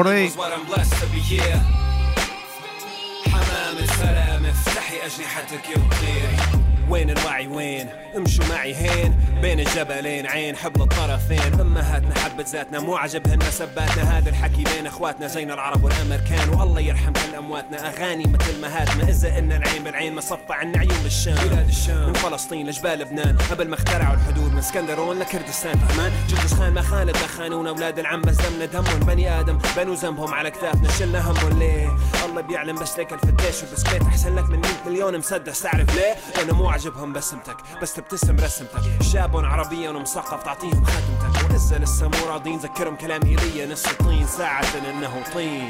وين 6.90 7.10
الوعي 7.10 7.48
وين؟ 7.48 7.90
امشوا 8.16 8.46
معي 8.46 8.76
هين 8.76 9.16
بين 9.42 9.60
الجبلين 9.60 10.28
عين 10.28 10.56
حبل 10.56 10.82
الطرفين. 10.82 11.62
أمهاتنا 11.62 12.20
حبت 12.20 12.48
ذاتنا 12.48 12.80
مو 12.80 12.96
عجبهن 12.96 13.40
سباتنا 13.52 14.18
هذا 14.18 14.30
الحكي 14.30 14.64
بين 14.64 14.88
أخواتنا 14.88 15.28
زين 15.28 15.52
العرب 15.52 15.84
والأمريكان. 15.84 16.50
والله 16.50 16.82
يرحم 16.82 17.14
كل 17.14 17.36
أمواتنا. 17.38 17.90
أغاني 17.90 18.24
مثل 18.24 18.62
مهاتنا 18.62 19.10
إذا 19.10 19.40
إن 19.40 19.52
العين 19.52 19.84
بالعين 19.84 20.14
ما 20.14 20.22
صفى 20.22 20.40
عنا 20.50 20.80
عيون 20.80 20.98
بالشام 21.04 21.36
بلاد 21.36 21.68
الشام. 21.68 22.08
من 22.08 22.14
فلسطين 22.14 22.68
لجبال 22.68 23.00
لبنان. 23.00 23.38
قبل 23.52 23.68
ما 23.68 23.76
اخترعوا 23.76 24.14
الحدود 24.14 24.52
من 24.54 24.60
اسكندرون 24.60 25.20
لكردستان. 25.20 25.80
فهمان 25.80 26.12
جنكيز 26.30 26.54
خان 26.54 26.74
ما 26.74 26.82
خان 26.82 27.14
خانون. 27.14 27.68
أولاد 27.68 28.00
العم 28.00 28.22
بس 28.22 28.36
دمنا 28.36 28.66
دمهم. 28.66 29.00
بني 29.00 29.40
آدم 29.40 29.58
بنوا 29.78 29.96
ذنبهم 29.96 30.34
على 30.34 30.52
كتافنا. 30.52 30.90
شلنا 31.00 31.32
همهم 31.32 31.60
ليه؟ 31.60 31.90
الله 32.26 32.42
بيعلم 32.42 32.76
بس 32.76 32.98
ليك 32.98 33.14
الفتيش 33.14 33.64
والبسكيت 33.64 34.02
أحسن 34.02 34.36
لك 34.36 34.50
من 34.50 34.60
100 34.60 34.70
مليون 34.88 35.18
مسدس. 35.18 35.62
تعرف 35.62 35.96
ليه؟ 35.96 36.16
لأنه 36.36 36.56
مو 36.56 36.70
عجبهم 36.80 37.14
بسمتك 37.14 37.58
بس 37.82 37.94
تبتسم 37.94 38.36
رسمتك. 38.36 39.04
شاب 39.04 39.38
عربيا 39.38 39.90
ومثقف 39.90 40.44
تعطيهم 40.44 40.86
خاتمتك 40.86 41.52
واذا 41.52 41.78
لسه 41.78 42.08
مو 42.08 42.26
راضين 42.28 42.58
ذكرهم 42.58 42.96
كلام 42.96 43.22
إيليا. 43.24 43.66
نص 43.66 43.84
طين 43.84 44.28
ساعة 44.28 44.90
إنه 44.90 45.24
طين. 45.34 45.70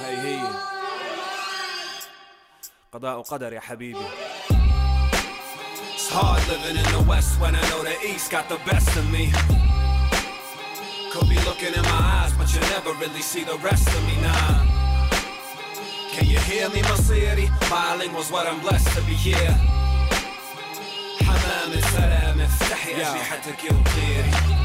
وهي 0.00 0.18
هي. 0.20 0.40
قضاء 2.92 3.18
وقدر 3.18 3.52
يا 3.52 3.60
حبيبي. 3.60 4.06
It's 5.94 6.10
hard 6.10 6.42
living 6.48 6.76
in 6.82 6.88
the 6.96 7.02
west 7.10 7.40
when 7.40 7.54
I 7.54 7.62
know 7.70 7.82
the 7.82 7.96
east 8.10 8.30
got 8.30 8.48
the 8.48 8.60
best 8.70 8.90
of 9.00 9.06
me. 9.10 9.32
Could 11.12 11.28
be 11.28 11.38
looking 11.48 11.74
in 11.78 11.84
my 11.92 12.00
eyes 12.18 12.32
but 12.38 12.48
you 12.54 12.60
never 12.76 12.92
really 13.02 13.24
see 13.32 13.44
the 13.44 13.58
rest 13.68 13.86
of 13.96 14.02
me 14.08 14.16
now. 14.20 14.89
Can 16.15 16.25
you 16.27 16.39
hear 16.39 16.69
me 16.69 16.81
مصيري 16.91 17.49
Bilingual's 17.69 18.31
what 18.31 18.47
I'm 18.47 18.59
blessed 18.61 18.87
to 18.95 19.01
be 19.01 19.13
here 19.13 19.55
حمام 21.21 21.71
السلام 21.73 22.08
افتحي 22.08 22.08
أجنحتك 22.08 22.08
وطيري 22.08 22.08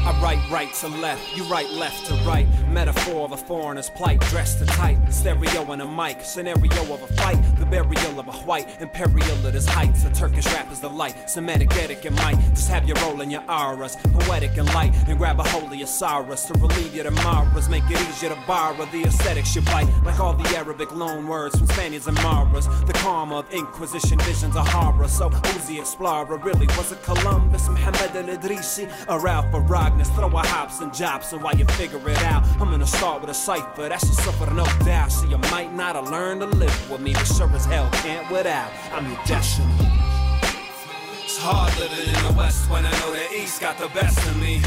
I 0.06 0.20
write 0.22 0.50
right 0.50 0.72
to 0.74 0.88
left, 0.88 1.36
you 1.36 1.44
write 1.44 1.70
left 1.70 2.06
to 2.06 2.14
right. 2.26 2.46
Metaphor 2.68 3.24
of 3.24 3.32
a 3.32 3.36
foreigner's 3.36 3.90
plight, 3.90 4.20
dressed 4.20 4.58
to 4.60 4.66
tight. 4.66 4.98
Stereo 5.10 5.70
and 5.72 5.82
a 5.82 5.86
mic, 5.86 6.22
scenario 6.22 6.94
of 6.94 7.02
a 7.02 7.06
fight. 7.14 7.38
The 7.58 7.66
burial 7.66 8.20
of 8.20 8.28
a 8.28 8.32
white, 8.32 8.80
imperial 8.80 9.46
at 9.46 9.54
his 9.54 9.66
heights. 9.66 10.04
A 10.04 10.12
Turkish 10.12 10.46
rap 10.46 10.70
is 10.72 10.80
the 10.80 10.88
light, 10.88 11.28
Semitic 11.28 11.74
etiquette 11.76 12.06
and 12.06 12.16
might. 12.16 12.38
Just 12.50 12.68
have 12.68 12.86
your 12.86 12.96
you 12.96 13.02
rolling 13.02 13.30
your 13.30 13.42
auras, 13.48 13.96
poetic 13.96 14.56
and 14.56 14.72
light. 14.74 14.94
And 15.08 15.18
grab 15.18 15.40
a 15.40 15.42
holy 15.42 15.82
Osiris 15.82 16.44
to 16.46 16.54
relieve 16.54 16.94
your 16.94 17.04
tomorrows. 17.04 17.68
Make 17.68 17.84
it 17.90 18.00
easier 18.08 18.30
to 18.30 18.38
borrow 18.46 18.86
the 18.86 19.04
aesthetics 19.04 19.54
you 19.54 19.62
bite. 19.62 19.88
Like 20.04 20.20
all 20.20 20.34
the 20.34 20.48
Arabic 20.56 20.94
loan 20.94 21.26
words 21.26 21.58
from 21.58 21.66
Spaniards 21.66 22.06
and 22.06 22.16
Maras. 22.22 22.66
The 22.84 22.92
karma 22.94 23.38
of 23.38 23.52
Inquisition 23.52 24.18
visions 24.20 24.56
of 24.56 24.66
horror. 24.68 25.08
So 25.08 25.30
who's 25.30 25.66
the 25.66 25.78
explorer? 25.78 26.36
Really, 26.36 26.66
was 26.78 26.92
it 26.92 27.02
Columbus, 27.02 27.68
Muhammad 27.76 28.16
al 28.16 28.36
Idrisi, 28.36 28.90
or 29.08 29.20
Ralph 29.20 29.52
Aragnas? 29.52 30.06
Throw 30.14 30.28
a 30.28 30.46
hops 30.46 30.80
and 30.80 30.92
jobs 30.94 31.32
and 31.32 31.42
while 31.42 31.54
you 31.54 31.66
figure 31.80 32.00
it 32.08 32.22
out. 32.22 32.42
I'm 32.60 32.70
gonna 32.70 32.86
start 32.86 33.20
with 33.20 33.30
a 33.30 33.34
cipher, 33.34 33.88
that's 33.88 34.06
just 34.06 34.24
suffer 34.24 34.52
no 34.54 34.64
doubt. 34.84 35.12
So 35.12 35.26
you 35.26 35.38
might 35.52 35.74
not 35.74 35.94
have 35.94 36.08
learned 36.10 36.40
to 36.40 36.46
live 36.46 36.90
with 36.90 37.00
me, 37.00 37.12
but 37.12 37.26
sure 37.26 37.50
as 37.54 37.66
hell 37.66 37.88
can't 38.04 38.30
without. 38.30 38.70
I'm 38.92 39.06
your 39.06 39.20
destiny. 39.26 39.68
It's 41.24 41.38
hard 41.38 41.72
living 41.78 42.08
in 42.08 42.20
the 42.26 42.34
West 42.38 42.70
when 42.70 42.86
I 42.86 42.92
know 43.00 43.12
the 43.12 43.26
East 43.36 43.60
got 43.60 43.76
the 43.78 43.88
best 43.88 44.18
of 44.26 44.40
me. 44.40 44.62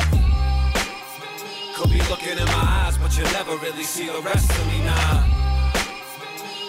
Could 1.76 1.89
be 1.89 2.01
looking 2.10 2.38
in 2.38 2.45
my 2.45 2.86
eyes, 2.86 2.97
but 2.99 3.18
you 3.18 3.24
never 3.34 3.55
really 3.57 3.84
see 3.84 4.07
the 4.07 4.22
rest 4.22 4.51
of 4.51 4.68
me 4.68 4.80
now. 4.84 5.26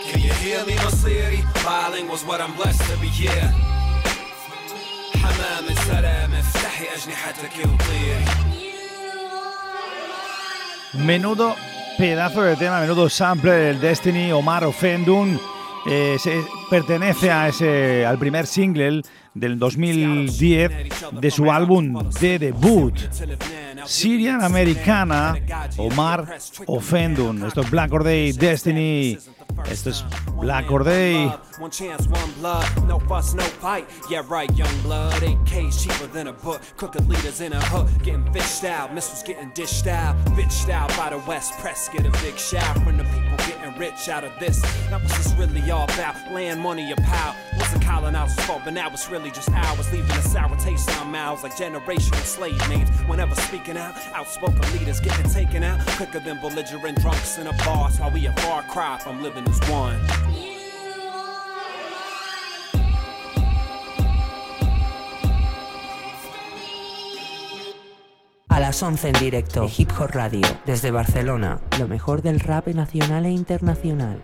Can 0.06 0.20
you 0.20 0.32
hear 0.32 0.64
me, 0.64 0.72
Masiri? 0.72 1.44
Bilingual's 1.62 2.24
what 2.24 2.40
I'm 2.40 2.54
blessed 2.56 2.82
to 2.90 2.96
be 2.98 3.08
here. 3.08 3.52
حمام 5.23 5.65
السلام 5.69 6.33
افتحي 6.33 6.85
أجنحتك 6.95 7.55
وطيري 7.57 8.25
Menudo 10.93 11.55
pedazo 11.97 12.41
de 12.43 12.55
tema, 12.55 12.79
menudo 12.79 13.09
sample 13.09 13.51
del 13.51 13.81
Destiny 13.81 14.31
Omar 14.31 14.63
Ofendun. 14.63 15.39
Eh, 15.87 16.15
se- 16.17 16.43
pertenece 16.69 17.29
a 17.31 17.47
ese, 17.49 18.05
al 18.05 18.17
primer 18.17 18.47
single 18.47 19.01
del 19.34 19.58
2010 19.58 20.70
de 21.12 21.30
su 21.30 21.50
álbum 21.50 22.10
de 22.20 22.38
debut. 22.38 22.94
Syrian 23.86 24.42
Americana 24.42 25.36
Omar 25.76 26.38
Ofendun. 26.66 27.44
Esto 27.44 27.62
es 27.62 27.70
Black 27.70 27.92
Or 27.92 28.04
Day 28.04 28.32
Destiny. 28.32 29.18
Esto 29.70 29.90
es 29.90 30.04
Black 30.40 30.70
Or 30.70 30.84
Day. 30.84 31.32
One 31.58 31.70
chance, 31.70 32.08
one 32.08 32.32
blood, 32.38 32.66
no 32.86 32.98
fuss, 33.00 33.34
no 33.34 33.42
fight. 33.42 33.86
Yeah, 34.08 34.22
right, 34.28 34.50
young 34.56 34.74
blood. 34.82 35.22
AK's 35.22 35.82
cheaper 35.82 36.06
than 36.06 36.28
a 36.28 36.32
book. 36.32 36.60
Crooked 36.76 37.06
leaders 37.08 37.40
in 37.40 37.52
a 37.52 37.60
hook, 37.66 37.88
getting 38.02 38.32
fished 38.32 38.64
out. 38.64 38.94
Missiles 38.94 39.22
getting 39.22 39.50
dished 39.54 39.86
out. 39.86 40.16
Bitched 40.36 40.70
out 40.70 40.88
by 40.96 41.10
the 41.10 41.18
West 41.28 41.52
Press. 41.58 41.88
Get 41.92 42.06
a 42.06 42.10
big 42.22 42.38
shout 42.38 42.76
from 42.82 42.96
the 42.96 43.04
people 43.04 43.36
getting 43.38 43.78
rich 43.78 44.08
out 44.08 44.24
of 44.24 44.32
this. 44.40 44.62
Now, 44.90 44.98
what's 45.00 45.16
this 45.18 45.32
really 45.34 45.70
all 45.70 45.84
about? 45.84 46.14
Land, 46.32 46.60
money, 46.60 46.90
or 46.92 46.96
power? 46.96 47.34
But 48.64 48.74
now 48.74 48.90
it's 48.92 49.10
really 49.10 49.30
just 49.30 49.50
ours, 49.50 49.90
leaving 49.92 50.10
a 50.10 50.22
sour 50.22 50.56
taste 50.56 50.88
in 50.90 50.96
like 51.42 51.56
generational. 51.56 52.24
Whenever 53.08 53.34
speaking 53.34 53.76
out, 53.76 53.96
outspoken 54.14 54.62
leaders 54.72 55.00
getting 55.00 55.28
taken 55.30 55.62
out 55.62 55.80
quicker 55.96 56.20
than 56.20 56.40
belligerent 56.40 57.00
drunks 57.00 57.38
a 57.46 57.52
we 58.10 58.26
a 58.26 58.32
far 58.32 58.62
cry 58.62 58.98
from 58.98 59.22
living 59.22 59.46
as 59.48 59.60
one. 59.70 60.00
Las 68.60 68.82
11 68.82 69.08
en 69.08 69.14
directo, 69.14 69.68
Hip 69.78 69.90
Hop 69.98 70.10
Radio, 70.12 70.46
desde 70.66 70.90
Barcelona, 70.92 71.60
lo 71.78 71.88
mejor 71.88 72.22
del 72.22 72.38
rap 72.38 72.68
nacional 72.68 73.24
e 73.24 73.30
internacional. 73.30 74.20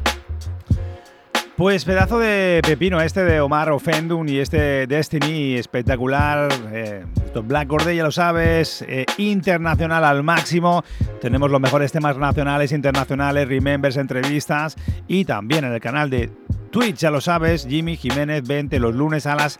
Pues 1.56 1.86
pedazo 1.86 2.18
de 2.18 2.60
pepino 2.62 3.00
este 3.00 3.24
de 3.24 3.40
Omar 3.40 3.70
Ofendun 3.70 4.28
y 4.28 4.40
este 4.40 4.86
Destiny 4.86 5.54
espectacular. 5.54 6.50
Eh, 6.70 7.06
Black 7.44 7.68
Corday, 7.68 7.96
ya 7.96 8.04
lo 8.04 8.12
sabes, 8.12 8.84
eh, 8.86 9.06
internacional 9.16 10.04
al 10.04 10.22
máximo. 10.22 10.84
Tenemos 11.18 11.50
los 11.50 11.58
mejores 11.58 11.92
temas 11.92 12.18
nacionales, 12.18 12.72
internacionales, 12.72 13.48
remembers, 13.48 13.96
entrevistas 13.96 14.76
y 15.08 15.24
también 15.24 15.64
en 15.64 15.72
el 15.72 15.80
canal 15.80 16.10
de 16.10 16.30
Twitch, 16.70 16.96
ya 16.98 17.10
lo 17.10 17.22
sabes, 17.22 17.66
Jimmy 17.66 17.96
Jiménez 17.96 18.46
20 18.46 18.78
los 18.78 18.94
lunes 18.94 19.24
a 19.24 19.34
las 19.34 19.58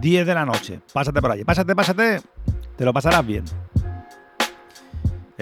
10 0.00 0.24
de 0.24 0.34
la 0.34 0.46
noche. 0.46 0.78
Pásate 0.92 1.20
por 1.20 1.32
allí, 1.32 1.42
pásate, 1.42 1.74
pásate, 1.74 2.20
te 2.76 2.84
lo 2.84 2.92
pasarás 2.92 3.26
bien. 3.26 3.44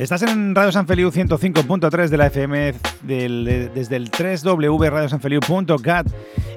Estás 0.01 0.23
en 0.23 0.55
Radio 0.55 0.73
San 0.73 0.87
Feliu 0.87 1.11
105.3 1.11 2.09
de 2.09 2.17
la 2.17 2.29
FM 2.29 2.73
desde 3.03 3.97
el 3.97 4.11
www.radiosanfeliu.cat 4.11 6.07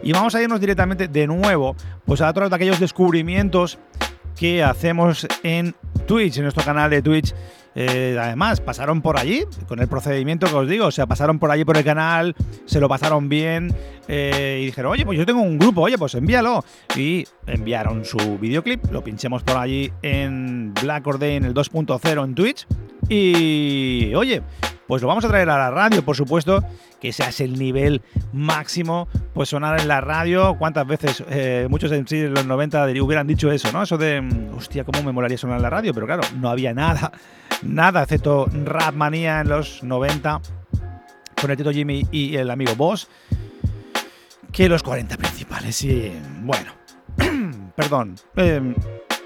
y 0.01 0.13
vamos 0.13 0.33
a 0.33 0.41
irnos 0.41 0.61
directamente 0.61 1.09
de 1.09 1.27
nuevo 1.27 1.75
pues 2.05 2.21
a 2.21 2.29
otros 2.29 2.49
de 2.49 2.55
aquellos 2.55 2.79
descubrimientos 2.79 3.79
que 4.37 4.63
hacemos 4.63 5.27
en 5.43 5.75
Twitch, 6.07 6.37
en 6.37 6.43
nuestro 6.43 6.63
canal 6.63 6.89
de 6.89 7.01
Twitch. 7.01 7.35
Eh, 7.75 8.15
además, 8.19 8.61
pasaron 8.61 9.01
por 9.01 9.17
allí 9.17 9.45
con 9.67 9.79
el 9.79 9.87
procedimiento 9.87 10.45
que 10.47 10.53
os 10.55 10.67
digo, 10.69 10.85
o 10.87 10.91
sea, 10.91 11.07
pasaron 11.07 11.39
por 11.39 11.49
allí 11.49 11.65
por 11.65 11.75
el 11.77 11.83
canal, 11.83 12.35
se 12.65 12.79
lo 12.79 12.87
pasaron 12.87 13.29
bien 13.29 13.73
eh, 14.07 14.59
y 14.61 14.65
dijeron, 14.67 14.91
oye, 14.91 15.05
pues 15.05 15.17
yo 15.17 15.25
tengo 15.25 15.41
un 15.41 15.57
grupo, 15.57 15.81
oye, 15.81 15.97
pues 15.97 16.13
envíalo. 16.15 16.63
Y 16.95 17.25
enviaron 17.47 18.05
su 18.05 18.37
videoclip, 18.37 18.91
lo 18.91 19.03
pinchemos 19.03 19.41
por 19.43 19.57
allí 19.57 19.91
en 20.03 20.73
Black 20.81 21.07
Or 21.07 21.17
Day 21.17 21.35
en 21.35 21.45
el 21.45 21.53
2.0 21.53 22.23
en 22.23 22.35
Twitch. 22.35 22.67
Y 23.09 24.13
oye, 24.15 24.41
pues 24.87 25.01
lo 25.01 25.07
vamos 25.07 25.25
a 25.25 25.27
traer 25.27 25.49
a 25.49 25.57
la 25.57 25.71
radio, 25.71 26.03
por 26.03 26.15
supuesto, 26.15 26.63
que 26.99 27.09
ese 27.09 27.23
es 27.23 27.41
el 27.41 27.57
nivel 27.59 28.01
máximo, 28.31 29.07
pues 29.33 29.49
sonar 29.49 29.79
en 29.79 29.87
la 29.87 30.01
radio. 30.01 30.55
¿Cuántas 30.57 30.85
veces 30.87 31.23
eh, 31.29 31.67
muchos 31.69 31.91
en 31.91 32.05
en 32.09 32.33
los 32.33 32.45
90 32.45 32.87
dir- 32.89 33.01
hubieran 33.01 33.27
dicho 33.27 33.51
eso, 33.51 33.71
¿no? 33.71 33.83
Eso 33.83 33.97
de, 33.97 34.21
mm, 34.21 34.55
hostia, 34.55 34.83
¿cómo 34.83 35.03
me 35.03 35.11
molaría 35.11 35.37
sonar 35.37 35.57
en 35.57 35.63
la 35.63 35.69
radio? 35.69 35.93
Pero 35.93 36.05
claro, 36.05 36.23
no 36.39 36.49
había 36.49 36.73
nada, 36.73 37.11
nada, 37.65 38.03
excepto 38.03 38.47
Rap 38.65 38.93
Manía 38.95 39.41
en 39.41 39.49
los 39.49 39.83
90, 39.83 40.41
con 41.39 41.51
el 41.51 41.57
Tito 41.57 41.71
Jimmy 41.71 42.05
y 42.11 42.35
el 42.35 42.49
amigo 42.51 42.75
Boss, 42.75 43.07
que 44.51 44.69
los 44.69 44.83
40 44.83 45.17
principales. 45.17 45.83
Y 45.83 46.11
bueno, 46.41 46.71
perdón, 47.75 48.15
eh, 48.35 48.73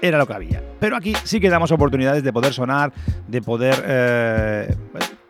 era 0.00 0.18
lo 0.18 0.26
que 0.26 0.32
había. 0.32 0.62
Pero 0.80 0.96
aquí 0.96 1.14
sí 1.24 1.40
que 1.40 1.50
damos 1.50 1.70
oportunidades 1.72 2.22
de 2.22 2.32
poder 2.32 2.52
sonar, 2.52 2.92
de 3.26 3.42
poder 3.42 3.82
eh, 3.86 4.76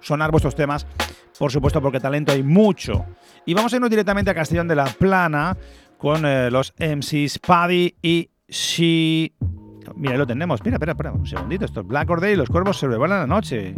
sonar 0.01 0.31
vuestros 0.31 0.55
temas, 0.55 0.87
por 1.39 1.53
supuesto, 1.53 1.81
porque 1.81 2.01
talento 2.01 2.33
hay 2.33 2.43
mucho. 2.43 3.05
Y 3.47 3.55
vamos 3.55 3.73
a 3.73 3.77
irnos 3.77 3.91
directamente 3.91 4.31
a 4.31 4.35
Castellón 4.35 4.69
de 4.69 4.77
la 4.77 4.87
Plana 4.87 5.57
con 5.97 6.25
eh, 6.25 6.51
los 6.51 6.75
MCs 6.79 7.39
Paddy 7.39 7.95
y 8.03 8.31
She. 8.49 9.33
Mira, 9.97 10.17
lo 10.17 10.27
tenemos. 10.27 10.63
Mira, 10.65 10.77
espera, 10.77 10.93
espera, 10.93 11.13
un 11.13 11.27
segundito. 11.27 11.65
Esto 11.65 11.81
es 11.81 11.87
Black 11.87 12.11
Or 12.11 12.21
Day, 12.21 12.37
los 12.37 12.49
cuervos 12.49 12.77
sobrevuelan 12.77 13.21
la 13.21 13.27
noche. 13.27 13.75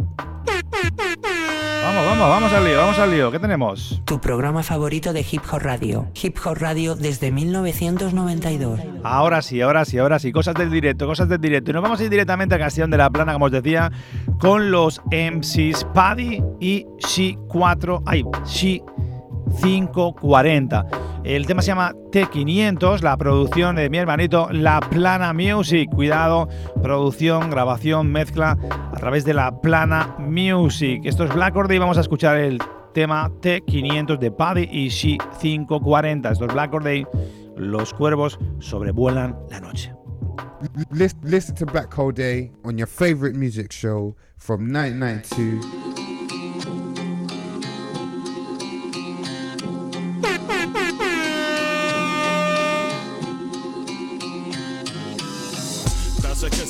Vamos, 1.83 2.05
vamos, 2.05 2.29
vamos 2.29 2.53
al 2.53 2.63
lío, 2.63 2.77
vamos 2.77 2.99
al 2.99 3.11
lío. 3.11 3.31
¿Qué 3.31 3.39
tenemos? 3.39 4.01
Tu 4.05 4.21
programa 4.21 4.63
favorito 4.63 5.13
de 5.13 5.25
Hip 5.29 5.41
Hop 5.51 5.59
Radio. 5.61 6.07
Hip 6.21 6.37
Hop 6.45 6.57
Radio 6.57 6.95
desde 6.95 7.31
1992. 7.31 8.79
Ahora 9.03 9.41
sí, 9.41 9.59
ahora 9.61 9.83
sí, 9.83 9.97
ahora 9.97 10.19
sí. 10.19 10.31
Cosas 10.31 10.55
del 10.55 10.69
directo, 10.69 11.07
cosas 11.07 11.27
del 11.27 11.41
directo. 11.41 11.71
Y 11.71 11.73
nos 11.73 11.83
vamos 11.83 11.99
a 11.99 12.03
ir 12.03 12.09
directamente 12.09 12.55
a 12.55 12.59
Castellón 12.59 12.91
de 12.91 12.97
la 12.97 13.09
Plana, 13.09 13.33
como 13.33 13.45
os 13.45 13.51
decía, 13.51 13.91
con 14.39 14.71
los 14.71 15.01
MCs 15.11 15.85
Paddy 15.93 16.41
y 16.59 16.85
She 16.99 17.37
4. 17.47 18.03
Ay, 18.05 18.23
She 18.45 18.81
540. 19.61 20.85
El 21.23 21.45
tema 21.45 21.61
se 21.61 21.67
llama 21.67 21.93
T500, 22.11 23.01
la 23.01 23.15
producción 23.17 23.75
de 23.75 23.89
mi 23.89 23.97
hermanito 23.97 24.49
La 24.51 24.79
Plana 24.79 25.33
Music. 25.33 25.89
Cuidado, 25.91 26.47
producción, 26.81 27.49
grabación, 27.49 28.11
mezcla 28.11 28.57
a 28.71 28.97
través 28.97 29.23
de 29.25 29.33
La 29.33 29.61
Plana 29.61 30.15
Music. 30.19 31.01
Esto 31.03 31.25
es 31.25 31.33
Black 31.33 31.55
Or 31.55 31.67
Day 31.67 31.77
y 31.77 31.79
vamos 31.79 31.97
a 31.97 32.01
escuchar 32.01 32.37
el 32.37 32.59
tema 32.93 33.29
T500 33.41 34.17
de 34.17 34.31
Paddy 34.31 34.67
y 34.71 34.89
She 34.89 35.17
540. 35.39 36.31
Esto 36.31 36.45
es 36.45 36.53
Black 36.53 36.73
Or 36.73 36.83
Day. 36.83 37.05
Los 37.55 37.93
cuervos 37.93 38.39
sobrevuelan 38.59 39.37
la 39.49 39.59
noche. 39.59 39.93
Listen, 40.91 41.19
listen 41.23 41.55
to 41.55 41.65
Black 41.65 41.93
Hole 41.97 42.13
Day 42.13 42.51
on 42.63 42.77
your 42.77 42.87
favorite 42.87 43.35
music 43.35 43.71
show 43.71 44.15
from 44.37 44.71
1992. 44.71 45.90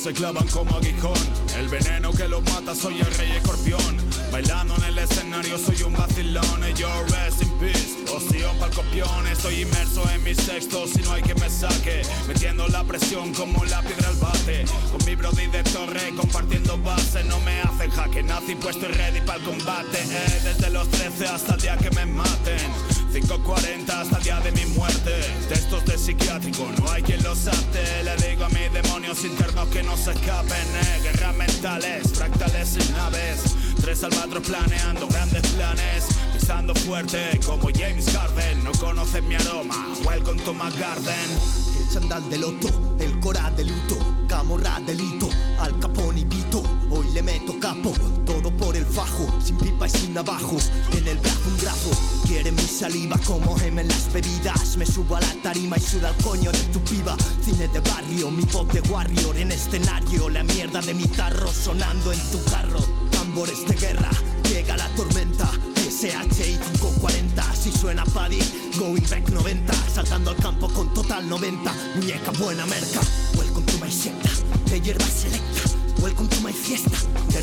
Frases 0.02 0.12
que 0.12 0.12
se 0.12 0.12
clavan 0.14 0.46
como 0.48 0.76
aguijón. 0.76 1.51
El 1.58 1.68
veneno 1.68 2.12
que 2.12 2.28
los 2.28 2.42
mata, 2.44 2.74
soy 2.74 2.98
el 3.00 3.14
rey 3.14 3.30
escorpión. 3.32 3.96
Bailando 4.32 4.74
en 4.76 4.84
el 4.84 4.98
escenario, 4.98 5.58
soy 5.58 5.82
un 5.82 5.92
vacilón. 5.92 6.64
Y 6.68 6.74
yo 6.74 6.88
rest 7.08 7.42
in 7.42 7.50
peace. 7.58 7.96
Ocio 8.10 8.50
pa'l 8.58 8.70
copión. 8.70 9.26
Estoy 9.26 9.62
inmerso 9.62 10.08
en 10.10 10.22
mis 10.24 10.36
textos 10.38 10.90
y 10.96 11.02
no 11.02 11.12
hay 11.12 11.22
que 11.22 11.34
me 11.34 11.50
saque. 11.50 12.02
Metiendo 12.26 12.66
la 12.68 12.82
presión 12.84 13.32
como 13.34 13.64
la 13.66 13.82
piedra 13.82 14.08
al 14.08 14.16
bate. 14.16 14.64
Con 14.90 15.04
mi 15.04 15.14
brody 15.14 15.46
de 15.48 15.62
torre, 15.64 16.12
compartiendo 16.16 16.78
base. 16.78 17.22
No 17.24 17.38
me 17.40 17.60
hacen 17.60 17.90
jaque, 17.90 18.22
nazi 18.22 18.54
puesto 18.54 18.88
y 18.88 18.92
ready 18.92 19.20
para 19.20 19.38
el 19.38 19.44
combate. 19.44 19.98
eh. 19.98 20.40
Desde 20.44 20.70
los 20.70 20.88
13 20.88 21.26
hasta 21.28 21.54
el 21.54 21.60
día 21.60 21.76
que 21.76 21.90
me 21.90 22.06
maten. 22.06 22.58
5.40 23.12 23.90
hasta 23.90 24.16
el 24.16 24.24
día 24.24 24.40
de 24.40 24.52
mi 24.52 24.64
muerte. 24.66 25.12
Textos 25.50 25.84
de 25.84 25.98
psiquiátrico, 25.98 26.66
no 26.78 26.90
hay 26.90 27.02
quien 27.02 27.22
los 27.22 27.46
ate. 27.46 28.04
Le 28.04 28.16
digo 28.28 28.46
a 28.46 28.48
mis 28.48 28.72
demonios 28.72 29.22
internos 29.24 29.68
que 29.68 29.82
no 29.82 29.96
se 29.98 30.12
escapen. 30.12 30.56
Eh. 30.56 30.92
Fractales 31.46 32.76
y 32.76 32.92
naves. 32.92 33.56
Tres 33.80 34.04
albatros 34.04 34.46
planeando 34.46 35.08
grandes 35.08 35.46
planes. 35.48 36.06
Pisando 36.32 36.74
fuerte 36.74 37.40
como 37.44 37.68
James 37.74 38.06
Harden. 38.12 38.64
No 38.64 38.72
conocen 38.72 39.26
mi 39.28 39.34
aroma. 39.34 39.86
Welcome 40.04 40.40
to 40.42 40.52
my 40.52 40.70
garden. 40.78 41.30
El 41.78 41.88
chandal 41.92 42.30
del 42.30 42.40
loto, 42.42 42.68
el 43.00 43.18
cora 43.20 43.50
de 43.50 43.64
luto, 43.64 43.98
camorra 44.28 44.80
delito, 44.86 45.28
al 45.58 45.78
capón 45.78 46.16
y 46.16 46.24
pito. 46.24 46.62
Hoy 46.90 47.06
le 47.12 47.22
meto 47.22 47.58
capo, 47.60 47.92
fajo, 48.92 49.26
sin 49.42 49.56
pipa 49.56 49.86
y 49.86 49.90
sin 49.90 50.14
navajos. 50.14 50.70
En 50.96 51.08
el 51.08 51.18
brazo 51.18 51.48
un 51.48 51.56
grafo, 51.58 51.90
quiere 52.26 52.52
mi 52.52 52.62
saliva 52.62 53.18
como 53.26 53.56
gemen 53.56 53.88
las 53.88 54.12
bebidas. 54.12 54.76
Me 54.76 54.86
subo 54.86 55.16
a 55.16 55.20
la 55.20 55.34
tarima 55.42 55.76
y 55.76 55.80
suda 55.80 56.10
el 56.10 56.24
coño 56.24 56.52
de 56.52 56.62
tu 56.72 56.80
piba. 56.80 57.16
Cine 57.44 57.68
de 57.68 57.80
barrio, 57.80 58.30
mi 58.30 58.44
voz 58.44 58.68
de 58.68 58.80
warrior 58.82 59.36
en 59.36 59.52
escenario. 59.52 60.28
La 60.28 60.44
mierda 60.44 60.80
de 60.80 60.94
mi 60.94 61.04
tarro 61.04 61.50
sonando 61.52 62.12
en 62.12 62.20
tu 62.30 62.42
carro. 62.44 62.80
Tambores 63.10 63.66
de 63.66 63.74
guerra, 63.74 64.10
llega 64.48 64.76
la 64.76 64.88
tormenta. 64.94 65.50
SHI 65.92 66.58
540, 66.80 67.54
si 67.54 67.70
suena 67.70 68.04
Paddy, 68.04 68.40
going 68.78 69.02
back 69.10 69.28
90, 69.28 69.72
saltando 69.94 70.30
al 70.30 70.36
campo 70.36 70.68
con 70.68 70.92
total 70.94 71.28
90, 71.28 71.72
muñeca 71.96 72.30
buena 72.32 72.64
merca, 72.66 73.00
welcome 73.36 73.64
to 73.66 73.78
my 73.84 73.90
secta, 73.90 74.30
de 74.70 74.80
hierba 74.80 75.04
selecta, 75.04 75.70
welcome 76.00 76.28
to 76.28 76.40
my 76.40 76.52
fiesta, 76.52 76.96
de 77.28 77.42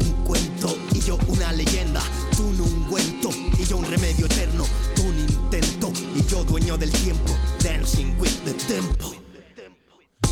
un 0.00 0.24
cuento 0.24 0.76
y 0.92 1.00
yo 1.00 1.18
una 1.28 1.52
leyenda, 1.52 2.00
tú 2.36 2.44
un 2.44 2.60
ungüento 2.60 3.30
y 3.58 3.64
yo 3.64 3.76
un 3.76 3.84
remedio 3.84 4.26
eterno, 4.26 4.64
tú 4.94 5.02
un 5.02 5.18
intento 5.18 5.92
y 6.14 6.24
yo 6.26 6.44
dueño 6.44 6.76
del 6.76 6.90
tiempo, 6.90 7.32
dancing 7.62 8.16
with 8.18 8.34
the 8.44 8.52
tempo. 8.72 9.14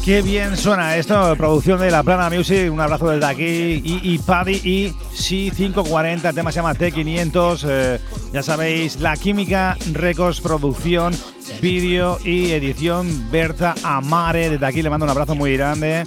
Qué 0.04 0.20
bien 0.20 0.56
suena 0.56 0.96
esto, 0.96 1.36
producción 1.36 1.78
de 1.78 1.88
La 1.88 2.02
Plana 2.02 2.28
Music, 2.28 2.72
un 2.72 2.80
abrazo 2.80 3.10
desde 3.10 3.24
aquí, 3.24 3.44
y, 3.44 4.00
y 4.02 4.18
Paddy 4.18 4.54
y 4.64 4.92
Sí 5.14 5.52
540, 5.56 6.28
el 6.28 6.34
tema 6.34 6.50
se 6.50 6.56
llama 6.56 6.74
T500, 6.74 7.64
eh, 7.68 8.00
ya 8.32 8.42
sabéis, 8.42 8.98
La 8.98 9.16
Química 9.16 9.76
Records, 9.92 10.40
producción, 10.40 11.14
vídeo 11.60 12.18
y 12.24 12.50
edición, 12.50 13.30
Berta 13.30 13.76
Amare, 13.84 14.50
desde 14.50 14.66
aquí 14.66 14.82
le 14.82 14.90
mando 14.90 15.04
un 15.04 15.10
abrazo 15.10 15.36
muy 15.36 15.56
grande 15.56 16.02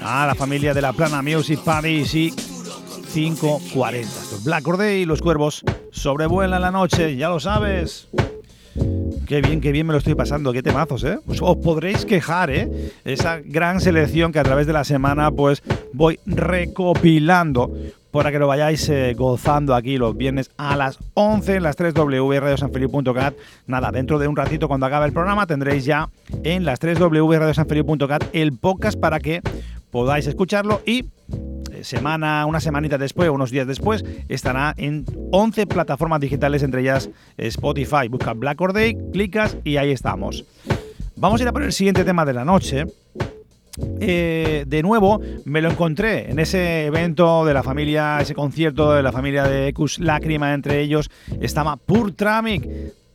a 0.00 0.26
la 0.26 0.34
familia 0.34 0.72
de 0.72 0.80
La 0.80 0.94
Plana 0.94 1.20
Music, 1.20 1.60
Paddy 1.62 2.06
y 2.10 2.32
5.40. 3.16 3.94
Esto 3.94 4.36
es 4.36 4.44
Black 4.44 4.66
Day 4.76 5.00
y 5.00 5.04
los 5.06 5.22
cuervos 5.22 5.64
sobrevuelan 5.90 6.60
la 6.60 6.70
noche, 6.70 7.16
ya 7.16 7.30
lo 7.30 7.40
sabes. 7.40 8.08
Qué 9.26 9.40
bien, 9.40 9.62
qué 9.62 9.72
bien 9.72 9.86
me 9.86 9.94
lo 9.94 9.98
estoy 9.98 10.14
pasando, 10.14 10.52
qué 10.52 10.62
temazos, 10.62 11.02
¿eh? 11.04 11.18
Pues 11.24 11.40
os 11.40 11.56
podréis 11.56 12.04
quejar, 12.04 12.50
¿eh? 12.50 12.92
Esa 13.06 13.38
gran 13.42 13.80
selección 13.80 14.32
que 14.32 14.38
a 14.38 14.42
través 14.42 14.66
de 14.66 14.74
la 14.74 14.84
semana 14.84 15.30
pues 15.30 15.62
voy 15.94 16.20
recopilando 16.26 17.74
para 18.10 18.30
que 18.30 18.38
lo 18.38 18.48
vayáis 18.48 18.86
eh, 18.90 19.14
gozando 19.16 19.74
aquí 19.74 19.96
los 19.96 20.14
viernes 20.14 20.50
a 20.58 20.76
las 20.76 20.98
11 21.14 21.54
en 21.54 21.62
las 21.62 21.76
3 21.76 21.94
www.radiosanfeliu.cat. 21.94 23.34
Nada, 23.66 23.92
dentro 23.92 24.18
de 24.18 24.28
un 24.28 24.36
ratito 24.36 24.68
cuando 24.68 24.84
acabe 24.84 25.06
el 25.06 25.14
programa 25.14 25.46
tendréis 25.46 25.86
ya 25.86 26.10
en 26.44 26.66
las 26.66 26.80
3 26.80 26.98
www.radiosanfeliu.cat 27.00 28.24
el 28.34 28.52
podcast 28.58 29.00
para 29.00 29.20
que 29.20 29.40
podáis 29.90 30.26
escucharlo 30.26 30.82
y 30.84 31.06
semana, 31.84 32.46
una 32.46 32.60
semanita 32.60 32.98
después, 32.98 33.30
unos 33.30 33.50
días 33.50 33.66
después, 33.66 34.04
estará 34.28 34.74
en 34.76 35.04
11 35.32 35.66
plataformas 35.66 36.20
digitales, 36.20 36.62
entre 36.62 36.82
ellas 36.82 37.10
Spotify. 37.36 38.08
Busca 38.08 38.32
Black 38.32 38.60
or 38.60 38.72
clicas 39.12 39.56
y 39.64 39.76
ahí 39.76 39.90
estamos. 39.90 40.44
Vamos 41.16 41.40
a 41.40 41.44
ir 41.44 41.48
a 41.48 41.52
por 41.52 41.62
el 41.62 41.72
siguiente 41.72 42.04
tema 42.04 42.24
de 42.24 42.34
la 42.34 42.44
noche. 42.44 42.84
Eh, 44.00 44.64
de 44.66 44.82
nuevo 44.82 45.20
me 45.44 45.60
lo 45.60 45.70
encontré 45.70 46.30
en 46.30 46.38
ese 46.38 46.86
evento 46.86 47.44
de 47.44 47.52
la 47.52 47.62
familia, 47.62 48.18
ese 48.20 48.34
concierto 48.34 48.94
de 48.94 49.02
la 49.02 49.12
familia 49.12 49.44
de 49.44 49.68
Ecus 49.68 49.98
Lágrima, 49.98 50.54
entre 50.54 50.80
ellos 50.80 51.10
estaba 51.40 51.76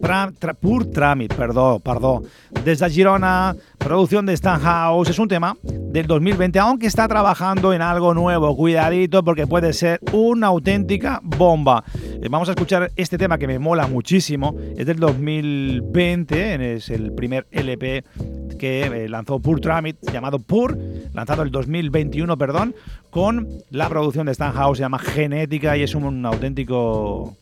Tramic, 0.02 0.56
Pur 0.60 0.86
Tramit, 0.86 1.34
perdón, 1.34 1.82
perdón. 1.82 2.24
Desde 2.66 2.90
Girona, 2.90 3.56
producción 3.78 4.26
de 4.26 4.34
Stan 4.34 4.60
House, 4.60 5.10
es 5.10 5.20
un 5.20 5.28
tema 5.28 5.56
del 5.64 6.08
2020, 6.08 6.60
aunque 6.60 6.88
está 6.88 7.08
trabajando 7.08 7.74
en 7.74 7.82
algo 7.82 8.14
nuevo. 8.14 8.56
Cuidadito 8.56 9.24
porque 9.24 9.48
puede 9.48 9.74
ser 9.74 10.00
una 10.12 10.48
auténtica 10.48 11.20
bomba. 11.24 11.84
Eh, 11.96 12.28
vamos 12.30 12.50
a 12.50 12.52
escuchar 12.52 12.92
este 12.96 13.18
tema 13.18 13.38
que 13.38 13.48
me 13.48 13.60
mola 13.60 13.88
muchísimo. 13.88 14.56
Es 14.78 14.86
del 14.86 14.98
2020, 14.98 16.76
es 16.76 16.90
el 16.90 17.14
primer 17.14 17.48
LP 17.52 18.04
que 18.60 18.84
eh, 18.84 19.10
lanzó 19.10 19.40
Pur 19.40 19.60
Tramit, 19.60 19.98
llamado 20.12 20.40
Pur, 20.40 20.78
lanzado 21.14 21.44
el 21.44 21.52
2021, 21.52 22.38
perdón, 22.38 22.76
con 23.10 23.48
la 23.70 23.90
producción 23.90 24.26
de 24.26 24.34
Stan 24.34 24.54
House, 24.54 24.78
se 24.78 24.84
llama 24.84 25.00
Genética 25.00 25.78
y 25.78 25.84
es 25.84 25.96
un 25.96 26.26
auténtico 26.26 27.36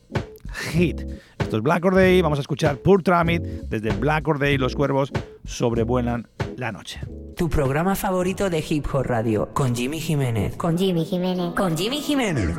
hit. 0.71 1.01
Esto 1.49 1.57
es 1.57 1.63
Black 1.63 1.83
Or 1.83 1.95
Day, 1.95 2.21
vamos 2.21 2.37
a 2.37 2.41
escuchar 2.41 2.77
Pur 2.77 3.01
Tramit 3.01 3.41
desde 3.41 3.89
Black 3.89 4.27
Or 4.27 4.37
Day, 4.37 4.59
los 4.59 4.75
cuervos 4.75 5.11
sobrevuelan 5.45 6.27
la 6.57 6.71
noche. 6.71 6.99
Tu 7.35 7.49
programa 7.49 7.95
favorito 7.95 8.51
de 8.51 8.63
Hip 8.69 8.85
Hop 8.93 9.07
Radio, 9.07 9.51
con 9.51 9.75
Jimmy 9.75 9.99
Jiménez. 9.99 10.55
Con 10.57 10.77
Jimmy 10.77 11.05
Jiménez. 11.05 11.55
Con 11.55 11.75
Jimmy 11.75 12.01
Jiménez. 12.03 12.55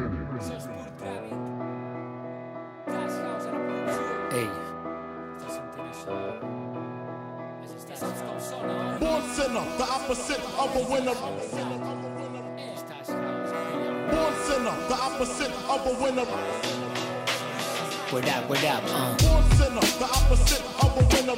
Born 8.99 9.23
sinner, 9.37 9.65
the 9.79 9.85
opposite 9.85 10.41
of 10.59 10.75
a 10.75 10.81
winner. 10.91 11.15
Born 14.11 14.35
sinner, 14.43 14.75
the 14.89 14.97
opposite 14.97 15.53
of 15.69 15.87
a 15.87 15.93
winner. 16.03 16.90
What 18.11 18.29
up, 18.29 18.49
what 18.49 18.65
up, 18.65 18.83
uh. 18.89 19.17
Born 19.19 19.45
sinner, 19.53 19.81
the 19.81 20.05
opposite 20.05 20.65
of 20.83 20.97
a 20.97 21.03
winner. 21.15 21.37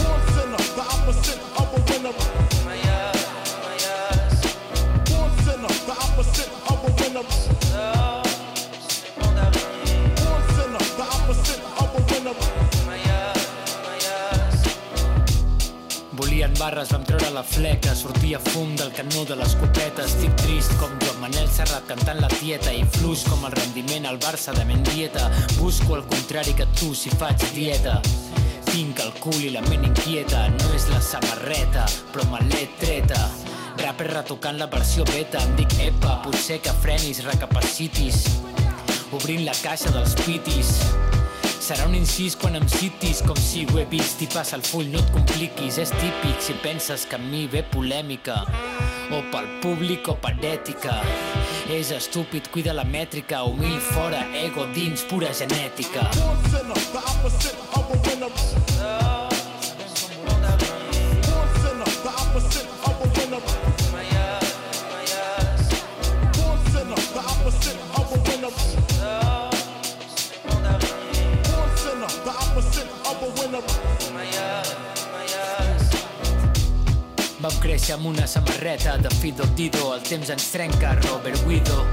Born 0.00 0.20
sinner, 0.32 0.62
the 0.72 0.80
opposite 0.80 1.40
of 1.60 1.68
a 1.74 1.80
winner. 1.92 2.14
Born 5.04 5.30
sinner, 5.44 5.72
the 5.84 5.92
opposite 5.92 6.50
of 6.70 6.78
a 6.84 6.90
winner. 7.02 8.05
Volien 16.46 16.62
barres, 16.62 16.92
vam 16.94 17.02
treure 17.02 17.28
la 17.34 17.42
fleca, 17.42 17.92
sortia 17.98 18.38
fum 18.38 18.76
del 18.78 18.92
canó 18.94 19.24
de 19.26 19.34
l'escopeta. 19.34 20.04
Estic 20.06 20.36
trist 20.38 20.76
com 20.78 20.92
Joan 21.02 21.18
Manel 21.24 21.48
Serrat 21.50 21.88
cantant 21.88 22.20
la 22.22 22.28
tieta 22.30 22.70
i 22.70 22.84
fluix 22.94 23.24
com 23.26 23.42
el 23.48 23.56
rendiment 23.56 24.06
al 24.06 24.20
Barça 24.22 24.54
de 24.54 24.62
Mendieta. 24.68 25.24
Busco 25.56 25.96
el 25.96 26.04
contrari 26.06 26.54
que 26.54 26.68
tu 26.78 26.92
si 26.94 27.10
faig 27.10 27.42
dieta. 27.56 27.96
Tinc 28.68 29.02
el 29.02 29.10
cul 29.18 29.40
i 29.48 29.50
la 29.56 29.64
ment 29.66 29.88
inquieta, 29.90 30.46
no 30.54 30.70
és 30.78 30.86
la 30.92 31.02
samarreta, 31.02 31.88
però 32.14 32.28
me 32.30 32.44
l'he 32.46 32.62
treta. 32.78 33.26
Rapper 33.82 34.12
retocant 34.12 34.62
la 34.62 34.70
versió 34.70 35.02
beta, 35.10 35.42
em 35.42 35.58
dic 35.58 35.74
epa, 35.90 36.20
potser 36.22 36.62
que 36.62 36.78
frenis, 36.78 37.24
recapacitis. 37.26 38.22
Obrint 39.10 39.42
la 39.50 39.58
caixa 39.66 39.90
dels 39.98 40.14
pitis. 40.22 40.76
Serà 41.66 41.88
un 41.88 41.96
incís 41.98 42.36
quan 42.38 42.54
em 42.54 42.66
citis 42.70 43.24
com 43.26 43.38
si 43.42 43.64
ho 43.66 43.80
he 43.80 43.82
vist 43.90 44.20
i 44.22 44.28
passa 44.30 44.54
el 44.54 44.62
full, 44.62 44.86
no 44.92 45.00
et 45.02 45.08
compliquis, 45.10 45.80
és 45.82 45.90
típic 45.96 46.38
si 46.46 46.54
penses 46.62 47.08
que 47.10 47.18
amb 47.18 47.26
mi 47.26 47.40
ve 47.50 47.64
polèmica 47.72 48.36
o 49.10 49.18
pel 49.32 49.48
públic 49.64 50.06
o 50.12 50.14
per 50.22 50.36
ètica. 50.46 50.94
És 51.74 51.90
estúpid, 51.96 52.52
cuida 52.54 52.76
la 52.76 52.86
mètrica, 52.86 53.42
humil 53.50 53.80
fora, 53.88 54.22
ego 54.44 54.68
dins, 54.78 55.02
pura 55.10 55.34
genètica. 55.34 56.06
Born 56.14 56.46
sinner, 56.54 56.80
the 56.94 57.02
opposite 57.02 57.58
of 57.74 57.90
a 57.90 58.02
winner. 58.06 58.65
Vam 77.46 77.60
créixer 77.62 77.92
amb 77.94 78.08
una 78.10 78.24
samarreta 78.26 78.96
de 78.98 79.10
Fido 79.20 79.44
Dido, 79.54 79.92
el 79.94 80.00
temps 80.02 80.32
ens 80.34 80.48
trenca, 80.50 80.96
Robert 81.04 81.38
Guido. 81.46 81.84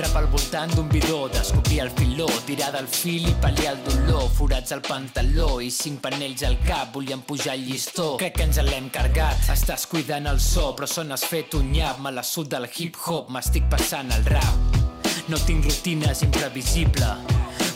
Rap 0.00 0.16
al 0.18 0.26
voltant 0.32 0.72
d'un 0.74 0.88
bidó, 0.90 1.28
descobrir 1.30 1.78
el 1.84 1.92
filó, 1.94 2.26
tirar 2.48 2.72
del 2.74 2.88
fil 2.90 3.28
i 3.30 3.34
pal·liar 3.38 3.76
el 3.76 3.84
dolor, 3.86 4.26
forats 4.34 4.74
al 4.74 4.82
pantaló 4.82 5.60
i 5.62 5.70
cinc 5.70 6.02
panells 6.02 6.42
al 6.42 6.58
cap, 6.64 6.90
volíem 6.96 7.22
pujar 7.22 7.54
el 7.54 7.68
llistó. 7.68 8.16
Crec 8.18 8.34
que 8.40 8.48
ens 8.48 8.58
l'hem 8.66 8.90
cargat, 8.90 9.46
estàs 9.54 9.86
cuidant 9.86 10.26
el 10.26 10.42
so, 10.42 10.72
però 10.74 10.90
son 10.90 11.14
has 11.14 11.22
fet 11.22 11.54
un 11.54 11.70
nyap, 11.70 12.02
me 12.02 12.10
la 12.10 12.26
sud 12.26 12.50
del 12.50 12.66
hip-hop, 12.66 13.30
m'estic 13.30 13.70
passant 13.70 14.10
el 14.18 14.26
rap. 14.26 15.06
No 15.30 15.38
tinc 15.46 15.70
rutines 15.70 16.26
imprevisible, 16.26 17.14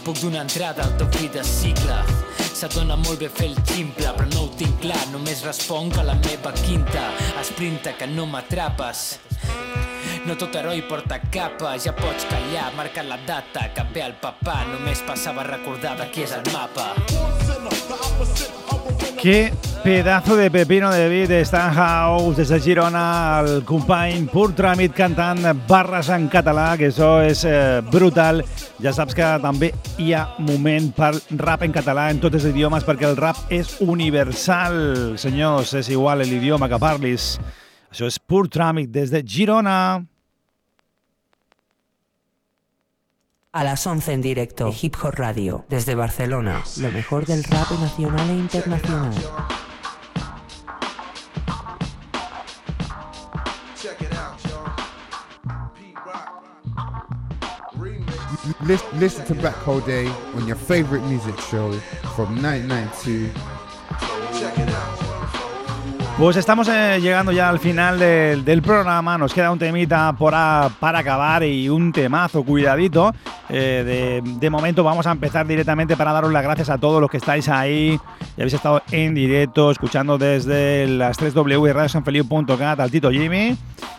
puc 0.02 0.18
donar 0.18 0.48
entrada 0.48 0.82
al 0.88 0.98
teu 0.98 1.14
fi 1.14 1.30
de 1.30 1.46
cicle. 1.46 2.02
S'adona 2.54 2.94
molt 2.94 3.18
bé 3.18 3.28
fer 3.34 3.48
el 3.50 3.56
ximple, 3.66 4.12
però 4.14 4.28
no 4.30 4.44
ho 4.44 4.50
tinc 4.54 4.76
clar, 4.84 5.00
només 5.10 5.42
responc 5.42 5.98
a 5.98 6.04
la 6.06 6.14
meva 6.22 6.52
quinta. 6.60 7.08
Esprinta 7.40 7.96
que 7.98 8.06
no 8.06 8.28
m'atrapes. 8.30 9.02
No 10.24 10.36
tot 10.38 10.54
heroi 10.54 10.84
porta 10.88 11.18
capa, 11.34 11.74
ja 11.82 11.92
pots 11.98 12.28
callar, 12.30 12.70
marca 12.78 13.02
la 13.02 13.18
data, 13.26 13.66
que 13.74 13.84
ve 13.92 14.06
el 14.06 14.14
papà, 14.22 14.60
només 14.70 15.02
passava 15.02 15.42
a 15.42 15.50
recordar 15.50 15.96
de 15.98 16.06
qui 16.14 16.22
és 16.28 16.38
el 16.38 16.46
mapa. 16.54 16.92
Qué 19.24 19.54
pedazo 19.82 20.36
de 20.36 20.50
pepino 20.50 20.92
de 20.92 21.08
beat 21.08 21.30
de 21.30 21.40
Stan 21.40 21.72
House 21.72 22.36
des 22.36 22.50
de 22.50 22.60
Girona, 22.60 23.40
el 23.40 23.64
company 23.64 24.26
Pur 24.28 24.50
Tràmit 24.52 24.92
cantant 24.92 25.40
barres 25.64 26.10
en 26.12 26.26
català, 26.28 26.74
que 26.76 26.90
això 26.90 27.22
és 27.24 27.46
eh, 27.48 27.80
brutal. 27.88 28.42
Ja 28.84 28.92
saps 28.92 29.16
que 29.16 29.32
també 29.40 29.72
hi 29.96 30.12
ha 30.12 30.26
moment 30.44 30.92
per 30.92 31.14
rap 31.40 31.64
en 31.64 31.72
català 31.72 32.10
en 32.12 32.20
tots 32.20 32.42
els 32.42 32.50
idiomes 32.52 32.84
perquè 32.84 33.08
el 33.08 33.16
rap 33.16 33.48
és 33.48 33.78
universal. 33.80 35.16
Senyors, 35.16 35.72
és 35.72 35.88
igual 35.88 36.20
l'idioma 36.28 36.68
que 36.68 36.84
parlis. 36.84 37.38
Això 37.88 38.04
és 38.04 38.20
Pur 38.20 38.50
Tràmit 38.52 38.92
des 38.92 39.08
de 39.08 39.24
Girona. 39.24 40.04
A 43.54 43.62
las 43.62 43.86
11 43.86 44.14
en 44.14 44.20
directo, 44.20 44.74
Hip 44.82 44.96
Hop 45.00 45.14
Radio, 45.14 45.64
desde 45.68 45.94
Barcelona, 45.94 46.64
lo 46.78 46.90
mejor 46.90 47.24
del 47.24 47.44
rap 47.44 47.70
nacional 47.70 48.28
e 48.28 48.32
internacional. 48.32 49.14
Listen, 58.66 58.98
listen 58.98 59.24
to 59.26 59.34
Black 59.36 59.54
Hole 59.64 59.80
Day 59.82 60.08
on 60.34 60.48
your 60.48 60.56
favorite 60.56 61.04
music 61.04 61.38
show 61.38 61.70
from 62.16 62.34
1992. 62.42 63.30
Pues 66.16 66.36
estamos 66.36 66.68
eh, 66.68 67.00
llegando 67.02 67.32
ya 67.32 67.48
al 67.48 67.58
final 67.58 67.98
del, 67.98 68.62
programa. 68.62 69.18
Nos 69.18 69.34
queda 69.34 69.50
un 69.50 69.58
temita 69.58 70.12
por 70.12 70.30
para 70.30 70.98
acabar 71.00 71.42
y 71.42 71.68
un 71.68 71.90
temazo, 71.90 72.44
cuidadito. 72.44 73.12
Eh, 73.48 74.22
de, 74.22 74.50
momento 74.50 74.84
vamos 74.84 75.08
a 75.08 75.10
empezar 75.10 75.44
directamente 75.44 75.96
para 75.96 76.12
daros 76.12 76.32
las 76.32 76.44
gracias 76.44 76.70
a 76.70 76.78
todos 76.78 77.00
los 77.00 77.10
que 77.10 77.16
estáis 77.16 77.48
ahí 77.48 77.98
y 78.36 78.40
habéis 78.40 78.54
estado 78.54 78.80
en 78.92 79.12
directo, 79.12 79.72
escuchando 79.72 80.16
desde 80.16 80.86
las 80.86 81.18
3W 81.18 81.72
radiosanfeliu.cat 81.72 82.78
al 82.78 82.90
Tito 82.92 83.10
Jimmy. 83.10 83.56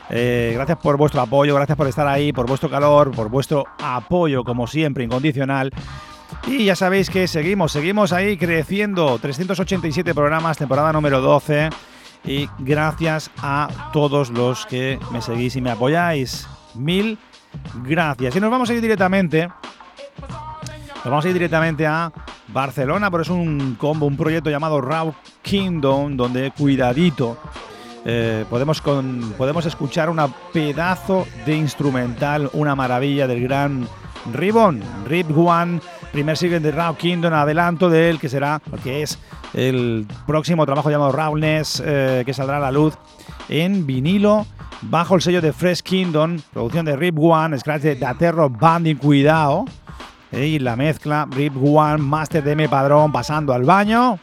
Eh, 0.09 0.53
gracias 0.55 0.77
por 0.77 0.95
vuestro 0.95 1.19
apoyo, 1.19 1.53
gracias 1.53 1.77
por 1.77 1.87
estar 1.87 2.07
ahí, 2.07 2.31
por 2.31 2.47
vuestro 2.47 2.69
calor, 2.69 3.11
por 3.11 3.27
vuestro 3.27 3.65
apoyo, 3.83 4.45
como 4.45 4.67
siempre, 4.67 5.03
incondicional. 5.03 5.69
Y 6.47 6.63
ya 6.63 6.77
sabéis 6.77 7.09
que 7.09 7.27
seguimos, 7.27 7.73
seguimos 7.73 8.13
ahí 8.13 8.37
creciendo. 8.37 9.19
387 9.19 10.13
programas, 10.13 10.57
temporada 10.57 10.93
número 10.93 11.19
12. 11.19 11.69
Y 12.25 12.49
gracias 12.59 13.29
a 13.41 13.89
todos 13.93 14.29
los 14.31 14.65
que 14.65 14.99
me 15.11 15.21
seguís 15.21 15.55
y 15.55 15.61
me 15.61 15.71
apoyáis. 15.71 16.47
Mil 16.73 17.17
gracias. 17.83 18.35
Y 18.35 18.39
nos 18.39 18.51
vamos 18.51 18.69
a 18.69 18.73
ir 18.73 18.81
directamente. 18.81 19.47
Nos 19.47 21.11
vamos 21.11 21.25
a 21.25 21.27
ir 21.27 21.33
directamente 21.33 21.85
a 21.85 22.11
Barcelona, 22.47 23.11
pero 23.11 23.21
es 23.21 23.29
un 23.29 23.75
combo, 23.79 24.07
un 24.07 24.17
proyecto 24.17 24.49
llamado 24.49 24.81
Raw 24.81 25.13
Kingdom, 25.41 26.17
donde 26.17 26.51
cuidadito. 26.51 27.37
eh, 28.05 28.45
podemos, 28.49 28.81
con, 28.81 29.33
podemos 29.37 29.65
escuchar 29.65 30.09
una 30.09 30.27
pedazo 30.27 31.27
de 31.45 31.55
instrumental, 31.55 32.49
una 32.53 32.75
maravilla 32.75 33.27
del 33.27 33.41
gran 33.41 33.87
Ribbon, 34.33 34.81
Rip 35.07 35.35
One, 35.35 35.79
primer 36.15 36.37
single 36.37 36.61
de 36.61 36.71
Raw 36.71 36.95
Kingdom, 36.95 37.33
adelanto 37.33 37.89
de 37.89 38.09
él, 38.09 38.19
que 38.21 38.29
será, 38.29 38.61
que 38.81 39.01
es 39.01 39.19
el 39.53 40.07
próximo 40.25 40.65
trabajo 40.65 40.89
llamado 40.89 41.11
Rawness, 41.11 41.83
eh, 41.85 42.23
que 42.25 42.33
saldrá 42.33 42.55
a 42.55 42.61
la 42.61 42.71
luz 42.71 42.97
en 43.49 43.85
vinilo, 43.85 44.45
bajo 44.83 45.15
el 45.15 45.21
sello 45.21 45.41
de 45.41 45.51
Fresh 45.51 45.81
Kingdom, 45.81 46.39
producción 46.53 46.85
de 46.85 46.95
Rip 46.95 47.19
One, 47.19 47.59
scratch 47.59 47.81
de 47.81 47.95
Daterro 47.95 48.49
Banding, 48.49 48.95
cuidado, 48.95 49.65
eh, 50.31 50.47
y 50.47 50.59
la 50.59 50.77
mezcla 50.77 51.27
Rip 51.29 51.53
One, 51.61 51.97
Master 51.97 52.41
de 52.41 52.53
M 52.53 52.69
Padrón, 52.69 53.11
pasando 53.11 53.51
al 53.51 53.65
baño, 53.65 54.17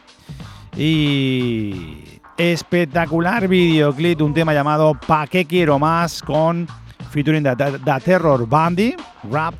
y 0.75 2.19
espectacular 2.37 3.47
videoclip, 3.47 4.19
un 4.21 4.33
tema 4.33 4.51
llamado 4.51 4.95
Pa' 4.95 5.27
qué 5.27 5.45
quiero 5.45 5.77
más, 5.77 6.23
con 6.23 6.67
featuring 7.11 7.43
Da 7.43 7.53
Da 7.53 7.99
Terror 7.99 8.49
Bandy, 8.49 8.95
Rap 9.29 9.53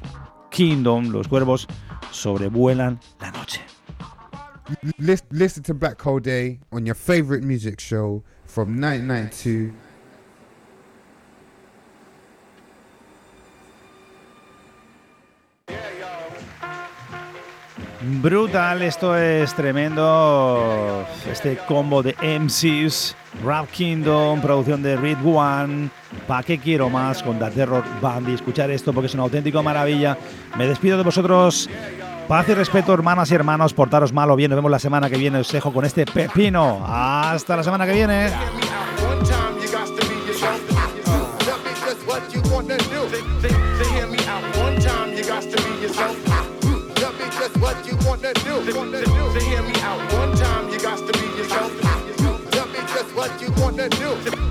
Kingdom, 0.50 1.10
los 1.10 1.28
cuervos 1.28 1.68
sobrevuelan 2.14 2.99
la 3.22 3.32
noche. 3.32 3.59
Listen, 5.30 5.64
to 5.64 5.74
Black 5.74 6.01
Hole 6.01 6.20
Day 6.20 6.59
on 6.72 6.86
your 6.86 6.95
favorite 6.95 7.43
music 7.43 7.80
show 7.80 8.24
from 8.45 8.80
1992. 8.80 9.74
Brutal, 18.06 18.82
esto 18.82 19.16
es 19.16 19.54
tremendo. 19.54 21.06
Este 21.32 21.56
combo 21.56 22.04
de 22.04 22.14
MCs, 22.22 23.16
Rap 23.45 23.70
Kingdom, 23.72 24.41
producción 24.41 24.84
de 24.84 24.97
Reed 24.97 25.18
One. 25.24 25.89
¿Pa' 26.28 26.43
qué 26.43 26.58
quiero 26.58 26.89
más 26.89 27.24
con 27.24 27.39
Da 27.39 27.49
Terror 27.49 27.84
Bandy? 28.01 28.34
Escuchar 28.34 28.70
esto 28.72 28.91
porque 28.91 29.08
es 29.08 29.14
una 29.14 29.24
auténtica 29.24 29.62
maravilla. 29.62 30.18
Me 30.58 30.68
despido 30.68 30.97
de 30.97 31.04
vosotros. 31.04 31.70
Paz 32.28 32.49
y 32.49 32.54
respeto, 32.54 32.93
hermanas 32.93 33.32
y 33.32 33.36
hermanos. 33.36 33.74
Portaros 33.74 34.12
mal 34.12 34.30
o 34.32 34.36
bien. 34.36 34.49
Nos 34.49 34.58
vemos 34.58 34.72
la 34.72 34.80
semana 34.80 35.10
que 35.10 35.18
viene. 35.18 35.39
Os 35.39 35.51
dejo 35.51 35.72
con 35.72 35.86
este 35.86 36.06
pepino. 36.06 36.84
Hasta 36.86 37.56
la 37.56 37.64
semana 37.64 37.86
que 37.86 37.93
viene. 37.93 38.30
Say, 48.64 48.72
say, 48.72 49.03
say, 49.03 49.45
hear 49.49 49.61
me 49.61 49.74
out. 49.82 50.14
One 50.14 50.38
time 50.38 50.72
you 50.72 50.80
got 50.80 50.97
to 50.97 51.20
be 51.20 51.28
yourself. 51.38 51.82
Tell 52.51 52.66
me 52.68 52.80
just 52.80 53.14
what 53.14 53.41
you 53.41 53.51
wanna 53.61 53.89
do. 53.89 54.43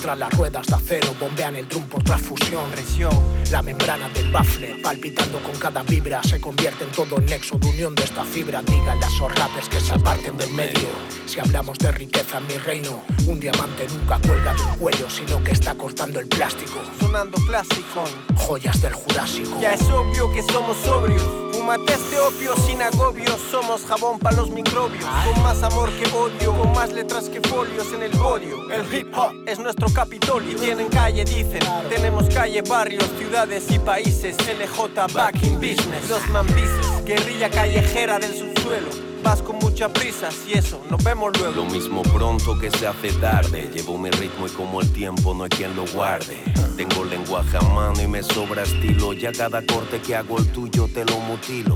Mientras 0.00 0.18
las 0.18 0.32
ruedas 0.38 0.66
de 0.66 0.74
acero 0.74 1.14
bombean 1.20 1.56
el 1.56 1.68
drum 1.68 1.86
por 1.86 2.02
transfusión 2.02 2.70
Presión, 2.70 3.12
la 3.50 3.60
membrana 3.60 4.08
del 4.08 4.32
bafle 4.32 4.76
Palpitando 4.82 5.38
con 5.42 5.54
cada 5.56 5.82
vibra 5.82 6.22
Se 6.22 6.40
convierte 6.40 6.84
en 6.84 6.90
todo 6.92 7.18
el 7.18 7.26
nexo 7.26 7.58
de 7.58 7.68
unión 7.68 7.94
de 7.94 8.04
esta 8.04 8.24
fibra 8.24 8.62
Díganle 8.62 9.04
a 9.04 9.08
esos 9.08 9.34
rapes 9.34 9.68
que 9.68 9.78
se 9.78 9.92
aparten 9.92 10.38
del 10.38 10.54
medio 10.54 10.88
Si 11.26 11.38
hablamos 11.38 11.76
de 11.76 11.92
riqueza 11.92 12.38
en 12.38 12.46
mi 12.46 12.56
reino 12.56 13.02
Un 13.26 13.38
diamante 13.38 13.86
nunca 13.92 14.18
cuelga 14.26 14.54
de 14.54 14.62
un 14.62 14.78
cuello 14.78 15.10
Sino 15.10 15.44
que 15.44 15.52
está 15.52 15.74
cortando 15.74 16.18
el 16.18 16.28
plástico 16.28 16.80
Sonando 16.98 17.36
plástico. 17.46 18.04
Joyas 18.36 18.80
del 18.80 18.94
Jurásico 18.94 19.60
Ya 19.60 19.74
es 19.74 19.82
obvio 19.82 20.32
que 20.32 20.42
somos 20.44 20.78
sobrios. 20.78 21.49
Fúmate 21.60 21.92
este 21.92 22.18
opio 22.18 22.56
sin 22.56 22.80
agobios. 22.80 23.38
Somos 23.50 23.84
jabón 23.84 24.18
para 24.18 24.34
los 24.34 24.48
microbios. 24.48 25.04
Con 25.04 25.42
más 25.42 25.62
amor 25.62 25.90
que 25.90 26.08
odio. 26.16 26.56
Con 26.56 26.72
más 26.72 26.90
letras 26.90 27.28
que 27.28 27.38
folios 27.42 27.92
en 27.92 28.02
el 28.02 28.12
podio. 28.12 28.70
El 28.72 28.94
hip 28.94 29.14
hop 29.14 29.34
es 29.44 29.58
nuestro 29.58 29.88
capitolio. 29.92 30.58
Tienen 30.58 30.88
calle, 30.88 31.22
dicen. 31.22 31.60
Tenemos 31.90 32.34
calle, 32.34 32.62
barrios, 32.62 33.04
ciudades 33.18 33.70
y 33.70 33.78
países. 33.78 34.38
LJ 34.38 35.12
back 35.12 35.34
in 35.42 35.56
business. 35.56 36.08
Los 36.08 36.26
mambises. 36.30 37.04
Guerrilla 37.04 37.50
callejera 37.50 38.18
del 38.18 38.34
subsuelo. 38.34 39.09
Vas 39.22 39.42
con 39.42 39.56
mucha 39.58 39.92
prisa, 39.92 40.30
si 40.30 40.54
eso, 40.54 40.80
nos 40.88 41.02
vemos 41.04 41.32
luego. 41.38 41.56
Lo 41.56 41.64
mismo 41.66 42.02
pronto 42.02 42.58
que 42.58 42.70
se 42.70 42.86
hace 42.86 43.12
tarde. 43.14 43.70
Llevo 43.72 43.98
mi 43.98 44.10
ritmo 44.10 44.46
y 44.46 44.50
como 44.50 44.80
el 44.80 44.90
tiempo 44.92 45.34
no 45.34 45.44
hay 45.44 45.50
quien 45.50 45.76
lo 45.76 45.84
guarde. 45.86 46.42
Tengo 46.76 47.04
lenguaje 47.04 47.58
a 47.58 47.60
mano 47.60 48.00
y 48.02 48.06
me 48.06 48.22
sobra 48.22 48.62
estilo. 48.62 49.12
Ya 49.12 49.30
cada 49.32 49.64
corte 49.66 50.00
que 50.00 50.16
hago 50.16 50.38
el 50.38 50.50
tuyo 50.52 50.88
te 50.88 51.04
lo 51.04 51.18
mutilo. 51.20 51.74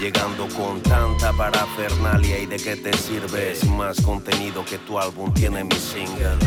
Llegando 0.00 0.48
con 0.56 0.80
tanta 0.82 1.32
parafernalia 1.34 2.38
y 2.38 2.46
de 2.46 2.56
qué 2.56 2.76
te 2.76 2.96
sirve. 2.96 3.54
Sin 3.54 3.76
más 3.76 4.00
contenido 4.00 4.64
que 4.64 4.78
tu 4.78 4.98
álbum 4.98 5.32
tiene 5.34 5.64
mi 5.64 5.76
single. 5.76 6.38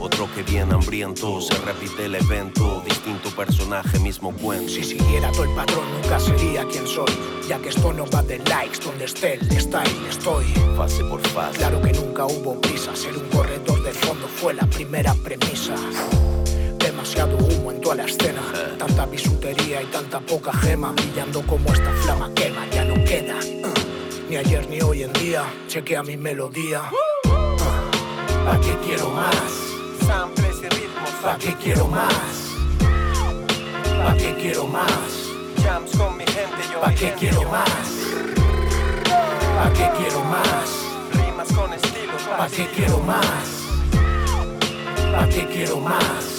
Otro 0.00 0.26
que 0.34 0.42
viene 0.42 0.72
hambriento, 0.72 1.42
se 1.42 1.54
repite 1.58 2.06
el 2.06 2.14
evento. 2.14 2.82
Distinto 2.86 3.28
personaje, 3.36 3.98
mismo 3.98 4.34
cuento. 4.34 4.72
Si 4.72 4.82
siguiera 4.82 5.30
todo 5.30 5.44
el 5.44 5.54
patrón 5.54 5.84
nunca 5.92 6.18
sería 6.18 6.64
quien 6.64 6.86
soy. 6.86 7.12
Ya 7.46 7.58
que 7.58 7.68
esto 7.68 7.92
no 7.92 8.06
va 8.10 8.22
de 8.22 8.38
likes, 8.38 8.78
donde 8.82 9.04
esté 9.04 9.34
el 9.34 9.60
style 9.60 10.06
estoy. 10.08 10.46
Fase 10.74 11.04
por 11.04 11.20
fase. 11.28 11.58
Claro 11.58 11.82
que 11.82 11.92
nunca 11.92 12.24
hubo 12.24 12.58
prisa, 12.62 12.96
ser 12.96 13.14
un 13.14 13.28
corredor 13.28 13.82
de 13.82 13.92
fondo 13.92 14.26
fue 14.26 14.54
la 14.54 14.66
primera 14.66 15.12
premisa. 15.14 15.74
Demasiado 16.78 17.36
humo 17.36 17.70
en 17.70 17.82
toda 17.82 17.96
la 17.96 18.04
escena. 18.04 18.40
Tanta 18.78 19.04
bisutería 19.04 19.82
y 19.82 19.86
tanta 19.86 20.18
poca 20.20 20.52
gema. 20.54 20.92
Brillando 20.92 21.42
como 21.42 21.70
esta 21.74 21.92
flama 22.02 22.32
quema, 22.34 22.66
ya 22.70 22.84
no 22.86 22.94
queda. 23.04 23.36
Uh, 23.36 24.30
Ni 24.30 24.36
ayer 24.36 24.66
ni 24.70 24.80
hoy 24.80 25.02
en 25.02 25.12
día, 25.12 25.44
chequea 25.68 26.02
mi 26.02 26.16
melodía. 26.16 26.90
Uh, 26.90 27.58
¿Pa' 28.46 28.58
qué 28.62 28.74
quiero 28.86 29.10
más? 29.10 29.69
Samples 30.10 30.56
y 30.58 30.68
ritmos. 30.68 31.10
¿Pa' 31.22 31.38
qué 31.38 31.54
quiero 31.62 31.86
más? 31.86 32.56
¿Pa' 34.02 34.14
qué 34.16 34.34
quiero 34.40 34.66
más? 34.66 35.10
Jams 35.62 35.96
con 35.96 36.16
mi 36.16 36.24
gente, 36.26 36.62
yo 36.72 36.80
¿Pa' 36.80 36.88
mi 36.88 36.96
qué 36.96 37.14
quiero 37.16 37.42
más? 37.44 37.88
¿Pa' 39.56 39.72
qué 39.72 39.88
quiero 39.98 40.24
más? 40.24 40.68
Rimas 41.12 41.52
con 41.52 41.72
estilo. 41.72 42.14
¿Pa' 42.36 42.48
qué 42.48 42.66
quiero 42.74 42.98
más? 42.98 43.46
¿Pa' 45.12 45.28
qué 45.28 45.46
quiero 45.46 45.76
más? 45.76 46.29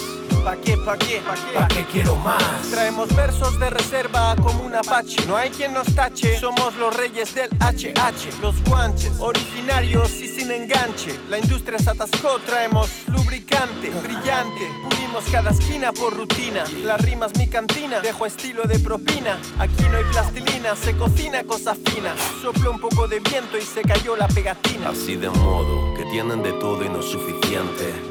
¿Pa' 0.44 0.56
qué, 0.58 0.76
pa' 0.76 0.98
qué, 0.98 1.22
pa' 1.22 1.36
qué? 1.36 1.60
¿Pa' 1.60 1.68
qué 1.68 1.86
quiero 1.86 2.16
más? 2.16 2.42
Traemos 2.72 3.16
versos 3.16 3.60
de 3.60 3.70
reserva 3.70 4.36
como 4.36 4.64
un 4.64 4.74
apache. 4.74 5.24
No 5.28 5.38
hay 5.38 5.52
quien 5.52 5.74
nos 5.74 5.94
tache. 5.94 6.40
Somos 6.40 6.76
los 6.78 6.96
reyes 6.96 7.36
del 7.36 7.50
HH. 7.60 8.42
Los 8.42 8.62
guanches, 8.64 9.14
originarios 9.20 10.12
y 10.16 10.28
sin 10.28 10.50
enganche. 10.50 11.20
La 11.30 11.38
industria 11.38 11.78
se 11.78 11.92
atascó. 11.92 12.40
Traemos 12.40 12.90
lubricante, 13.08 13.92
brillante. 14.02 14.68
Pulimos 14.90 15.26
cada 15.32 15.52
esquina 15.52 15.92
por 15.94 16.18
rutina. 16.18 16.64
La 16.84 16.98
rima 16.98 17.28
es 17.28 17.38
mi 17.38 17.48
cantina. 17.48 18.00
Dejo 18.00 18.26
estilo 18.26 18.64
de 18.64 18.80
propina. 18.80 19.38
Aquí 19.60 19.84
no 19.92 19.98
hay 19.98 20.06
plastilina. 20.06 20.76
Se 20.76 20.98
cocina 20.98 21.44
cosa 21.44 21.76
fina. 21.76 22.16
Soplo 22.42 22.72
un 22.72 22.80
poco 22.80 23.08
de 23.08 23.20
viento 23.20 23.58
y 23.60 23.62
se 23.62 23.84
cayó 23.84 24.16
la 24.16 24.28
pegatina. 24.28 24.90
Así 24.90 25.16
de 25.16 25.30
modo 25.30 25.94
que 25.94 26.04
tienen 26.06 26.42
de 26.42 26.54
todo 26.54 26.84
y 26.84 26.90
no 26.90 27.00
es 27.00 27.06
suficiente. 27.06 28.11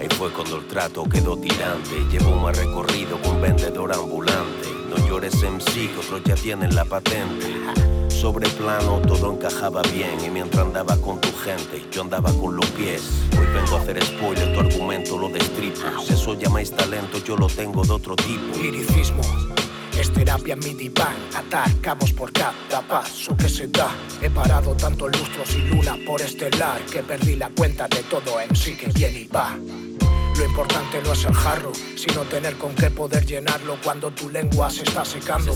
Ahí 0.00 0.08
fue 0.16 0.30
cuando 0.32 0.56
el 0.56 0.66
trato 0.66 1.04
quedó 1.04 1.36
tirante. 1.36 2.00
Llevo 2.10 2.34
más 2.36 2.56
recorrido 2.56 3.20
con 3.20 3.40
vendedor 3.40 3.92
ambulante. 3.92 4.68
No 4.88 4.96
llores 5.06 5.34
MC, 5.42 5.92
que 5.92 5.98
otros 5.98 6.22
ya 6.24 6.34
tienen 6.34 6.74
la 6.74 6.86
patente. 6.86 7.46
Sobre 8.08 8.48
plano 8.50 9.00
todo 9.00 9.32
encajaba 9.32 9.82
bien 9.82 10.18
y 10.24 10.30
mientras 10.30 10.66
andaba 10.66 10.96
con 10.96 11.20
tu 11.20 11.28
gente, 11.38 11.84
yo 11.90 12.02
andaba 12.02 12.32
con 12.32 12.56
los 12.56 12.66
pies. 12.72 13.02
Hoy 13.38 13.46
vengo 13.46 13.76
a 13.76 13.80
hacer 13.80 14.02
spoiler, 14.02 14.52
tu 14.54 14.60
argumento 14.60 15.18
lo 15.18 15.28
destripo. 15.28 15.80
Si 16.06 16.14
eso 16.14 16.34
llamáis 16.34 16.70
talento, 16.70 17.18
yo 17.24 17.36
lo 17.36 17.46
tengo 17.46 17.82
de 17.82 17.92
otro 17.92 18.16
tipo. 18.16 18.58
Liricismo, 18.60 19.22
este 19.98 20.24
terapia 20.24 20.54
en 20.54 20.60
mi 20.60 20.74
diván, 20.74 21.16
atar 21.34 21.70
por 22.14 22.32
cada 22.32 22.82
paso 22.86 23.34
que 23.36 23.48
se 23.48 23.68
da. 23.68 23.88
He 24.20 24.28
parado 24.28 24.74
tanto 24.74 25.08
lustros 25.08 25.54
y 25.54 25.62
luna 25.62 25.96
por 26.06 26.20
estelar 26.20 26.82
que 26.82 27.02
perdí 27.02 27.36
la 27.36 27.48
cuenta 27.48 27.88
de 27.88 28.02
todo 28.02 28.40
en 28.40 28.54
sí 28.54 28.76
que 28.76 28.88
viene 28.88 29.20
y 29.20 29.28
va. 29.28 29.58
Lo 30.40 30.46
importante 30.46 31.02
no 31.04 31.12
es 31.12 31.22
el 31.26 31.34
jarro, 31.34 31.70
sino 31.96 32.22
tener 32.22 32.56
con 32.56 32.74
qué 32.74 32.90
poder 32.90 33.26
llenarlo 33.26 33.76
cuando 33.84 34.10
tu 34.10 34.30
lengua 34.30 34.70
se 34.70 34.84
está 34.84 35.04
secando. 35.04 35.54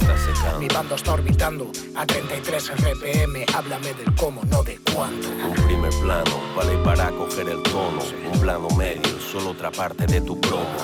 Mi 0.60 0.68
bando 0.68 0.96
está 0.96 1.14
orbitando 1.14 1.72
a 1.94 2.04
33 2.04 2.72
RPM. 2.76 3.46
Háblame 3.54 3.94
del 3.94 4.14
cómo, 4.14 4.42
no 4.44 4.62
de 4.62 4.78
cuánto. 4.94 5.26
Un 5.28 5.54
primer 5.66 5.90
plano 6.02 6.38
vale 6.54 6.76
para 6.84 7.08
coger 7.12 7.48
el 7.48 7.62
tono. 7.62 8.02
Un 8.30 8.38
plano 8.38 8.68
medio, 8.76 9.18
solo 9.32 9.52
otra 9.52 9.70
parte 9.70 10.04
de 10.06 10.20
tu 10.20 10.38
promo. 10.38 10.76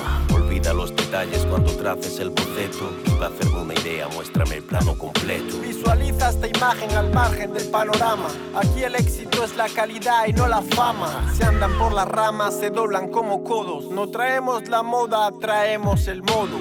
Olvida 0.50 0.74
los 0.74 0.90
detalles 0.96 1.46
cuando 1.48 1.70
traces 1.76 2.18
el 2.18 2.30
boceto. 2.30 2.90
Y 3.06 3.10
para 3.10 3.28
hacerme 3.28 3.60
una 3.60 3.74
idea, 3.74 4.08
muéstrame 4.08 4.56
el 4.56 4.64
plano 4.64 4.98
completo. 4.98 5.60
Visualiza 5.60 6.30
esta 6.30 6.48
imagen 6.48 6.90
al 6.96 7.12
margen 7.12 7.52
del 7.52 7.68
panorama. 7.68 8.26
Aquí 8.56 8.82
el 8.82 8.96
éxito 8.96 9.44
es 9.44 9.54
la 9.54 9.68
calidad 9.68 10.26
y 10.26 10.32
no 10.32 10.48
la 10.48 10.60
fama. 10.60 11.32
Se 11.36 11.44
andan 11.44 11.78
por 11.78 11.92
las 11.92 12.08
ramas, 12.08 12.58
se 12.58 12.70
doblan 12.70 13.12
como 13.12 13.44
codos. 13.44 13.92
No 13.92 14.10
traemos 14.10 14.68
la 14.68 14.82
moda, 14.82 15.30
traemos 15.40 16.08
el 16.08 16.20
modo. 16.24 16.58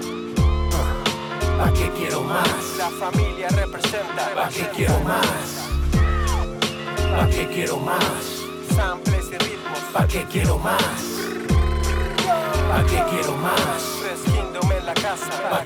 ¿Pa' 1.57 1.73
qué 1.73 1.89
quiero 1.97 2.21
más? 2.21 2.47
La 2.77 2.91
familia 2.91 3.47
representa. 3.49 4.35
¿Pa' 4.35 4.49
qué 4.49 4.69
quiero 4.75 4.99
más? 4.99 5.67
¿Pa' 7.17 7.27
qué 7.27 7.47
quiero 7.47 7.77
más? 7.77 8.03
Samples 8.75 9.25
y 9.31 9.37
ritmos. 9.37 9.79
¿Pa' 9.91 10.05
qué 10.05 10.25
quiero 10.31 10.59
más? 10.59 11.18
¿Pa' 12.69 12.83
qué 12.83 13.01
quiero 13.09 13.35
más? 13.37 13.81
Fresquíndome 13.99 14.77
en 14.77 14.85
la 14.85 14.93
casa. 14.93 15.31
¿Pa' 15.41 15.49